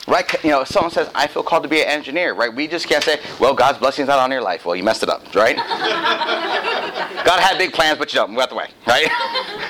Right? 0.07 0.43
You 0.43 0.49
know, 0.49 0.61
if 0.61 0.67
someone 0.67 0.91
says, 0.91 1.09
I 1.13 1.27
feel 1.27 1.43
called 1.43 1.63
to 1.63 1.69
be 1.69 1.81
an 1.81 1.87
engineer, 1.87 2.33
right? 2.33 2.53
We 2.53 2.67
just 2.67 2.87
can't 2.87 3.03
say, 3.03 3.19
well, 3.39 3.53
God's 3.53 3.77
blessing's 3.77 4.07
not 4.07 4.19
on 4.19 4.31
your 4.31 4.41
life. 4.41 4.65
Well, 4.65 4.75
you 4.75 4.83
messed 4.83 5.03
it 5.03 5.09
up, 5.09 5.35
right? 5.35 5.55
God 7.25 7.39
had 7.39 7.57
big 7.57 7.71
plans, 7.71 7.99
but 7.99 8.11
you 8.11 8.17
don't. 8.17 8.31
Move 8.31 8.39
out 8.39 8.49
the 8.49 8.55
way, 8.55 8.69
right? 8.87 9.07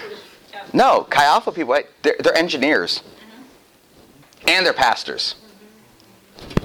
no, 0.74 1.06
Chi 1.10 1.24
Alpha 1.26 1.52
people, 1.52 1.74
right? 1.74 1.88
They're, 2.02 2.16
they're 2.20 2.38
engineers. 2.38 3.04
Mm-hmm. 3.04 4.50
And 4.50 4.66
they're 4.66 4.74
pastors. 4.74 5.36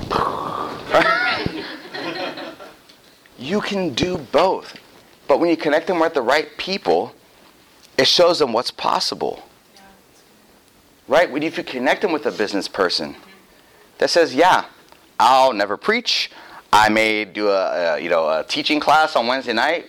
Mm-hmm. 0.09 1.59
you 3.39 3.61
can 3.61 3.95
do 3.95 4.17
both. 4.17 4.79
But 5.27 5.41
when 5.41 5.51
you 5.51 5.57
connect 5.57 5.89
them 5.89 5.99
with 5.99 6.15
the 6.15 6.23
right 6.23 6.57
people, 6.57 7.13
it 7.99 8.07
shows 8.07 8.39
them 8.39 8.53
what's 8.53 8.71
possible. 8.71 9.43
Right? 11.09 11.31
When 11.31 11.43
if 11.43 11.59
you 11.59 11.65
connect 11.65 12.03
them 12.03 12.13
with 12.13 12.27
a 12.27 12.31
business 12.31 12.69
person 12.69 13.17
that 13.99 14.11
says, 14.11 14.35
"Yeah, 14.35 14.65
I'll 15.19 15.53
never 15.53 15.77
preach. 15.77 16.31
I 16.73 16.89
may 16.89 17.25
do 17.25 17.49
a, 17.49 17.95
a 17.95 18.01
you 18.01 18.11
know 18.11 18.29
a 18.29 18.45
teaching 18.45 18.81
class 18.81 19.17
on 19.17 19.27
Wednesday 19.27 19.53
night, 19.53 19.87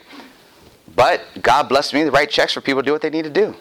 but 0.95 1.21
God 1.41 1.69
blessed 1.69 1.93
me 1.93 2.03
to 2.03 2.11
write 2.11 2.29
checks 2.29 2.53
for 2.53 2.61
people 2.61 2.81
to 2.81 2.85
do 2.85 2.91
what 2.91 3.01
they 3.01 3.09
need 3.09 3.23
to 3.23 3.29
do. 3.29 3.55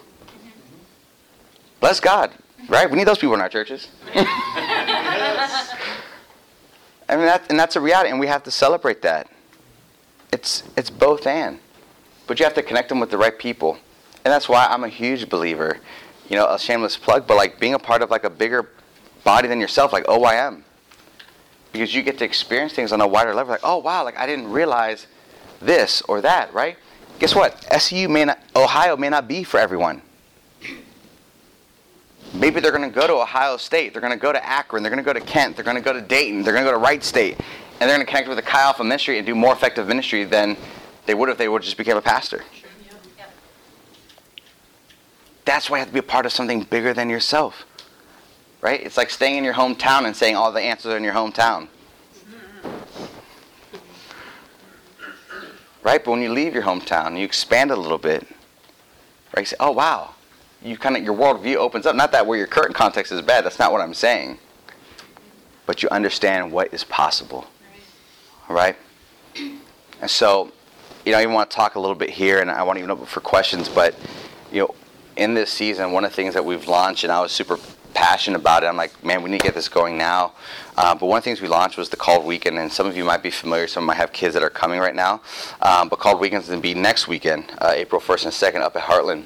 Bless 1.79 1.99
God, 1.99 2.31
right? 2.69 2.89
We 2.89 2.97
need 2.97 3.05
those 3.05 3.17
people 3.19 3.35
in 3.35 3.41
our 3.41 3.49
churches. 3.49 3.89
I 7.09 7.15
mean, 7.15 7.25
that, 7.25 7.49
and 7.49 7.59
that's 7.59 7.75
a 7.75 7.81
reality, 7.81 8.09
and 8.09 8.19
we 8.19 8.27
have 8.27 8.43
to 8.43 8.51
celebrate 8.51 9.01
that. 9.03 9.29
It's 10.31 10.63
it's 10.75 10.89
both 10.89 11.25
and, 11.25 11.59
but 12.27 12.39
you 12.39 12.45
have 12.45 12.55
to 12.55 12.63
connect 12.63 12.89
them 12.89 12.99
with 12.99 13.11
the 13.11 13.17
right 13.17 13.37
people, 13.37 13.77
and 14.25 14.31
that's 14.31 14.49
why 14.49 14.65
I'm 14.65 14.83
a 14.83 14.89
huge 14.89 15.29
believer. 15.29 15.79
You 16.29 16.35
know, 16.35 16.47
a 16.47 16.59
shameless 16.59 16.97
plug, 16.97 17.25
but 17.25 17.37
like 17.37 17.59
being 17.59 17.73
a 17.73 17.79
part 17.79 18.01
of 18.01 18.09
like 18.11 18.25
a 18.25 18.29
bigger 18.29 18.69
body 19.23 19.47
than 19.47 19.59
yourself, 19.59 19.93
like 19.93 20.05
oh, 20.07 20.21
OYM, 20.21 20.63
because 21.71 21.93
you 21.93 22.03
get 22.03 22.17
to 22.19 22.25
experience 22.25 22.73
things 22.73 22.91
on 22.91 23.01
a 23.01 23.07
wider 23.07 23.33
level. 23.33 23.51
Like, 23.51 23.61
oh 23.63 23.77
wow, 23.77 24.03
like 24.03 24.17
I 24.17 24.25
didn't 24.25 24.51
realize 24.51 25.07
this 25.61 26.01
or 26.03 26.21
that, 26.21 26.53
right? 26.53 26.77
Guess 27.19 27.35
what? 27.35 27.65
SU 27.71 28.07
may 28.09 28.25
not, 28.25 28.39
Ohio 28.55 28.95
may 28.95 29.09
not 29.09 29.27
be 29.27 29.43
for 29.43 29.59
everyone. 29.59 30.01
Maybe 32.33 32.59
they're 32.59 32.71
going 32.71 32.87
to 32.87 32.93
go 32.93 33.07
to 33.07 33.13
Ohio 33.13 33.57
State. 33.57 33.93
They're 33.93 34.01
going 34.01 34.13
to 34.13 34.19
go 34.19 34.31
to 34.31 34.45
Akron. 34.45 34.83
They're 34.83 34.91
going 34.91 35.03
to 35.03 35.13
go 35.13 35.13
to 35.13 35.25
Kent. 35.25 35.55
They're 35.55 35.65
going 35.65 35.77
to 35.77 35.81
go 35.81 35.93
to 35.93 36.01
Dayton. 36.01 36.43
They're 36.43 36.53
going 36.53 36.65
to 36.65 36.71
go 36.71 36.77
to 36.77 36.83
Wright 36.83 37.03
State. 37.03 37.37
And 37.79 37.89
they're 37.89 37.95
going 37.95 38.05
to 38.05 38.05
connect 38.05 38.27
with 38.27 38.37
the 38.37 38.43
Chi 38.43 38.59
Alpha 38.59 38.83
ministry 38.83 39.17
and 39.17 39.25
do 39.25 39.33
more 39.33 39.53
effective 39.53 39.87
ministry 39.87 40.23
than 40.23 40.57
they 41.05 41.13
would 41.13 41.29
if 41.29 41.37
they 41.37 41.47
would 41.47 41.61
just 41.61 41.77
became 41.77 41.97
a 41.97 42.01
pastor. 42.01 42.43
That's 45.45 45.69
why 45.69 45.77
you 45.77 45.79
have 45.79 45.87
to 45.87 45.93
be 45.93 45.99
a 45.99 46.03
part 46.03 46.25
of 46.25 46.33
something 46.33 46.63
bigger 46.63 46.93
than 46.93 47.09
yourself. 47.09 47.65
Right? 48.67 48.83
It's 48.83 48.97
like 48.97 49.09
staying 49.09 49.37
in 49.37 49.45
your 49.45 49.53
hometown 49.53 50.03
and 50.03 50.13
saying 50.13 50.35
all 50.35 50.51
the 50.51 50.59
answers 50.59 50.91
are 50.91 50.97
in 50.97 51.03
your 51.05 51.13
hometown. 51.13 51.69
right? 55.83 56.03
But 56.03 56.11
when 56.11 56.21
you 56.21 56.33
leave 56.33 56.53
your 56.53 56.63
hometown, 56.63 57.17
you 57.17 57.23
expand 57.23 57.71
a 57.71 57.77
little 57.77 57.97
bit, 57.97 58.27
right? 59.33 59.43
You 59.43 59.45
say, 59.45 59.55
oh 59.61 59.71
wow, 59.71 60.15
you 60.61 60.77
kind 60.77 60.97
of 60.97 61.03
your 61.05 61.15
worldview 61.15 61.55
opens 61.55 61.85
up. 61.85 61.95
Not 61.95 62.11
that 62.11 62.27
where 62.27 62.37
your 62.37 62.47
current 62.47 62.75
context 62.75 63.13
is 63.13 63.21
bad. 63.21 63.45
That's 63.45 63.57
not 63.57 63.71
what 63.71 63.79
I'm 63.79 63.93
saying. 63.93 64.37
But 65.65 65.81
you 65.81 65.87
understand 65.87 66.51
what 66.51 66.73
is 66.73 66.83
possible, 66.83 67.47
Right? 68.49 68.75
And 70.01 70.11
so, 70.11 70.51
you 71.05 71.13
know, 71.13 71.19
I 71.19 71.21
even 71.21 71.33
want 71.33 71.49
to 71.49 71.55
talk 71.55 71.75
a 71.75 71.79
little 71.79 71.95
bit 71.95 72.09
here, 72.09 72.41
and 72.41 72.51
I 72.51 72.63
want 72.63 72.75
to 72.75 72.81
even 72.81 72.91
open 72.91 73.05
for 73.05 73.21
questions. 73.21 73.69
But 73.69 73.95
you 74.51 74.59
know, 74.59 74.75
in 75.15 75.35
this 75.35 75.51
season, 75.51 75.93
one 75.93 76.03
of 76.03 76.11
the 76.11 76.15
things 76.17 76.33
that 76.33 76.43
we've 76.43 76.67
launched, 76.67 77.05
and 77.05 77.13
I 77.13 77.21
was 77.21 77.31
super 77.31 77.57
passionate 77.97 78.39
about 78.39 78.63
it. 78.63 78.67
I'm 78.67 78.77
like, 78.77 79.03
man, 79.03 79.23
we 79.23 79.31
need 79.31 79.39
to 79.39 79.43
get 79.43 79.55
this 79.55 79.67
going 79.67 79.97
now. 79.97 80.33
Uh, 80.77 80.93
but 80.93 81.07
one 81.07 81.17
of 81.17 81.23
the 81.23 81.29
things 81.29 81.41
we 81.41 81.47
launched 81.47 81.77
was 81.77 81.89
the 81.89 81.97
Called 81.97 82.25
Weekend, 82.27 82.59
and 82.59 82.71
some 82.71 82.85
of 82.85 82.95
you 82.95 83.03
might 83.03 83.23
be 83.23 83.31
familiar. 83.31 83.67
Some 83.67 83.85
might 83.85 83.97
have 83.97 84.13
kids 84.13 84.35
that 84.35 84.43
are 84.43 84.51
coming 84.51 84.79
right 84.79 84.93
now. 84.93 85.19
Um, 85.63 85.89
but 85.89 85.97
Called 85.97 86.19
Weekend 86.21 86.43
is 86.43 86.49
going 86.49 86.61
to 86.61 86.63
be 86.63 86.75
next 86.75 87.07
weekend, 87.07 87.51
uh, 87.57 87.73
April 87.73 87.99
1st 87.99 88.25
and 88.25 88.55
2nd, 88.55 88.61
up 88.61 88.75
at 88.75 88.83
Heartland. 88.83 89.25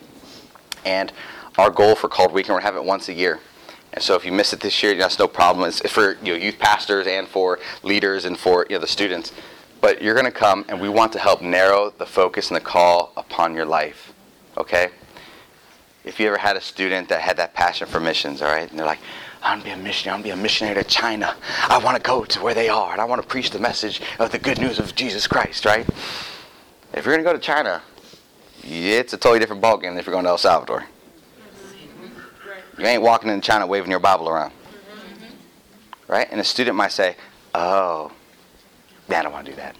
And 0.86 1.12
our 1.57 1.69
goal 1.69 1.95
for 1.95 2.07
Called 2.07 2.31
Weekend, 2.31 2.53
we're 2.55 2.62
going 2.62 2.71
to 2.71 2.77
have 2.77 2.81
it 2.81 2.88
once 2.88 3.10
a 3.10 3.13
year. 3.13 3.41
And 3.91 4.01
so 4.01 4.15
if 4.15 4.23
you 4.23 4.31
miss 4.31 4.53
it 4.53 4.62
this 4.62 4.81
year, 4.81 4.95
that's 4.95 5.19
no 5.19 5.27
problem. 5.27 5.67
It's 5.67 5.81
for 5.91 6.13
you 6.23 6.31
know, 6.31 6.39
youth 6.39 6.57
pastors 6.57 7.07
and 7.07 7.27
for 7.27 7.60
leaders 7.84 8.23
and 8.23 8.39
for 8.39 8.65
you 8.69 8.77
know, 8.77 8.79
the 8.79 8.88
students. 8.88 9.34
But 9.81 10.01
you're 10.01 10.13
going 10.13 10.25
to 10.25 10.31
come, 10.31 10.63
and 10.69 10.79
we 10.79 10.88
want 10.88 11.12
to 11.12 11.19
help 11.19 11.41
narrow 11.41 11.89
the 11.89 12.05
focus 12.05 12.47
and 12.49 12.55
the 12.55 12.62
call 12.62 13.12
upon 13.17 13.53
your 13.53 13.65
life. 13.65 14.13
Okay? 14.57 14.91
If 16.03 16.19
you 16.19 16.27
ever 16.27 16.37
had 16.37 16.57
a 16.57 16.61
student 16.61 17.09
that 17.09 17.21
had 17.21 17.37
that 17.37 17.53
passion 17.53 17.87
for 17.87 17.99
missions, 17.99 18.41
all 18.41 18.51
right, 18.51 18.69
and 18.69 18.77
they're 18.77 18.85
like, 18.85 18.99
I 19.43 19.51
want 19.51 19.61
to 19.61 19.65
be 19.65 19.71
a 19.71 19.77
missionary. 19.77 20.11
I 20.11 20.15
want 20.15 20.23
to 20.25 20.27
be 20.27 20.39
a 20.39 20.41
missionary 20.41 20.75
to 20.75 20.83
China. 20.83 21.35
I 21.67 21.77
want 21.77 21.97
to 21.97 22.03
go 22.03 22.25
to 22.25 22.41
where 22.41 22.53
they 22.53 22.69
are, 22.69 22.91
and 22.91 23.01
I 23.01 23.05
want 23.05 23.21
to 23.21 23.27
preach 23.27 23.51
the 23.51 23.59
message 23.59 24.01
of 24.19 24.31
the 24.31 24.39
good 24.39 24.59
news 24.59 24.79
of 24.79 24.95
Jesus 24.95 25.27
Christ, 25.27 25.65
right? 25.65 25.87
If 26.93 27.05
you're 27.05 27.13
going 27.15 27.23
to 27.23 27.29
go 27.29 27.33
to 27.33 27.39
China, 27.39 27.81
it's 28.63 29.13
a 29.13 29.17
totally 29.17 29.39
different 29.39 29.61
ballgame 29.61 29.89
than 29.89 29.97
if 29.97 30.05
you're 30.05 30.13
going 30.13 30.25
to 30.25 30.31
El 30.31 30.37
Salvador. 30.37 30.85
You 32.77 32.85
ain't 32.85 33.03
walking 33.03 33.29
in 33.29 33.41
China 33.41 33.67
waving 33.67 33.91
your 33.91 33.99
Bible 33.99 34.27
around. 34.27 34.53
Right? 36.07 36.27
And 36.31 36.41
a 36.41 36.43
student 36.43 36.75
might 36.75 36.91
say, 36.91 37.15
oh, 37.53 38.11
man, 39.07 39.19
I 39.19 39.23
don't 39.23 39.31
want 39.31 39.45
to 39.45 39.51
do 39.51 39.57
that. 39.57 39.75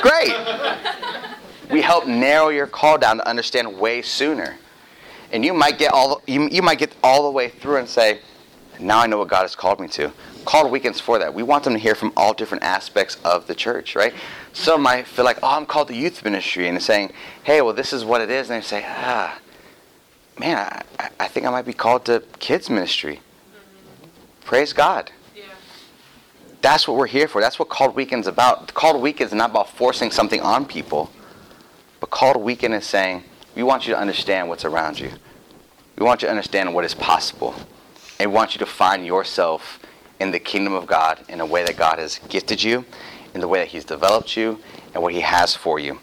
Great. 0.00 1.38
We 1.72 1.80
help 1.80 2.06
narrow 2.06 2.50
your 2.50 2.66
call 2.66 2.98
down 2.98 3.16
to 3.16 3.26
understand 3.26 3.78
way 3.78 4.02
sooner. 4.02 4.58
And 5.32 5.44
you 5.44 5.54
might 5.54 5.78
get 5.78 5.92
all 5.92 6.22
you, 6.26 6.48
you 6.50 6.62
might 6.62 6.78
get 6.78 6.94
all 7.02 7.24
the 7.24 7.30
way 7.30 7.48
through 7.48 7.78
and 7.78 7.88
say, 7.88 8.20
now 8.78 9.00
I 9.00 9.06
know 9.06 9.18
what 9.18 9.28
God 9.28 9.42
has 9.42 9.56
called 9.56 9.80
me 9.80 9.88
to. 9.88 10.12
Called 10.44 10.70
weekends 10.70 11.00
for 11.00 11.18
that. 11.18 11.32
We 11.32 11.42
want 11.42 11.64
them 11.64 11.72
to 11.72 11.78
hear 11.78 11.94
from 11.94 12.12
all 12.16 12.34
different 12.34 12.64
aspects 12.64 13.16
of 13.24 13.46
the 13.46 13.54
church, 13.54 13.94
right? 13.94 14.12
Some 14.52 14.82
might 14.82 15.06
feel 15.06 15.24
like, 15.24 15.38
oh, 15.42 15.56
I'm 15.56 15.66
called 15.66 15.88
to 15.88 15.94
youth 15.94 16.24
ministry, 16.24 16.68
and 16.68 16.82
saying, 16.82 17.12
hey, 17.44 17.62
well, 17.62 17.72
this 17.72 17.92
is 17.92 18.04
what 18.04 18.20
it 18.20 18.30
is, 18.30 18.50
and 18.50 18.60
they 18.60 18.66
say, 18.66 18.84
ah, 18.86 19.38
man, 20.38 20.82
I, 20.98 21.10
I 21.20 21.28
think 21.28 21.46
I 21.46 21.50
might 21.50 21.64
be 21.64 21.72
called 21.72 22.04
to 22.06 22.24
kids 22.40 22.68
ministry. 22.68 23.20
Praise 24.44 24.72
God. 24.72 25.12
That's 26.60 26.86
what 26.86 26.96
we're 26.96 27.08
here 27.08 27.26
for. 27.26 27.40
That's 27.40 27.58
what 27.58 27.68
Called 27.68 27.96
Weekend's 27.96 28.28
about. 28.28 28.72
Called 28.72 29.02
Weekend 29.02 29.28
is 29.28 29.34
not 29.34 29.50
about 29.50 29.68
forcing 29.68 30.12
something 30.12 30.40
on 30.40 30.64
people, 30.64 31.10
but 31.98 32.10
Called 32.10 32.36
Weekend 32.36 32.74
is 32.74 32.86
saying, 32.86 33.24
we 33.54 33.62
want 33.62 33.86
you 33.86 33.94
to 33.94 34.00
understand 34.00 34.48
what's 34.48 34.64
around 34.64 34.98
you. 34.98 35.10
We 35.98 36.06
want 36.06 36.22
you 36.22 36.26
to 36.26 36.30
understand 36.30 36.72
what 36.74 36.84
is 36.84 36.94
possible. 36.94 37.54
And 38.18 38.30
we 38.30 38.34
want 38.34 38.54
you 38.54 38.58
to 38.60 38.66
find 38.66 39.04
yourself 39.04 39.78
in 40.20 40.30
the 40.30 40.38
kingdom 40.38 40.72
of 40.72 40.86
God 40.86 41.24
in 41.28 41.40
a 41.40 41.46
way 41.46 41.64
that 41.64 41.76
God 41.76 41.98
has 41.98 42.18
gifted 42.28 42.62
you, 42.62 42.84
in 43.34 43.40
the 43.40 43.48
way 43.48 43.58
that 43.58 43.68
He's 43.68 43.84
developed 43.84 44.36
you, 44.36 44.58
and 44.94 45.02
what 45.02 45.12
He 45.12 45.20
has 45.20 45.54
for 45.54 45.78
you. 45.78 45.98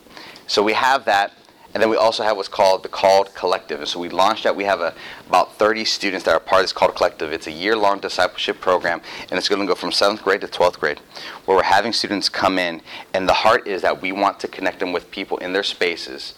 So 0.48 0.62
we 0.62 0.74
have 0.74 1.06
that. 1.06 1.34
And 1.72 1.84
then 1.84 1.92
we 1.92 1.98
also 1.98 2.24
have 2.24 2.36
what's 2.36 2.50
called 2.50 2.82
the 2.82 2.90
Called 2.90 3.34
Collective. 3.36 3.80
And 3.80 3.88
so 3.88 4.00
we 4.00 4.10
launched 4.10 4.44
that. 4.44 4.56
We 4.56 4.64
have 4.64 4.82
a, 4.82 4.94
about 5.28 5.54
30 5.58 5.86
students 5.86 6.26
that 6.26 6.34
are 6.34 6.40
part 6.40 6.62
of 6.62 6.64
this 6.64 6.74
Called 6.74 6.96
Collective. 6.96 7.32
It's 7.32 7.46
a 7.46 7.52
year-long 7.52 8.00
discipleship 8.00 8.60
program, 8.60 9.02
and 9.30 9.38
it's 9.38 9.48
going 9.48 9.62
to 9.62 9.68
go 9.68 9.76
from 9.76 9.92
7th 9.92 10.24
grade 10.24 10.42
to 10.42 10.48
12th 10.48 10.80
grade, 10.80 11.00
where 11.46 11.58
we're 11.58 11.64
having 11.64 11.94
students 11.94 12.28
come 12.28 12.58
in. 12.58 12.82
And 13.14 13.30
the 13.30 13.34
heart 13.34 13.68
is 13.68 13.84
that 13.84 14.02
we 14.02 14.12
want 14.12 14.40
to 14.40 14.48
connect 14.48 14.80
them 14.80 14.94
with 14.94 15.12
people 15.12 15.38
in 15.38 15.54
their 15.54 15.64
spaces 15.64 16.34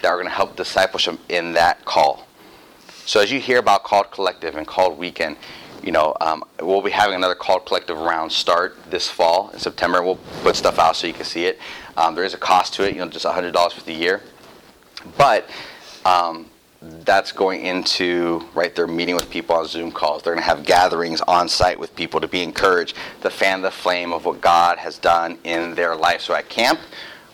that 0.00 0.08
are 0.08 0.16
going 0.16 0.26
to 0.26 0.32
help 0.32 0.56
discipleship 0.56 1.18
in 1.28 1.52
that 1.54 1.84
call. 1.84 2.26
So 3.06 3.20
as 3.20 3.30
you 3.30 3.40
hear 3.40 3.58
about 3.58 3.84
Called 3.84 4.10
Collective 4.10 4.56
and 4.56 4.66
Called 4.66 4.98
Weekend, 4.98 5.36
you 5.82 5.92
know, 5.92 6.16
um, 6.20 6.42
we'll 6.60 6.82
be 6.82 6.90
having 6.90 7.14
another 7.14 7.34
Called 7.34 7.66
Collective 7.66 7.96
round 7.96 8.32
start 8.32 8.76
this 8.90 9.08
fall 9.08 9.50
in 9.50 9.58
September. 9.58 10.02
We'll 10.02 10.18
put 10.42 10.56
stuff 10.56 10.78
out 10.78 10.96
so 10.96 11.06
you 11.06 11.12
can 11.12 11.24
see 11.24 11.44
it. 11.44 11.58
Um, 11.96 12.14
there 12.14 12.24
is 12.24 12.34
a 12.34 12.38
cost 12.38 12.74
to 12.74 12.88
it, 12.88 12.94
you 12.94 13.00
know, 13.00 13.08
just 13.08 13.24
$100 13.24 13.72
for 13.72 13.82
the 13.82 13.92
year. 13.92 14.22
But 15.16 15.48
um, 16.04 16.46
that's 16.82 17.32
going 17.32 17.64
into 17.64 18.44
right 18.54 18.74
they're 18.74 18.86
meeting 18.86 19.14
with 19.14 19.28
people 19.30 19.56
on 19.56 19.66
zoom 19.66 19.90
calls 19.90 20.22
they're 20.22 20.34
going 20.34 20.42
to 20.42 20.48
have 20.48 20.64
gatherings 20.64 21.20
on 21.22 21.48
site 21.48 21.78
with 21.78 21.94
people 21.96 22.20
to 22.20 22.28
be 22.28 22.42
encouraged 22.42 22.96
to 23.22 23.30
fan 23.30 23.62
the 23.62 23.70
flame 23.70 24.12
of 24.12 24.24
what 24.24 24.40
god 24.40 24.78
has 24.78 24.98
done 24.98 25.38
in 25.44 25.74
their 25.74 25.96
life 25.96 26.20
so 26.20 26.34
at 26.34 26.48
camp 26.48 26.78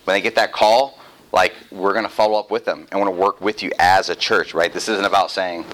when 0.04 0.14
they 0.14 0.20
get 0.20 0.34
that 0.34 0.52
call 0.52 0.98
like 1.32 1.54
we're 1.70 1.92
going 1.92 2.04
to 2.04 2.10
follow 2.10 2.38
up 2.38 2.50
with 2.50 2.64
them 2.64 2.86
and 2.90 3.00
want 3.00 3.12
to 3.12 3.20
work 3.20 3.40
with 3.40 3.62
you 3.62 3.72
as 3.78 4.08
a 4.08 4.14
church 4.14 4.54
right 4.54 4.72
this 4.72 4.88
isn't 4.88 5.04
about 5.04 5.30
saying 5.30 5.64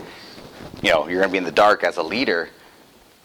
you 0.83 0.90
know 0.90 1.09
you're 1.09 1.21
going 1.21 1.29
to 1.29 1.33
be 1.33 1.38
in 1.38 1.44
the 1.44 1.53
dark 1.53 1.85
as 1.85 1.97
a 1.97 2.03
leader 2.03 2.49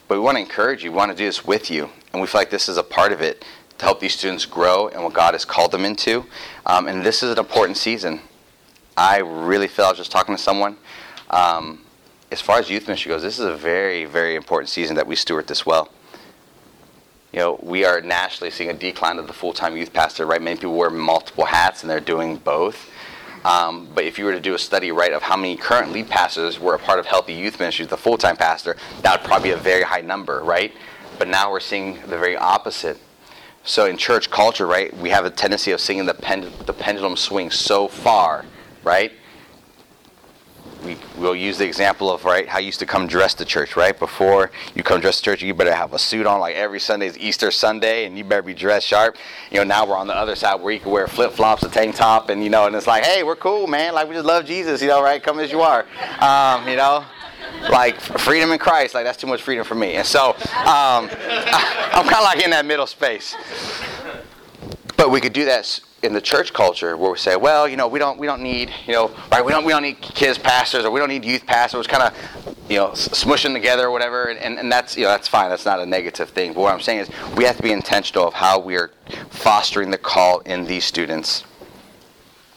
but 0.07 0.15
we 0.15 0.21
want 0.21 0.35
to 0.35 0.41
encourage 0.41 0.83
you 0.83 0.91
we 0.91 0.97
want 0.97 1.11
to 1.11 1.17
do 1.17 1.25
this 1.25 1.45
with 1.45 1.69
you 1.69 1.89
and 2.11 2.21
we 2.21 2.27
feel 2.27 2.41
like 2.41 2.49
this 2.49 2.67
is 2.67 2.77
a 2.77 2.83
part 2.83 3.11
of 3.11 3.21
it 3.21 3.45
to 3.77 3.85
help 3.85 3.99
these 3.99 4.13
students 4.13 4.45
grow 4.45 4.87
and 4.89 5.03
what 5.03 5.13
god 5.13 5.33
has 5.33 5.45
called 5.45 5.71
them 5.71 5.85
into 5.85 6.25
um, 6.65 6.87
and 6.87 7.03
this 7.03 7.23
is 7.23 7.31
an 7.31 7.39
important 7.39 7.77
season 7.77 8.19
I 8.95 9.19
really 9.19 9.67
feel 9.67 9.85
I 9.85 9.89
was 9.89 9.97
just 9.97 10.11
talking 10.11 10.35
to 10.35 10.41
someone. 10.41 10.77
Um, 11.29 11.81
as 12.31 12.41
far 12.41 12.59
as 12.59 12.69
youth 12.69 12.87
ministry 12.87 13.09
goes, 13.09 13.21
this 13.21 13.39
is 13.39 13.45
a 13.45 13.55
very, 13.55 14.05
very 14.05 14.35
important 14.35 14.69
season 14.69 14.95
that 14.95 15.07
we 15.07 15.15
steward 15.15 15.47
this 15.47 15.65
well. 15.65 15.89
You 17.33 17.39
know, 17.39 17.59
we 17.61 17.83
are 17.83 17.99
nationally 17.99 18.51
seeing 18.51 18.69
a 18.69 18.73
decline 18.73 19.17
of 19.17 19.27
the 19.27 19.33
full-time 19.33 19.75
youth 19.75 19.91
pastor. 19.91 20.25
Right, 20.25 20.41
many 20.41 20.55
people 20.55 20.77
wear 20.77 20.89
multiple 20.89 21.45
hats, 21.45 21.81
and 21.81 21.89
they're 21.89 21.99
doing 21.99 22.37
both. 22.37 22.89
Um, 23.43 23.89
but 23.93 24.05
if 24.05 24.17
you 24.17 24.23
were 24.23 24.31
to 24.31 24.39
do 24.39 24.53
a 24.53 24.59
study, 24.59 24.91
right, 24.91 25.11
of 25.11 25.23
how 25.23 25.35
many 25.35 25.57
current 25.57 25.91
lead 25.91 26.09
pastors 26.09 26.59
were 26.59 26.75
a 26.75 26.79
part 26.79 26.99
of 26.99 27.05
Healthy 27.05 27.33
Youth 27.33 27.59
ministries, 27.59 27.89
the 27.89 27.97
full-time 27.97 28.37
pastor, 28.37 28.77
that 29.01 29.19
would 29.19 29.27
probably 29.27 29.49
be 29.49 29.53
a 29.53 29.57
very 29.57 29.83
high 29.83 29.99
number, 29.99 30.41
right? 30.43 30.71
But 31.17 31.27
now 31.27 31.51
we're 31.51 31.59
seeing 31.59 31.95
the 32.01 32.17
very 32.17 32.37
opposite. 32.37 32.97
So 33.65 33.85
in 33.85 33.97
church 33.97 34.29
culture, 34.29 34.65
right, 34.65 34.95
we 34.95 35.09
have 35.09 35.25
a 35.25 35.29
tendency 35.29 35.71
of 35.71 35.81
seeing 35.81 36.05
the, 36.05 36.13
pend- 36.13 36.53
the 36.65 36.73
pendulum 36.73 37.17
swing 37.17 37.51
so 37.51 37.87
far 37.87 38.45
right? 38.83 39.11
We, 40.83 40.97
we'll 41.17 41.35
use 41.35 41.57
the 41.57 41.65
example 41.65 42.11
of 42.11 42.25
right 42.25 42.47
how 42.47 42.59
you 42.59 42.65
used 42.65 42.79
to 42.79 42.85
come 42.85 43.07
dressed 43.07 43.37
to 43.37 43.45
church 43.45 43.75
right? 43.75 43.97
Before 43.97 44.51
you 44.75 44.83
come 44.83 44.99
dressed 44.99 45.19
to 45.19 45.23
church 45.23 45.41
you 45.41 45.53
better 45.53 45.73
have 45.73 45.93
a 45.93 45.99
suit 45.99 46.25
on 46.25 46.39
like 46.39 46.55
every 46.55 46.79
sunday 46.79 47.07
is 47.07 47.17
easter 47.17 47.51
sunday 47.51 48.05
and 48.05 48.17
you 48.17 48.23
better 48.23 48.41
be 48.41 48.53
dressed 48.53 48.87
sharp. 48.87 49.15
You 49.51 49.59
know 49.59 49.63
now 49.63 49.85
we're 49.85 49.95
on 49.95 50.07
the 50.07 50.15
other 50.15 50.35
side 50.35 50.55
where 50.61 50.73
you 50.73 50.79
can 50.79 50.91
wear 50.91 51.07
flip-flops 51.07 51.63
a 51.63 51.69
tank 51.69 51.95
top 51.95 52.29
and 52.29 52.43
you 52.43 52.49
know 52.49 52.67
and 52.67 52.75
it's 52.75 52.87
like 52.87 53.05
hey 53.05 53.23
we're 53.23 53.35
cool 53.35 53.67
man. 53.67 53.93
Like 53.93 54.07
we 54.07 54.15
just 54.15 54.25
love 54.25 54.45
jesus 54.45 54.81
you 54.81 54.89
know 54.89 55.01
right? 55.01 55.21
Come 55.23 55.39
as 55.39 55.51
you 55.51 55.61
are. 55.61 55.85
Um, 56.19 56.67
you 56.67 56.75
know 56.75 57.05
like 57.69 57.99
freedom 58.01 58.51
in 58.51 58.59
christ 58.59 58.93
like 58.93 59.05
that's 59.05 59.17
too 59.17 59.27
much 59.27 59.41
freedom 59.41 59.63
for 59.63 59.75
me. 59.75 59.95
And 59.95 60.05
so 60.05 60.29
um, 60.29 60.35
i'm 61.95 62.03
kind 62.03 62.15
of 62.15 62.23
like 62.23 62.43
in 62.43 62.51
that 62.51 62.65
middle 62.65 62.87
space 62.87 63.35
but 64.97 65.11
we 65.11 65.19
could 65.21 65.33
do 65.33 65.45
that 65.45 65.79
in 66.03 66.13
the 66.13 66.21
church 66.21 66.51
culture 66.51 66.97
where 66.97 67.11
we 67.11 67.17
say, 67.17 67.35
well, 67.37 67.67
you 67.67 67.77
know, 67.77 67.87
we 67.87 67.97
don't 67.97 68.19
we 68.19 68.27
don't 68.27 68.41
need, 68.41 68.71
you 68.85 68.93
know, 68.93 69.11
right? 69.31 69.43
We 69.43 69.51
don't 69.51 69.65
we 69.65 69.71
don't 69.71 69.83
need 69.83 70.01
kids 70.01 70.37
pastors 70.37 70.85
or 70.85 70.91
we 70.91 70.99
don't 70.99 71.09
need 71.09 71.23
youth 71.25 71.45
pastors. 71.45 71.87
Kind 71.87 72.03
of, 72.03 72.57
you 72.69 72.77
know, 72.77 72.89
smushing 72.89 73.53
together 73.53 73.87
or 73.87 73.91
whatever, 73.91 74.25
and, 74.25 74.37
and, 74.39 74.59
and 74.59 74.71
that's 74.71 74.97
you 74.97 75.03
know 75.03 75.09
that's 75.09 75.27
fine. 75.27 75.49
That's 75.49 75.65
not 75.65 75.79
a 75.79 75.85
negative 75.85 76.29
thing. 76.29 76.53
But 76.53 76.61
what 76.61 76.73
I'm 76.73 76.81
saying 76.81 76.99
is 76.99 77.09
we 77.35 77.45
have 77.45 77.55
to 77.57 77.63
be 77.63 77.71
intentional 77.71 78.27
of 78.27 78.33
how 78.33 78.59
we 78.59 78.75
are 78.75 78.91
fostering 79.29 79.91
the 79.91 79.97
call 79.97 80.39
in 80.39 80.65
these 80.65 80.85
students. 80.85 81.45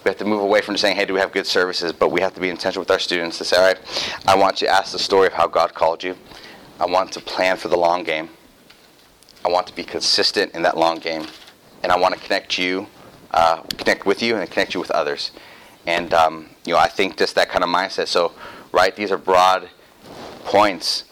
We 0.05 0.11
have 0.11 0.19
to 0.19 0.25
move 0.25 0.41
away 0.41 0.61
from 0.61 0.75
just 0.75 0.83
saying, 0.83 0.95
hey, 0.95 1.05
do 1.05 1.15
we 1.15 1.21
have 1.21 1.33
good 1.33 1.47
services? 1.49 1.93
But 1.93 2.13
we 2.13 2.21
have 2.21 2.33
to 2.35 2.41
be 2.41 2.49
intentional 2.49 2.83
with 2.83 2.91
our 2.93 2.99
students 3.01 3.39
to 3.39 3.45
say, 3.45 3.57
all 3.57 3.65
right, 3.65 4.21
I 4.25 4.37
want 4.37 4.61
you 4.61 4.69
to 4.69 4.73
ask 4.73 4.93
the 4.93 5.01
story 5.01 5.27
of 5.27 5.33
how 5.33 5.49
God 5.49 5.75
called 5.75 6.05
you. 6.05 6.15
I 6.79 6.87
want 6.87 7.11
to 7.13 7.21
plan 7.21 7.57
for 7.57 7.67
the 7.67 7.77
long 7.77 8.05
game. 8.05 8.29
I 9.45 9.49
want 9.49 9.67
to 9.67 9.75
be 9.75 9.83
consistent 9.83 10.55
in 10.55 10.63
that 10.63 10.77
long 10.77 10.99
game. 10.99 11.27
And 11.87 11.93
I 11.93 11.97
want 11.97 12.15
to 12.17 12.21
connect 12.21 12.59
you 12.59 12.89
uh, 13.31 13.61
connect 13.79 14.07
with 14.07 14.23
you 14.23 14.35
and 14.35 14.51
connect 14.51 14.75
you 14.75 14.81
with 14.81 14.91
others. 14.91 15.31
And 15.87 16.13
um, 16.13 16.49
you 16.65 16.73
know, 16.73 16.81
I 16.81 16.89
think 16.89 17.17
just 17.17 17.37
that 17.37 17.49
kind 17.49 17.63
of 17.63 17.71
mindset. 17.71 18.09
So, 18.09 18.33
right, 18.73 18.97
these 18.97 19.13
are 19.13 19.19
broad 19.19 19.69
points, 20.45 21.05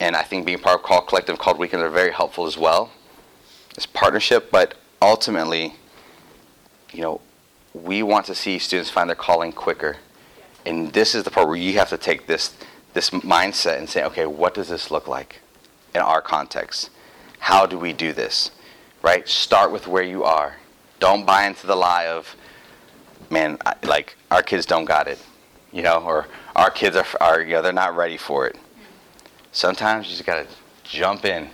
and 0.00 0.16
I 0.16 0.22
think 0.22 0.44
being 0.44 0.58
part 0.58 0.80
of 0.80 0.82
Called 0.82 1.06
Collective, 1.06 1.38
Called 1.38 1.60
Weekend 1.60 1.84
are 1.84 1.88
very 1.88 2.10
helpful 2.10 2.46
as 2.46 2.58
well. 2.58 2.90
It's 3.76 3.86
partnership, 3.86 4.50
but 4.50 4.74
ultimately, 5.00 5.74
you 6.92 7.02
know, 7.02 7.20
we 7.74 8.02
want 8.02 8.26
to 8.26 8.34
see 8.34 8.58
students 8.58 8.90
find 8.90 9.08
their 9.08 9.14
calling 9.14 9.52
quicker. 9.52 9.98
And 10.66 10.92
this 10.92 11.14
is 11.14 11.22
the 11.22 11.30
part 11.30 11.46
where 11.46 11.56
you 11.56 11.74
have 11.78 11.90
to 11.90 11.98
take 11.98 12.26
this 12.26 12.56
this 12.92 13.10
mindset 13.10 13.78
and 13.78 13.88
say, 13.88 14.02
okay, 14.02 14.26
what 14.26 14.54
does 14.54 14.68
this 14.68 14.90
look 14.90 15.06
like 15.06 15.42
in 15.94 16.00
our 16.00 16.20
context? 16.20 16.90
How 17.38 17.66
do 17.66 17.78
we 17.78 17.92
do 17.92 18.12
this? 18.12 18.50
Right? 19.04 19.28
Start 19.28 19.70
with 19.70 19.86
where 19.86 20.02
you 20.02 20.24
are 20.24 20.56
don't 21.04 21.26
buy 21.26 21.46
into 21.46 21.66
the 21.66 21.76
lie 21.76 22.06
of, 22.06 22.34
man, 23.28 23.58
I, 23.66 23.74
like 23.82 24.16
our 24.30 24.42
kids 24.42 24.64
don't 24.64 24.86
got 24.86 25.06
it, 25.06 25.18
you 25.70 25.82
know, 25.82 25.98
or 25.98 26.26
our 26.56 26.70
kids 26.70 26.96
are, 26.96 27.04
are 27.20 27.42
you 27.42 27.52
know, 27.52 27.60
they're 27.60 27.74
not 27.74 27.94
ready 27.94 28.16
for 28.16 28.46
it. 28.46 28.56
Sometimes 29.52 30.06
you 30.06 30.12
just 30.12 30.24
gotta 30.24 30.46
jump 30.82 31.26
in 31.26 31.50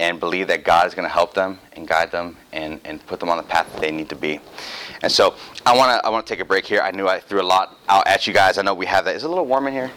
and 0.00 0.18
believe 0.18 0.48
that 0.48 0.64
God 0.64 0.88
is 0.88 0.94
going 0.94 1.06
to 1.06 1.12
help 1.12 1.34
them 1.34 1.58
and 1.72 1.86
guide 1.86 2.12
them 2.12 2.36
and, 2.52 2.80
and 2.84 3.04
put 3.06 3.20
them 3.20 3.28
on 3.28 3.36
the 3.36 3.42
path 3.42 3.72
that 3.72 3.80
they 3.80 3.90
need 3.90 4.08
to 4.08 4.16
be. 4.16 4.40
And 5.02 5.10
so 5.10 5.34
I 5.64 5.76
want 5.76 6.00
to 6.00 6.06
I 6.06 6.10
want 6.10 6.26
to 6.26 6.32
take 6.32 6.40
a 6.40 6.44
break 6.44 6.66
here. 6.66 6.80
I 6.80 6.90
knew 6.90 7.08
I 7.08 7.20
threw 7.20 7.40
a 7.40 7.42
lot 7.42 7.76
out 7.88 8.06
at 8.08 8.26
you 8.26 8.32
guys. 8.32 8.58
I 8.58 8.62
know 8.62 8.74
we 8.74 8.86
have 8.86 9.04
that. 9.06 9.16
Is 9.16 9.22
it 9.22 9.26
a 9.26 9.28
little 9.28 9.46
warm 9.46 9.68
in 9.68 9.72
here? 9.72 9.90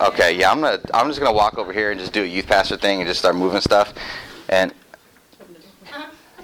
Okay, 0.00 0.36
yeah. 0.36 0.50
I'm 0.50 0.60
gonna 0.60 0.80
I'm 0.94 1.08
just 1.08 1.18
gonna 1.20 1.36
walk 1.36 1.58
over 1.58 1.72
here 1.72 1.90
and 1.90 1.98
just 2.00 2.12
do 2.12 2.22
a 2.22 2.26
youth 2.26 2.46
pastor 2.46 2.76
thing 2.76 3.00
and 3.00 3.08
just 3.08 3.20
start 3.20 3.36
moving 3.36 3.60
stuff. 3.60 3.94
And 4.48 4.72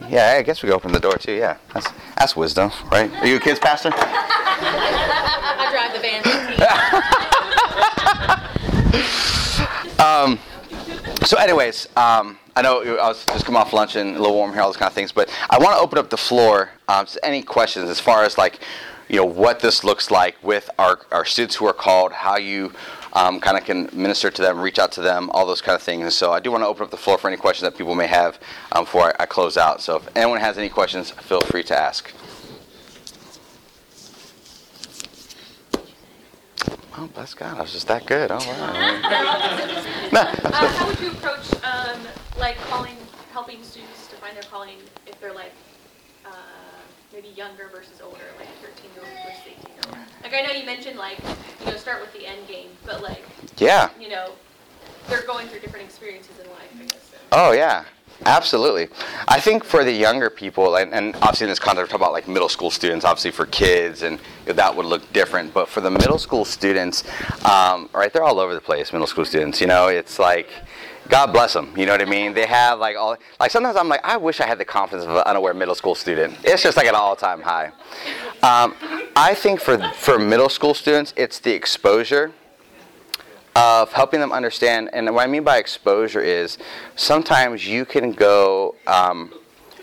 yeah, 0.09 0.37
I 0.39 0.43
guess 0.43 0.63
we 0.63 0.69
can 0.69 0.77
open 0.77 0.93
the 0.93 1.01
door 1.01 1.17
too. 1.17 1.33
Yeah, 1.33 1.57
that's 1.73 1.89
that's 2.17 2.37
wisdom, 2.37 2.71
right? 2.91 3.13
Are 3.17 3.27
you 3.27 3.37
a 3.37 3.41
kids 3.41 3.59
pastor? 3.59 3.91
I 3.95 5.69
drive 5.71 5.93
the 5.93 6.01
van. 6.01 6.23
Um, 10.03 10.41
so, 11.25 11.37
anyways, 11.39 11.87
um, 11.97 12.37
I 12.57 12.63
know 12.63 12.83
I 12.83 13.07
was 13.07 13.25
just 13.27 13.45
coming 13.45 13.61
off 13.61 13.73
lunch 13.73 13.95
and 13.95 14.17
a 14.17 14.19
little 14.19 14.35
warm 14.35 14.53
here, 14.53 14.61
all 14.61 14.69
those 14.69 14.77
kind 14.77 14.89
of 14.89 14.95
things, 14.95 15.13
but 15.13 15.31
I 15.49 15.59
want 15.59 15.77
to 15.77 15.81
open 15.81 15.97
up 15.97 16.11
the 16.11 16.17
floor. 16.17 16.71
Um, 16.89 17.07
to 17.07 17.25
any 17.25 17.43
questions 17.43 17.89
as 17.89 18.01
far 18.01 18.25
as 18.25 18.37
like, 18.37 18.59
you 19.09 19.17
know, 19.17 19.25
what 19.25 19.61
this 19.61 19.85
looks 19.85 20.11
like 20.11 20.37
with 20.43 20.69
our, 20.79 21.01
our 21.13 21.25
students 21.25 21.55
who 21.55 21.67
are 21.67 21.73
called, 21.73 22.13
how 22.13 22.37
you 22.37 22.73
um, 23.13 23.41
kind 23.41 23.59
of 23.59 23.65
can 23.65 23.89
minister 23.93 24.31
to 24.31 24.43
them, 24.43 24.59
reach 24.61 24.79
out 24.79 24.93
to 24.93 25.01
them, 25.03 25.31
all 25.31 25.47
those 25.47 25.61
kind 25.61 25.75
of 25.77 25.83
things. 25.83 26.03
And 26.03 26.13
so 26.13 26.33
I 26.33 26.41
do 26.41 26.51
want 26.51 26.63
to 26.63 26.69
open 26.69 26.85
up 26.85 26.91
the 26.91 26.97
floor 26.97 27.19
for 27.19 27.29
any 27.29 27.37
questions 27.37 27.63
that 27.71 27.77
people 27.77 27.95
may 27.95 28.07
have 28.07 28.39
um, 28.73 28.85
before 28.85 29.09
I, 29.09 29.25
I 29.25 29.27
close 29.27 29.57
out. 29.57 29.81
So 29.81 29.97
if 29.97 30.17
anyone 30.17 30.41
has 30.41 30.57
any 30.59 30.69
questions, 30.69 31.11
feel 31.11 31.41
free 31.43 31.63
to 31.65 31.79
ask. 31.79 32.13
Oh, 36.97 37.07
bless 37.15 37.33
God, 37.35 37.57
I 37.57 37.63
was 37.63 37.73
just 37.73 37.89
that 37.89 38.07
good. 38.07 38.31
Oh, 38.31 38.37
wow. 38.37 39.79
No, 40.13 40.21
Uh, 40.21 40.51
how 40.53 40.87
would 40.87 41.01
you 41.01 41.11
approach, 41.11 41.47
um, 41.65 41.99
like 42.39 42.59
calling, 42.69 42.97
helping 43.33 43.63
students 43.63 44.09
to 44.09 44.17
find 44.17 44.37
their 44.37 44.43
calling 44.43 44.77
if 45.07 45.19
they're 45.19 45.33
like, 45.33 45.53
maybe 47.23 47.35
younger 47.35 47.69
versus 47.73 48.01
older, 48.03 48.19
like 48.39 48.49
thirteen 48.61 48.91
year 48.95 49.05
old 49.05 49.13
versus 49.25 49.43
eighteen 49.47 49.75
year 49.75 49.83
old? 49.89 49.99
Like, 50.23 50.35
I 50.35 50.43
know 50.43 50.53
you 50.53 50.67
mentioned 50.67 50.99
like, 50.99 51.19
you 51.61 51.67
know, 51.67 51.77
start 51.77 52.01
with 52.01 52.13
the 52.13 52.27
end 52.27 52.47
game, 52.49 52.69
but 52.85 53.03
like, 53.03 53.23
yeah. 53.59 53.91
you 54.01 54.09
know, 54.09 54.33
they're 55.09 55.27
going 55.27 55.49
through 55.49 55.61
different 55.61 55.85
experiences 55.85 56.39
in 56.43 56.49
life, 56.51 56.73
I 56.79 56.85
guess. 56.85 57.11
so. 57.11 57.17
Oh 57.33 57.53
yeah, 57.53 57.85
absolutely. 58.27 58.89
I 59.29 59.41
think 59.41 59.65
for 59.65 59.85
the 59.85 59.93
younger 59.93 60.31
people, 60.31 60.77
and, 60.77 60.93
and 60.93 61.15
obviously 61.17 61.45
in 61.45 61.51
this 61.51 61.59
context, 61.59 61.93
we're 61.93 61.99
talking 61.99 62.05
about 62.05 62.13
like 62.13 62.29
middle 62.29 62.49
school 62.49 62.71
students. 62.71 63.05
Obviously 63.05 63.31
for 63.31 63.47
kids, 63.47 64.03
and 64.03 64.19
that 64.47 64.75
would 64.75 64.87
look 64.87 65.11
different. 65.13 65.53
But 65.55 65.69
for 65.69 65.81
the 65.81 65.91
middle 65.91 66.19
school 66.19 66.45
students, 66.45 67.05
um, 67.45 67.89
right, 67.93 68.13
they're 68.13 68.25
all 68.25 68.41
over 68.41 68.55
the 68.55 68.61
place. 68.61 68.93
Middle 68.93 69.07
school 69.07 69.25
students, 69.25 69.61
you 69.61 69.67
know, 69.67 69.89
it's 69.89 70.19
like. 70.19 70.51
God 71.09 71.33
bless 71.33 71.53
them. 71.53 71.73
You 71.77 71.87
know 71.87 71.93
what 71.93 72.03
I 72.03 72.07
mean? 72.07 72.33
They 72.33 72.47
have 72.47 72.79
like 72.79 72.97
all 72.97 73.17
like 73.41 73.51
sometimes 73.51 73.77
I'm 73.77 73.89
like 73.89 74.05
I 74.05 74.17
wish 74.17 74.41
I 74.41 74.47
had 74.47 74.59
the 74.59 74.65
confidence 74.65 75.07
of 75.07 75.17
an 75.17 75.23
unaware 75.27 75.55
middle 75.55 75.75
school 75.75 75.95
student. 75.95 76.37
It's 76.45 76.63
just 76.63 76.77
like 76.77 76.87
an 76.87 76.95
all-time 76.95 77.43
high. 77.43 77.73
Um, 78.43 78.75
I 79.17 79.35
think 79.35 79.61
for 79.61 79.79
for 79.95 80.19
middle 80.19 80.49
school 80.49 80.75
students, 80.75 81.13
it's 81.17 81.39
the 81.39 81.53
exposure 81.53 82.33
of 83.55 83.93
helping 83.93 84.21
them 84.21 84.33
understand. 84.33 84.91
And 84.93 85.15
what 85.15 85.25
I 85.25 85.27
mean 85.27 85.45
by 85.45 85.59
exposure 85.59 86.21
is 86.21 86.59
sometimes 86.97 87.67
you 87.67 87.85
can 87.85 88.13
go 88.13 88.77
um, 88.87 89.33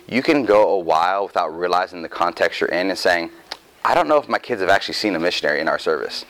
you 0.08 0.24
can 0.24 0.46
go 0.46 0.70
a 0.70 0.80
while 0.80 1.28
without 1.28 1.50
realizing 1.50 2.02
the 2.02 2.10
context 2.10 2.62
you're 2.62 2.70
in 2.70 2.90
and 2.90 2.98
saying, 2.98 3.30
I 3.86 3.94
don't 3.94 4.08
know 4.08 4.18
if 4.18 4.28
my 4.28 4.40
kids 4.40 4.62
have 4.62 4.70
actually 4.70 4.96
seen 4.96 5.16
a 5.16 5.20
missionary 5.20 5.62
in 5.62 5.68
our 5.68 5.80
service. 5.80 6.26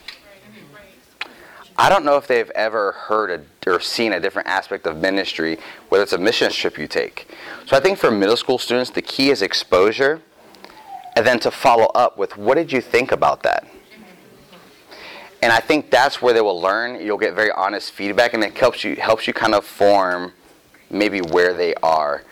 I 1.80 1.88
don't 1.88 2.03
know 2.03 2.17
if 2.17 2.27
they've 2.27 2.49
ever 2.49 2.91
heard 2.91 3.47
a, 3.65 3.71
or 3.71 3.80
seen 3.80 4.11
a 4.11 4.19
different 4.19 4.49
aspect 4.49 4.86
of 4.86 4.97
ministry, 4.97 5.57
whether 5.88 6.03
it's 6.03 6.11
a 6.11 6.17
mission 6.17 6.51
trip 6.51 6.77
you 6.77 6.88
take. 6.88 7.25
So 7.67 7.77
I 7.77 7.80
think 7.80 7.97
for 7.97 8.11
middle 8.11 8.36
school 8.36 8.57
students, 8.57 8.89
the 8.89 9.01
key 9.01 9.30
is 9.30 9.41
exposure, 9.41 10.21
and 11.15 11.25
then 11.25 11.39
to 11.39 11.49
follow 11.49 11.86
up 11.95 12.17
with 12.17 12.36
what 12.36 12.55
did 12.55 12.73
you 12.73 12.82
think 12.82 13.13
about 13.13 13.43
that? 13.43 13.65
And 15.41 15.53
I 15.53 15.61
think 15.61 15.89
that's 15.89 16.21
where 16.21 16.34
they 16.34 16.41
will 16.41 16.59
learn. 16.59 16.99
You'll 16.99 17.17
get 17.17 17.34
very 17.34 17.51
honest 17.53 17.93
feedback, 17.93 18.34
and 18.34 18.43
it 18.43 18.57
helps 18.57 18.84
you 18.84 18.97
helps 18.97 19.25
you 19.25 19.32
kind 19.32 19.55
of 19.55 19.63
form 19.63 20.34
maybe 20.89 21.21
where 21.21 21.53
they 21.53 21.75
are. 21.75 22.23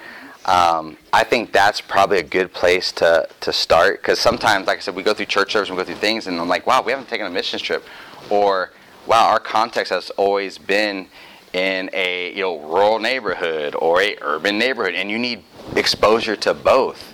Um, 0.43 0.97
I 1.13 1.23
think 1.23 1.53
that's 1.53 1.79
probably 1.79 2.17
a 2.17 2.23
good 2.23 2.51
place 2.51 2.91
to, 2.93 3.29
to 3.39 3.53
start 3.53 4.01
because 4.01 4.19
sometimes, 4.19 4.67
like 4.67 4.79
I 4.79 4.81
said, 4.81 4.95
we 4.95 5.03
go 5.03 5.13
through 5.13 5.27
church 5.27 5.53
service 5.53 5.69
and 5.69 5.77
we 5.77 5.83
go 5.83 5.87
through 5.87 6.01
things, 6.01 6.27
and 6.27 6.37
I'm 6.37 6.49
like, 6.49 6.67
wow, 6.67 6.81
we 6.81 6.91
haven't 6.91 7.07
taken 7.07 7.25
a 7.25 7.29
missions 7.29 7.61
trip, 7.61 7.85
or 8.29 8.71
wow, 9.07 9.29
our 9.29 9.39
context 9.39 9.91
has 9.91 10.09
always 10.11 10.57
been 10.57 11.07
in 11.53 11.89
a 11.93 12.33
you 12.33 12.41
know 12.41 12.59
rural 12.59 12.99
neighborhood 12.99 13.73
or 13.75 14.01
a 14.01 14.17
urban 14.21 14.59
neighborhood, 14.59 14.93
and 14.93 15.09
you 15.09 15.17
need 15.17 15.43
exposure 15.75 16.35
to 16.35 16.53
both. 16.53 17.13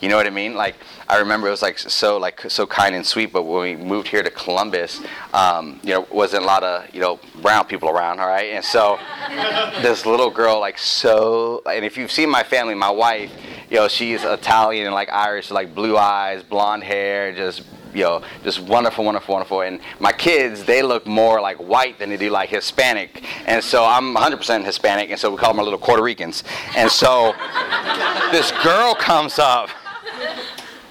You 0.00 0.08
know 0.08 0.16
what 0.16 0.26
I 0.26 0.30
mean? 0.30 0.54
Like 0.54 0.76
I 1.10 1.18
remember 1.18 1.48
it 1.48 1.50
was 1.50 1.60
like 1.60 1.76
so 1.76 2.18
like 2.18 2.48
so 2.48 2.68
kind 2.68 2.94
and 2.94 3.04
sweet, 3.04 3.32
but 3.32 3.42
when 3.42 3.62
we 3.62 3.84
moved 3.84 4.06
here 4.06 4.22
to 4.22 4.30
Columbus, 4.30 5.00
um, 5.34 5.80
you 5.82 5.92
know, 5.92 6.06
wasn't 6.08 6.44
a 6.44 6.46
lot 6.46 6.62
of 6.62 6.94
you 6.94 7.00
know 7.00 7.18
brown 7.42 7.64
people 7.64 7.88
around, 7.88 8.20
all 8.20 8.28
right? 8.28 8.52
And 8.52 8.64
so 8.64 8.96
this 9.82 10.06
little 10.06 10.30
girl, 10.30 10.60
like 10.60 10.78
so, 10.78 11.62
and 11.66 11.84
if 11.84 11.98
you've 11.98 12.12
seen 12.12 12.30
my 12.30 12.44
family, 12.44 12.76
my 12.76 12.90
wife, 12.90 13.32
you 13.68 13.78
know, 13.78 13.88
she's 13.88 14.22
Italian 14.22 14.86
and 14.86 14.94
like 14.94 15.08
Irish, 15.10 15.50
like 15.50 15.74
blue 15.74 15.96
eyes, 15.96 16.44
blonde 16.44 16.84
hair, 16.84 17.34
just 17.34 17.64
you 17.92 18.04
know, 18.04 18.22
just 18.44 18.60
wonderful, 18.60 19.04
wonderful, 19.04 19.32
wonderful. 19.32 19.62
And 19.62 19.80
my 19.98 20.12
kids, 20.12 20.64
they 20.64 20.80
look 20.80 21.08
more 21.08 21.40
like 21.40 21.56
white 21.56 21.98
than 21.98 22.10
they 22.10 22.18
do 22.18 22.30
like 22.30 22.50
Hispanic. 22.50 23.24
And 23.48 23.64
so 23.64 23.84
I'm 23.84 24.14
100% 24.14 24.64
Hispanic, 24.64 25.10
and 25.10 25.18
so 25.18 25.28
we 25.32 25.38
call 25.38 25.50
them 25.50 25.58
our 25.58 25.64
little 25.64 25.80
Puerto 25.80 26.04
Ricans. 26.04 26.44
And 26.76 26.88
so 26.88 27.34
this 28.30 28.52
girl 28.62 28.94
comes 28.94 29.40
up, 29.40 29.70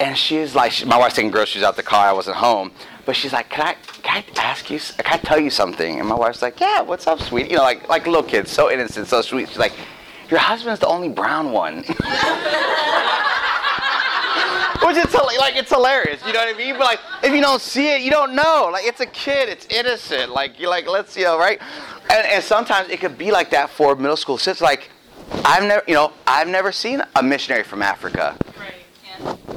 and 0.00 0.16
she's 0.16 0.54
like, 0.54 0.72
she, 0.72 0.86
my 0.86 0.96
wife's 0.96 1.14
taking 1.14 1.30
groceries 1.30 1.62
out 1.62 1.76
the 1.76 1.82
car. 1.82 2.08
I 2.08 2.12
wasn't 2.12 2.36
home, 2.36 2.72
but 3.04 3.14
she's 3.14 3.32
like, 3.32 3.50
"Can 3.50 3.66
I, 3.66 3.74
can 4.02 4.24
I 4.36 4.40
ask 4.40 4.70
you? 4.70 4.78
Can 4.78 5.04
I 5.06 5.18
tell 5.18 5.38
you 5.38 5.50
something?" 5.50 6.00
And 6.00 6.08
my 6.08 6.14
wife's 6.14 6.42
like, 6.42 6.58
"Yeah, 6.58 6.80
what's 6.80 7.06
up, 7.06 7.20
sweetie?" 7.20 7.50
You 7.50 7.56
know, 7.56 7.62
like 7.62 7.88
like 7.88 8.06
little 8.06 8.22
kids, 8.22 8.50
so 8.50 8.70
innocent, 8.70 9.06
so 9.08 9.20
sweet. 9.20 9.48
She's 9.48 9.58
like, 9.58 9.74
"Your 10.30 10.40
husband's 10.40 10.80
the 10.80 10.88
only 10.88 11.10
brown 11.10 11.52
one." 11.52 11.84
Which 14.82 14.96
is 14.96 15.14
like 15.40 15.56
it's 15.56 15.70
hilarious, 15.70 16.24
you 16.26 16.32
know 16.32 16.38
what 16.38 16.54
I 16.54 16.58
mean? 16.58 16.74
But 16.74 16.84
like 16.84 17.00
if 17.22 17.32
you 17.34 17.40
don't 17.40 17.60
see 17.60 17.94
it, 17.94 18.02
you 18.02 18.10
don't 18.10 18.34
know. 18.34 18.70
Like 18.72 18.86
it's 18.86 19.00
a 19.00 19.06
kid, 19.06 19.48
it's 19.48 19.66
innocent. 19.66 20.32
Like 20.32 20.58
you're 20.58 20.70
like 20.70 20.88
let's 20.88 21.16
you 21.16 21.24
know 21.24 21.38
right, 21.38 21.60
and, 22.10 22.26
and 22.26 22.42
sometimes 22.42 22.88
it 22.88 23.00
could 23.00 23.18
be 23.18 23.30
like 23.30 23.50
that 23.50 23.70
for 23.70 23.96
middle 23.96 24.16
school. 24.16 24.38
So 24.38 24.50
it's 24.50 24.60
like 24.60 24.90
I've 25.44 25.64
never 25.64 25.82
you 25.86 25.94
know 25.94 26.12
I've 26.26 26.48
never 26.48 26.72
seen 26.72 27.02
a 27.16 27.22
missionary 27.22 27.64
from 27.64 27.82
Africa. 27.82 28.36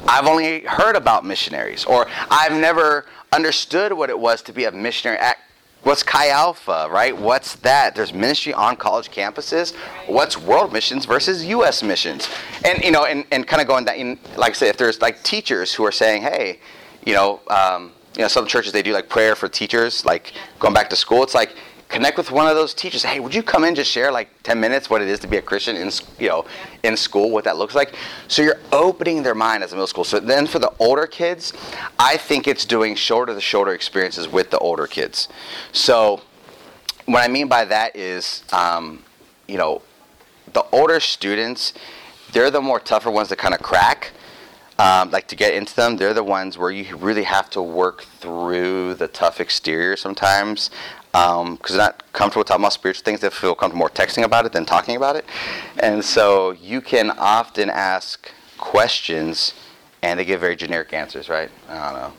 I've 0.06 0.26
only 0.26 0.60
heard 0.60 0.96
about 0.96 1.24
missionaries, 1.24 1.84
or 1.84 2.06
I've 2.30 2.52
never 2.52 3.06
understood 3.32 3.92
what 3.92 4.10
it 4.10 4.18
was 4.18 4.42
to 4.42 4.52
be 4.52 4.64
a 4.64 4.72
missionary 4.72 5.18
at 5.18 5.38
what's 5.82 6.02
Chi 6.02 6.28
Alpha, 6.28 6.88
right? 6.90 7.16
What's 7.16 7.56
that? 7.56 7.94
There's 7.94 8.12
ministry 8.12 8.52
on 8.52 8.76
college 8.76 9.10
campuses. 9.10 9.74
What's 10.06 10.36
world 10.38 10.72
missions 10.72 11.04
versus 11.04 11.44
U.S. 11.46 11.82
missions? 11.82 12.28
And 12.64 12.82
you 12.82 12.90
know, 12.90 13.04
and, 13.04 13.24
and 13.30 13.46
kind 13.46 13.60
of 13.60 13.68
going 13.68 13.84
that, 13.84 13.96
in, 13.96 14.18
like 14.36 14.50
I 14.50 14.54
said, 14.54 14.68
if 14.68 14.76
there's 14.76 15.00
like 15.00 15.22
teachers 15.22 15.72
who 15.74 15.84
are 15.84 15.92
saying, 15.92 16.22
hey, 16.22 16.58
you 17.04 17.14
know, 17.14 17.40
um, 17.48 17.92
you 18.16 18.22
know, 18.22 18.28
some 18.28 18.46
churches 18.46 18.72
they 18.72 18.82
do 18.82 18.92
like 18.92 19.08
prayer 19.08 19.34
for 19.34 19.48
teachers, 19.48 20.04
like 20.04 20.32
going 20.58 20.74
back 20.74 20.88
to 20.90 20.96
school. 20.96 21.22
It's 21.22 21.34
like 21.34 21.54
connect 21.94 22.18
with 22.18 22.32
one 22.32 22.48
of 22.48 22.56
those 22.56 22.74
teachers. 22.74 23.04
Hey, 23.04 23.20
would 23.20 23.32
you 23.32 23.42
come 23.42 23.62
in 23.62 23.76
just 23.76 23.88
share 23.88 24.10
like 24.10 24.28
10 24.42 24.58
minutes 24.58 24.90
what 24.90 25.00
it 25.00 25.06
is 25.06 25.20
to 25.20 25.28
be 25.28 25.36
a 25.36 25.42
Christian 25.42 25.76
in 25.76 25.90
you 26.18 26.28
know 26.28 26.44
in 26.82 26.96
school, 26.96 27.30
what 27.30 27.44
that 27.44 27.56
looks 27.56 27.76
like. 27.76 27.94
So 28.26 28.42
you're 28.42 28.58
opening 28.72 29.22
their 29.22 29.34
mind 29.34 29.62
as 29.62 29.72
a 29.72 29.76
middle 29.76 29.86
school. 29.86 30.02
So 30.02 30.18
then 30.18 30.48
for 30.48 30.58
the 30.58 30.72
older 30.80 31.06
kids, 31.06 31.52
I 31.98 32.16
think 32.16 32.48
it's 32.48 32.64
doing 32.64 32.96
shoulder 32.96 33.32
to 33.32 33.40
shoulder 33.40 33.72
experiences 33.72 34.26
with 34.26 34.50
the 34.50 34.58
older 34.58 34.88
kids. 34.88 35.28
So 35.70 36.20
what 37.06 37.22
I 37.22 37.28
mean 37.28 37.46
by 37.46 37.64
that 37.66 37.94
is, 37.94 38.42
um, 38.52 39.04
you 39.46 39.56
know, 39.56 39.80
the 40.52 40.64
older 40.72 40.98
students, 40.98 41.74
they're 42.32 42.50
the 42.50 42.60
more 42.60 42.80
tougher 42.80 43.10
ones 43.10 43.28
to 43.28 43.36
kind 43.36 43.54
of 43.54 43.62
crack. 43.62 44.10
Um, 44.80 45.12
like 45.12 45.28
to 45.28 45.36
get 45.36 45.54
into 45.54 45.76
them, 45.76 45.96
they're 45.96 46.12
the 46.12 46.24
ones 46.24 46.58
where 46.58 46.72
you 46.72 46.96
really 46.96 47.22
have 47.22 47.48
to 47.50 47.62
work 47.62 48.02
through 48.02 48.94
the 48.94 49.06
tough 49.06 49.38
exterior 49.38 49.94
sometimes 49.96 50.70
because 51.14 51.40
um, 51.40 51.58
they're 51.68 51.76
not 51.76 52.12
comfortable 52.12 52.42
talking 52.42 52.64
about 52.64 52.72
spiritual 52.72 53.04
things. 53.04 53.20
They 53.20 53.30
feel 53.30 53.54
comfortable 53.54 53.78
more 53.78 53.88
texting 53.88 54.24
about 54.24 54.46
it 54.46 54.52
than 54.52 54.66
talking 54.66 54.96
about 54.96 55.14
it. 55.14 55.24
And 55.78 56.04
so 56.04 56.50
you 56.50 56.80
can 56.80 57.10
often 57.10 57.70
ask 57.70 58.32
questions 58.58 59.54
and 60.02 60.18
they 60.18 60.24
give 60.24 60.40
very 60.40 60.56
generic 60.56 60.92
answers, 60.92 61.28
right? 61.28 61.50
I 61.68 61.92
don't 61.92 62.00
know. 62.00 62.12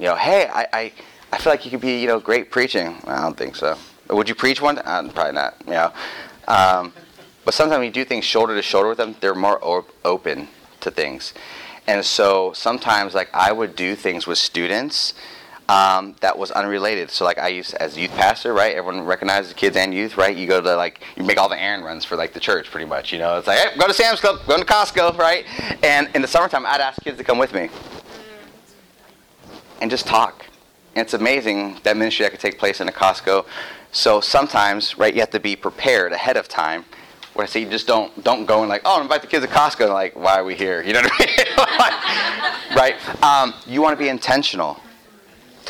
You 0.00 0.06
know, 0.06 0.16
hey, 0.16 0.48
I, 0.52 0.66
I, 0.72 0.92
I 1.32 1.38
feel 1.38 1.52
like 1.52 1.64
you 1.64 1.70
could 1.70 1.80
be, 1.80 2.00
you 2.00 2.08
know, 2.08 2.18
great 2.18 2.50
preaching. 2.50 2.96
I 3.06 3.20
don't 3.20 3.36
think 3.36 3.54
so. 3.54 3.78
Would 4.08 4.28
you 4.28 4.34
preach 4.34 4.60
one? 4.60 4.78
Uh, 4.78 5.08
probably 5.14 5.34
not. 5.34 5.54
You 5.64 5.72
know, 5.72 5.92
um, 6.48 6.92
but 7.44 7.54
sometimes 7.54 7.78
when 7.78 7.86
you 7.86 7.92
do 7.92 8.04
things 8.04 8.24
shoulder 8.24 8.56
to 8.56 8.62
shoulder 8.62 8.88
with 8.88 8.98
them, 8.98 9.14
they're 9.20 9.36
more 9.36 9.64
o- 9.64 9.86
open 10.04 10.48
to 10.80 10.90
things. 10.90 11.34
And 11.86 12.04
so 12.04 12.52
sometimes, 12.52 13.14
like, 13.14 13.30
I 13.32 13.52
would 13.52 13.76
do 13.76 13.94
things 13.94 14.26
with 14.26 14.38
students 14.38 15.14
um, 15.70 16.16
that 16.20 16.36
was 16.36 16.50
unrelated. 16.50 17.12
So, 17.12 17.24
like, 17.24 17.38
I 17.38 17.46
used 17.46 17.74
as 17.74 17.96
youth 17.96 18.10
pastor, 18.10 18.52
right? 18.52 18.74
Everyone 18.74 19.04
recognizes 19.04 19.52
kids 19.52 19.76
and 19.76 19.94
youth, 19.94 20.16
right? 20.16 20.36
You 20.36 20.48
go 20.48 20.60
to 20.60 20.74
like, 20.74 21.00
you 21.16 21.22
make 21.22 21.38
all 21.38 21.48
the 21.48 21.62
errand 21.62 21.84
runs 21.84 22.04
for 22.04 22.16
like 22.16 22.32
the 22.32 22.40
church, 22.40 22.68
pretty 22.72 22.86
much. 22.86 23.12
You 23.12 23.20
know, 23.20 23.38
it's 23.38 23.46
like, 23.46 23.58
hey, 23.58 23.78
go 23.78 23.86
to 23.86 23.94
Sam's 23.94 24.20
Club, 24.20 24.40
go 24.48 24.58
to 24.58 24.64
Costco, 24.64 25.16
right? 25.16 25.44
And 25.84 26.08
in 26.12 26.22
the 26.22 26.28
summertime, 26.28 26.66
I'd 26.66 26.80
ask 26.80 27.00
kids 27.04 27.18
to 27.18 27.24
come 27.24 27.38
with 27.38 27.54
me 27.54 27.68
and 29.80 29.88
just 29.88 30.08
talk. 30.08 30.44
And 30.96 31.04
it's 31.04 31.14
amazing 31.14 31.78
that 31.84 31.96
ministry 31.96 32.24
that 32.24 32.32
could 32.32 32.40
take 32.40 32.58
place 32.58 32.80
in 32.80 32.88
a 32.88 32.92
Costco. 32.92 33.46
So 33.92 34.20
sometimes, 34.20 34.98
right, 34.98 35.14
you 35.14 35.20
have 35.20 35.30
to 35.30 35.40
be 35.40 35.54
prepared 35.54 36.10
ahead 36.10 36.36
of 36.36 36.48
time. 36.48 36.84
Where 37.34 37.44
I 37.44 37.48
say 37.48 37.60
you 37.60 37.70
just 37.70 37.86
don't 37.86 38.24
don't 38.24 38.44
go 38.44 38.62
and 38.62 38.68
like, 38.68 38.82
oh, 38.84 39.00
invite 39.00 39.20
the 39.20 39.28
kids 39.28 39.46
to 39.46 39.50
Costco. 39.52 39.84
And 39.84 39.92
like, 39.92 40.16
why 40.16 40.34
are 40.34 40.44
we 40.44 40.56
here? 40.56 40.82
You 40.86 40.94
know 40.94 41.02
what 41.02 41.12
I 41.12 42.56
mean? 42.72 42.76
right? 42.76 43.22
Um, 43.22 43.54
you 43.68 43.80
want 43.80 43.96
to 43.96 44.02
be 44.02 44.08
intentional 44.08 44.80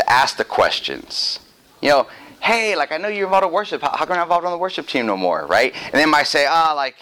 to 0.01 0.11
ask 0.11 0.36
the 0.36 0.44
questions. 0.44 1.40
You 1.80 1.90
know, 1.90 2.07
hey, 2.40 2.76
like 2.76 2.92
I 2.92 2.96
know 2.96 3.09
you're 3.09 3.26
involved 3.26 3.46
in 3.46 3.53
worship. 3.53 3.82
How, 3.82 3.90
how 3.90 4.07
come 4.07 4.16
you're 4.16 4.22
involved 4.22 4.44
on 4.44 4.53
the 4.53 4.59
worship 4.59 4.86
team 4.86 5.07
no 5.07 5.16
more? 5.16 5.46
Right? 5.46 5.74
And 5.84 5.94
they 5.94 6.07
might 6.07 6.26
say, 6.26 6.46
ah, 6.48 6.70
oh, 6.72 6.76
like, 6.76 6.96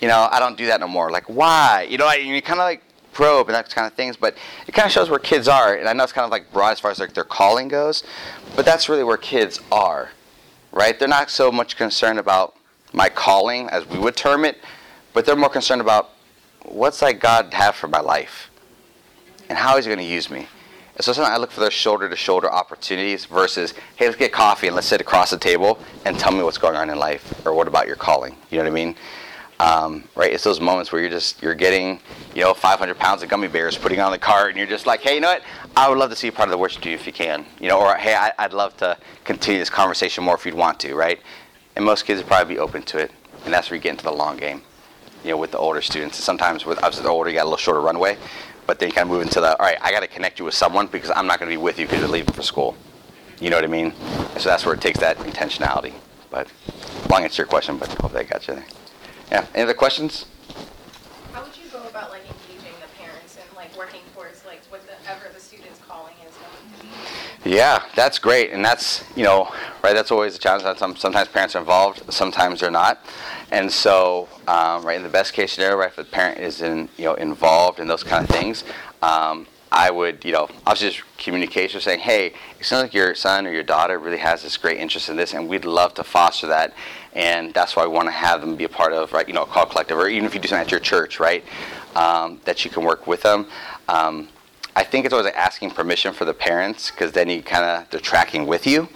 you 0.00 0.08
know, 0.08 0.28
I 0.30 0.40
don't 0.40 0.56
do 0.56 0.66
that 0.66 0.80
no 0.80 0.88
more. 0.88 1.10
Like, 1.10 1.28
why? 1.28 1.86
You 1.90 1.98
know, 1.98 2.06
like, 2.06 2.22
you 2.22 2.40
kind 2.42 2.60
of 2.60 2.64
like 2.64 2.82
probe 3.12 3.48
and 3.48 3.54
that 3.54 3.68
kind 3.74 3.86
of 3.86 3.94
things. 3.94 4.16
But 4.16 4.36
it 4.66 4.72
kind 4.72 4.86
of 4.86 4.92
shows 4.92 5.10
where 5.10 5.18
kids 5.18 5.48
are. 5.48 5.74
And 5.74 5.88
I 5.88 5.92
know 5.92 6.04
it's 6.04 6.12
kind 6.12 6.24
of 6.24 6.30
like 6.30 6.52
broad 6.52 6.70
as 6.70 6.80
far 6.80 6.90
as 6.90 6.98
like 6.98 7.14
their 7.14 7.24
calling 7.24 7.68
goes, 7.68 8.02
but 8.56 8.64
that's 8.64 8.88
really 8.88 9.04
where 9.04 9.16
kids 9.16 9.60
are, 9.70 10.10
right? 10.72 10.98
They're 10.98 11.08
not 11.08 11.30
so 11.30 11.52
much 11.52 11.76
concerned 11.76 12.18
about 12.18 12.56
my 12.92 13.08
calling, 13.08 13.68
as 13.68 13.86
we 13.86 13.98
would 13.98 14.16
term 14.16 14.44
it, 14.44 14.58
but 15.12 15.24
they're 15.24 15.36
more 15.36 15.48
concerned 15.48 15.80
about 15.80 16.10
what's 16.64 17.02
like 17.02 17.20
God 17.20 17.52
have 17.54 17.76
for 17.76 17.88
my 17.88 18.00
life, 18.00 18.50
and 19.48 19.56
how 19.56 19.76
He's 19.76 19.86
going 19.86 19.98
to 19.98 20.04
use 20.04 20.30
me. 20.30 20.48
So 21.00 21.14
sometimes 21.14 21.34
I 21.34 21.38
look 21.38 21.50
for 21.50 21.60
those 21.60 21.72
shoulder-to-shoulder 21.72 22.50
opportunities 22.52 23.24
versus, 23.24 23.72
hey, 23.96 24.04
let's 24.04 24.18
get 24.18 24.32
coffee 24.32 24.66
and 24.66 24.76
let's 24.76 24.86
sit 24.86 25.00
across 25.00 25.30
the 25.30 25.38
table 25.38 25.78
and 26.04 26.18
tell 26.18 26.30
me 26.30 26.42
what's 26.42 26.58
going 26.58 26.76
on 26.76 26.90
in 26.90 26.98
life, 26.98 27.46
or 27.46 27.54
what 27.54 27.66
about 27.68 27.86
your 27.86 27.96
calling? 27.96 28.36
You 28.50 28.58
know 28.58 28.64
what 28.64 28.70
I 28.70 28.74
mean? 28.74 28.96
Um, 29.60 30.04
right? 30.14 30.30
It's 30.30 30.44
those 30.44 30.60
moments 30.60 30.92
where 30.92 31.00
you're 31.00 31.10
just 31.10 31.42
you're 31.42 31.54
getting, 31.54 32.00
you 32.34 32.42
know, 32.42 32.52
500 32.52 32.98
pounds 32.98 33.22
of 33.22 33.30
gummy 33.30 33.48
bears 33.48 33.78
putting 33.78 34.00
on 34.00 34.12
the 34.12 34.18
cart, 34.18 34.50
and 34.50 34.58
you're 34.58 34.66
just 34.66 34.86
like, 34.86 35.00
hey, 35.00 35.14
you 35.14 35.20
know 35.20 35.28
what? 35.28 35.42
I 35.74 35.88
would 35.88 35.96
love 35.96 36.10
to 36.10 36.16
see 36.16 36.30
part 36.30 36.48
of 36.48 36.50
the 36.50 36.58
worship 36.58 36.82
team 36.82 36.92
if 36.92 37.06
you 37.06 37.12
can, 37.12 37.46
you 37.58 37.68
know, 37.68 37.80
or 37.80 37.94
hey, 37.94 38.14
I, 38.14 38.32
I'd 38.38 38.52
love 38.52 38.76
to 38.78 38.98
continue 39.24 39.58
this 39.58 39.70
conversation 39.70 40.22
more 40.24 40.34
if 40.34 40.44
you'd 40.44 40.54
want 40.54 40.80
to, 40.80 40.94
right? 40.94 41.20
And 41.76 41.84
most 41.84 42.04
kids 42.04 42.20
would 42.20 42.26
probably 42.26 42.54
be 42.54 42.58
open 42.60 42.82
to 42.82 42.98
it, 42.98 43.10
and 43.46 43.54
that's 43.54 43.70
where 43.70 43.76
you 43.76 43.82
get 43.82 43.92
into 43.92 44.04
the 44.04 44.12
long 44.12 44.36
game, 44.36 44.62
you 45.24 45.30
know, 45.30 45.38
with 45.38 45.50
the 45.50 45.58
older 45.58 45.80
students. 45.80 46.22
Sometimes 46.22 46.66
with 46.66 46.78
obviously 46.78 47.04
the 47.04 47.10
older, 47.10 47.30
you 47.30 47.36
got 47.36 47.42
a 47.42 47.44
little 47.44 47.56
shorter 47.56 47.80
runway, 47.80 48.18
but 48.70 48.78
then 48.78 48.88
you 48.88 48.94
kind 48.94 49.06
of 49.06 49.10
move 49.10 49.22
into 49.22 49.40
the 49.40 49.58
all 49.58 49.66
right. 49.66 49.78
I 49.82 49.90
got 49.90 49.98
to 49.98 50.06
connect 50.06 50.38
you 50.38 50.44
with 50.44 50.54
someone 50.54 50.86
because 50.86 51.10
I'm 51.16 51.26
not 51.26 51.40
going 51.40 51.50
to 51.50 51.52
be 51.52 51.60
with 51.60 51.76
you 51.76 51.86
because 51.86 51.98
you're 51.98 52.08
leaving 52.08 52.32
for 52.32 52.42
school. 52.42 52.76
You 53.40 53.50
know 53.50 53.56
what 53.56 53.64
I 53.64 53.66
mean? 53.66 53.92
So 54.38 54.48
that's 54.48 54.64
where 54.64 54.76
it 54.76 54.80
takes 54.80 55.00
that 55.00 55.16
intentionality. 55.16 55.92
But 56.30 56.46
long 57.10 57.24
answer 57.24 57.42
your 57.42 57.48
question, 57.48 57.78
but 57.78 57.88
hope 57.94 58.12
that 58.12 58.30
got 58.30 58.46
you 58.46 58.54
there. 58.54 58.66
Yeah. 59.28 59.44
Any 59.54 59.64
other 59.64 59.74
questions? 59.74 60.26
How 61.32 61.42
would 61.42 61.56
you 61.56 61.68
go 61.72 61.82
about 61.88 62.12
like 62.12 62.22
engaging 62.22 62.78
the 62.80 62.86
parents 62.96 63.38
and 63.42 63.56
like 63.56 63.76
working 63.76 64.02
towards 64.14 64.44
like 64.44 64.62
whatever 64.66 65.34
the 65.34 65.40
student's 65.40 65.80
calling 65.88 66.14
is? 66.24 67.29
Yeah, 67.44 67.82
that's 67.96 68.18
great, 68.18 68.50
and 68.52 68.62
that's 68.62 69.02
you 69.16 69.24
know, 69.24 69.50
right. 69.82 69.94
That's 69.94 70.10
always 70.10 70.36
a 70.36 70.38
challenge. 70.38 70.62
Sometimes 70.98 71.28
parents 71.28 71.56
are 71.56 71.60
involved, 71.60 72.12
sometimes 72.12 72.60
they're 72.60 72.70
not, 72.70 73.02
and 73.50 73.72
so 73.72 74.28
um, 74.46 74.84
right 74.84 74.96
in 74.96 75.02
the 75.02 75.08
best 75.08 75.32
case 75.32 75.52
scenario, 75.52 75.78
right, 75.78 75.88
if 75.88 75.96
the 75.96 76.04
parent 76.04 76.38
is 76.38 76.60
in 76.60 76.90
you 76.98 77.06
know 77.06 77.14
involved 77.14 77.80
in 77.80 77.88
those 77.88 78.02
kind 78.04 78.28
of 78.28 78.30
things, 78.30 78.64
um, 79.00 79.46
I 79.72 79.90
would 79.90 80.22
you 80.22 80.32
know 80.32 80.50
obviously 80.66 80.90
just 80.90 81.16
communication, 81.16 81.80
saying, 81.80 82.00
hey, 82.00 82.34
it 82.58 82.66
sounds 82.66 82.82
like 82.82 82.94
your 82.94 83.14
son 83.14 83.46
or 83.46 83.52
your 83.52 83.62
daughter 83.62 83.98
really 83.98 84.18
has 84.18 84.42
this 84.42 84.58
great 84.58 84.76
interest 84.76 85.08
in 85.08 85.16
this, 85.16 85.32
and 85.32 85.48
we'd 85.48 85.64
love 85.64 85.94
to 85.94 86.04
foster 86.04 86.46
that, 86.48 86.74
and 87.14 87.54
that's 87.54 87.74
why 87.74 87.86
we 87.86 87.92
want 87.92 88.06
to 88.06 88.12
have 88.12 88.42
them 88.42 88.54
be 88.54 88.64
a 88.64 88.68
part 88.68 88.92
of 88.92 89.14
right, 89.14 89.26
you 89.26 89.32
know, 89.32 89.44
a 89.44 89.46
call 89.46 89.64
collective, 89.64 89.96
or 89.96 90.08
even 90.08 90.26
if 90.26 90.34
you 90.34 90.40
do 90.42 90.48
something 90.48 90.66
at 90.66 90.70
your 90.70 90.80
church, 90.80 91.18
right, 91.18 91.42
um, 91.96 92.38
that 92.44 92.66
you 92.66 92.70
can 92.70 92.84
work 92.84 93.06
with 93.06 93.22
them. 93.22 93.46
I 94.76 94.84
think 94.84 95.04
it's 95.04 95.12
always 95.12 95.24
like 95.24 95.36
asking 95.36 95.72
permission 95.72 96.12
for 96.12 96.24
the 96.24 96.34
parents 96.34 96.90
because 96.90 97.12
then 97.12 97.28
you 97.28 97.42
kind 97.42 97.64
of 97.64 97.90
they're 97.90 98.00
tracking 98.00 98.46
with 98.46 98.66
you, 98.66 98.88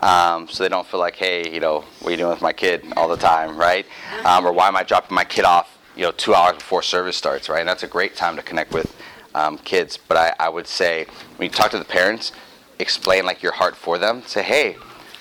um, 0.00 0.48
so 0.48 0.62
they 0.62 0.68
don't 0.68 0.86
feel 0.86 1.00
like, 1.00 1.16
hey, 1.16 1.52
you 1.52 1.60
know, 1.60 1.84
what 2.00 2.08
are 2.08 2.10
you 2.10 2.16
doing 2.16 2.30
with 2.30 2.42
my 2.42 2.52
kid 2.52 2.84
all 2.96 3.08
the 3.08 3.16
time, 3.16 3.56
right? 3.56 3.86
Um, 4.24 4.44
or 4.44 4.52
why 4.52 4.68
am 4.68 4.76
I 4.76 4.82
dropping 4.82 5.14
my 5.14 5.24
kid 5.24 5.44
off, 5.44 5.78
you 5.96 6.02
know, 6.02 6.12
two 6.12 6.34
hours 6.34 6.56
before 6.56 6.82
service 6.82 7.16
starts, 7.16 7.48
right? 7.48 7.60
And 7.60 7.68
that's 7.68 7.82
a 7.82 7.88
great 7.88 8.16
time 8.16 8.36
to 8.36 8.42
connect 8.42 8.72
with 8.72 8.94
um, 9.34 9.58
kids. 9.58 9.96
But 9.96 10.16
I, 10.16 10.34
I 10.38 10.48
would 10.48 10.66
say 10.66 11.06
when 11.36 11.48
you 11.48 11.54
talk 11.54 11.70
to 11.70 11.78
the 11.78 11.84
parents, 11.84 12.32
explain 12.78 13.24
like 13.24 13.42
your 13.42 13.52
heart 13.52 13.76
for 13.76 13.96
them. 13.96 14.22
Say, 14.26 14.42
hey, 14.42 14.76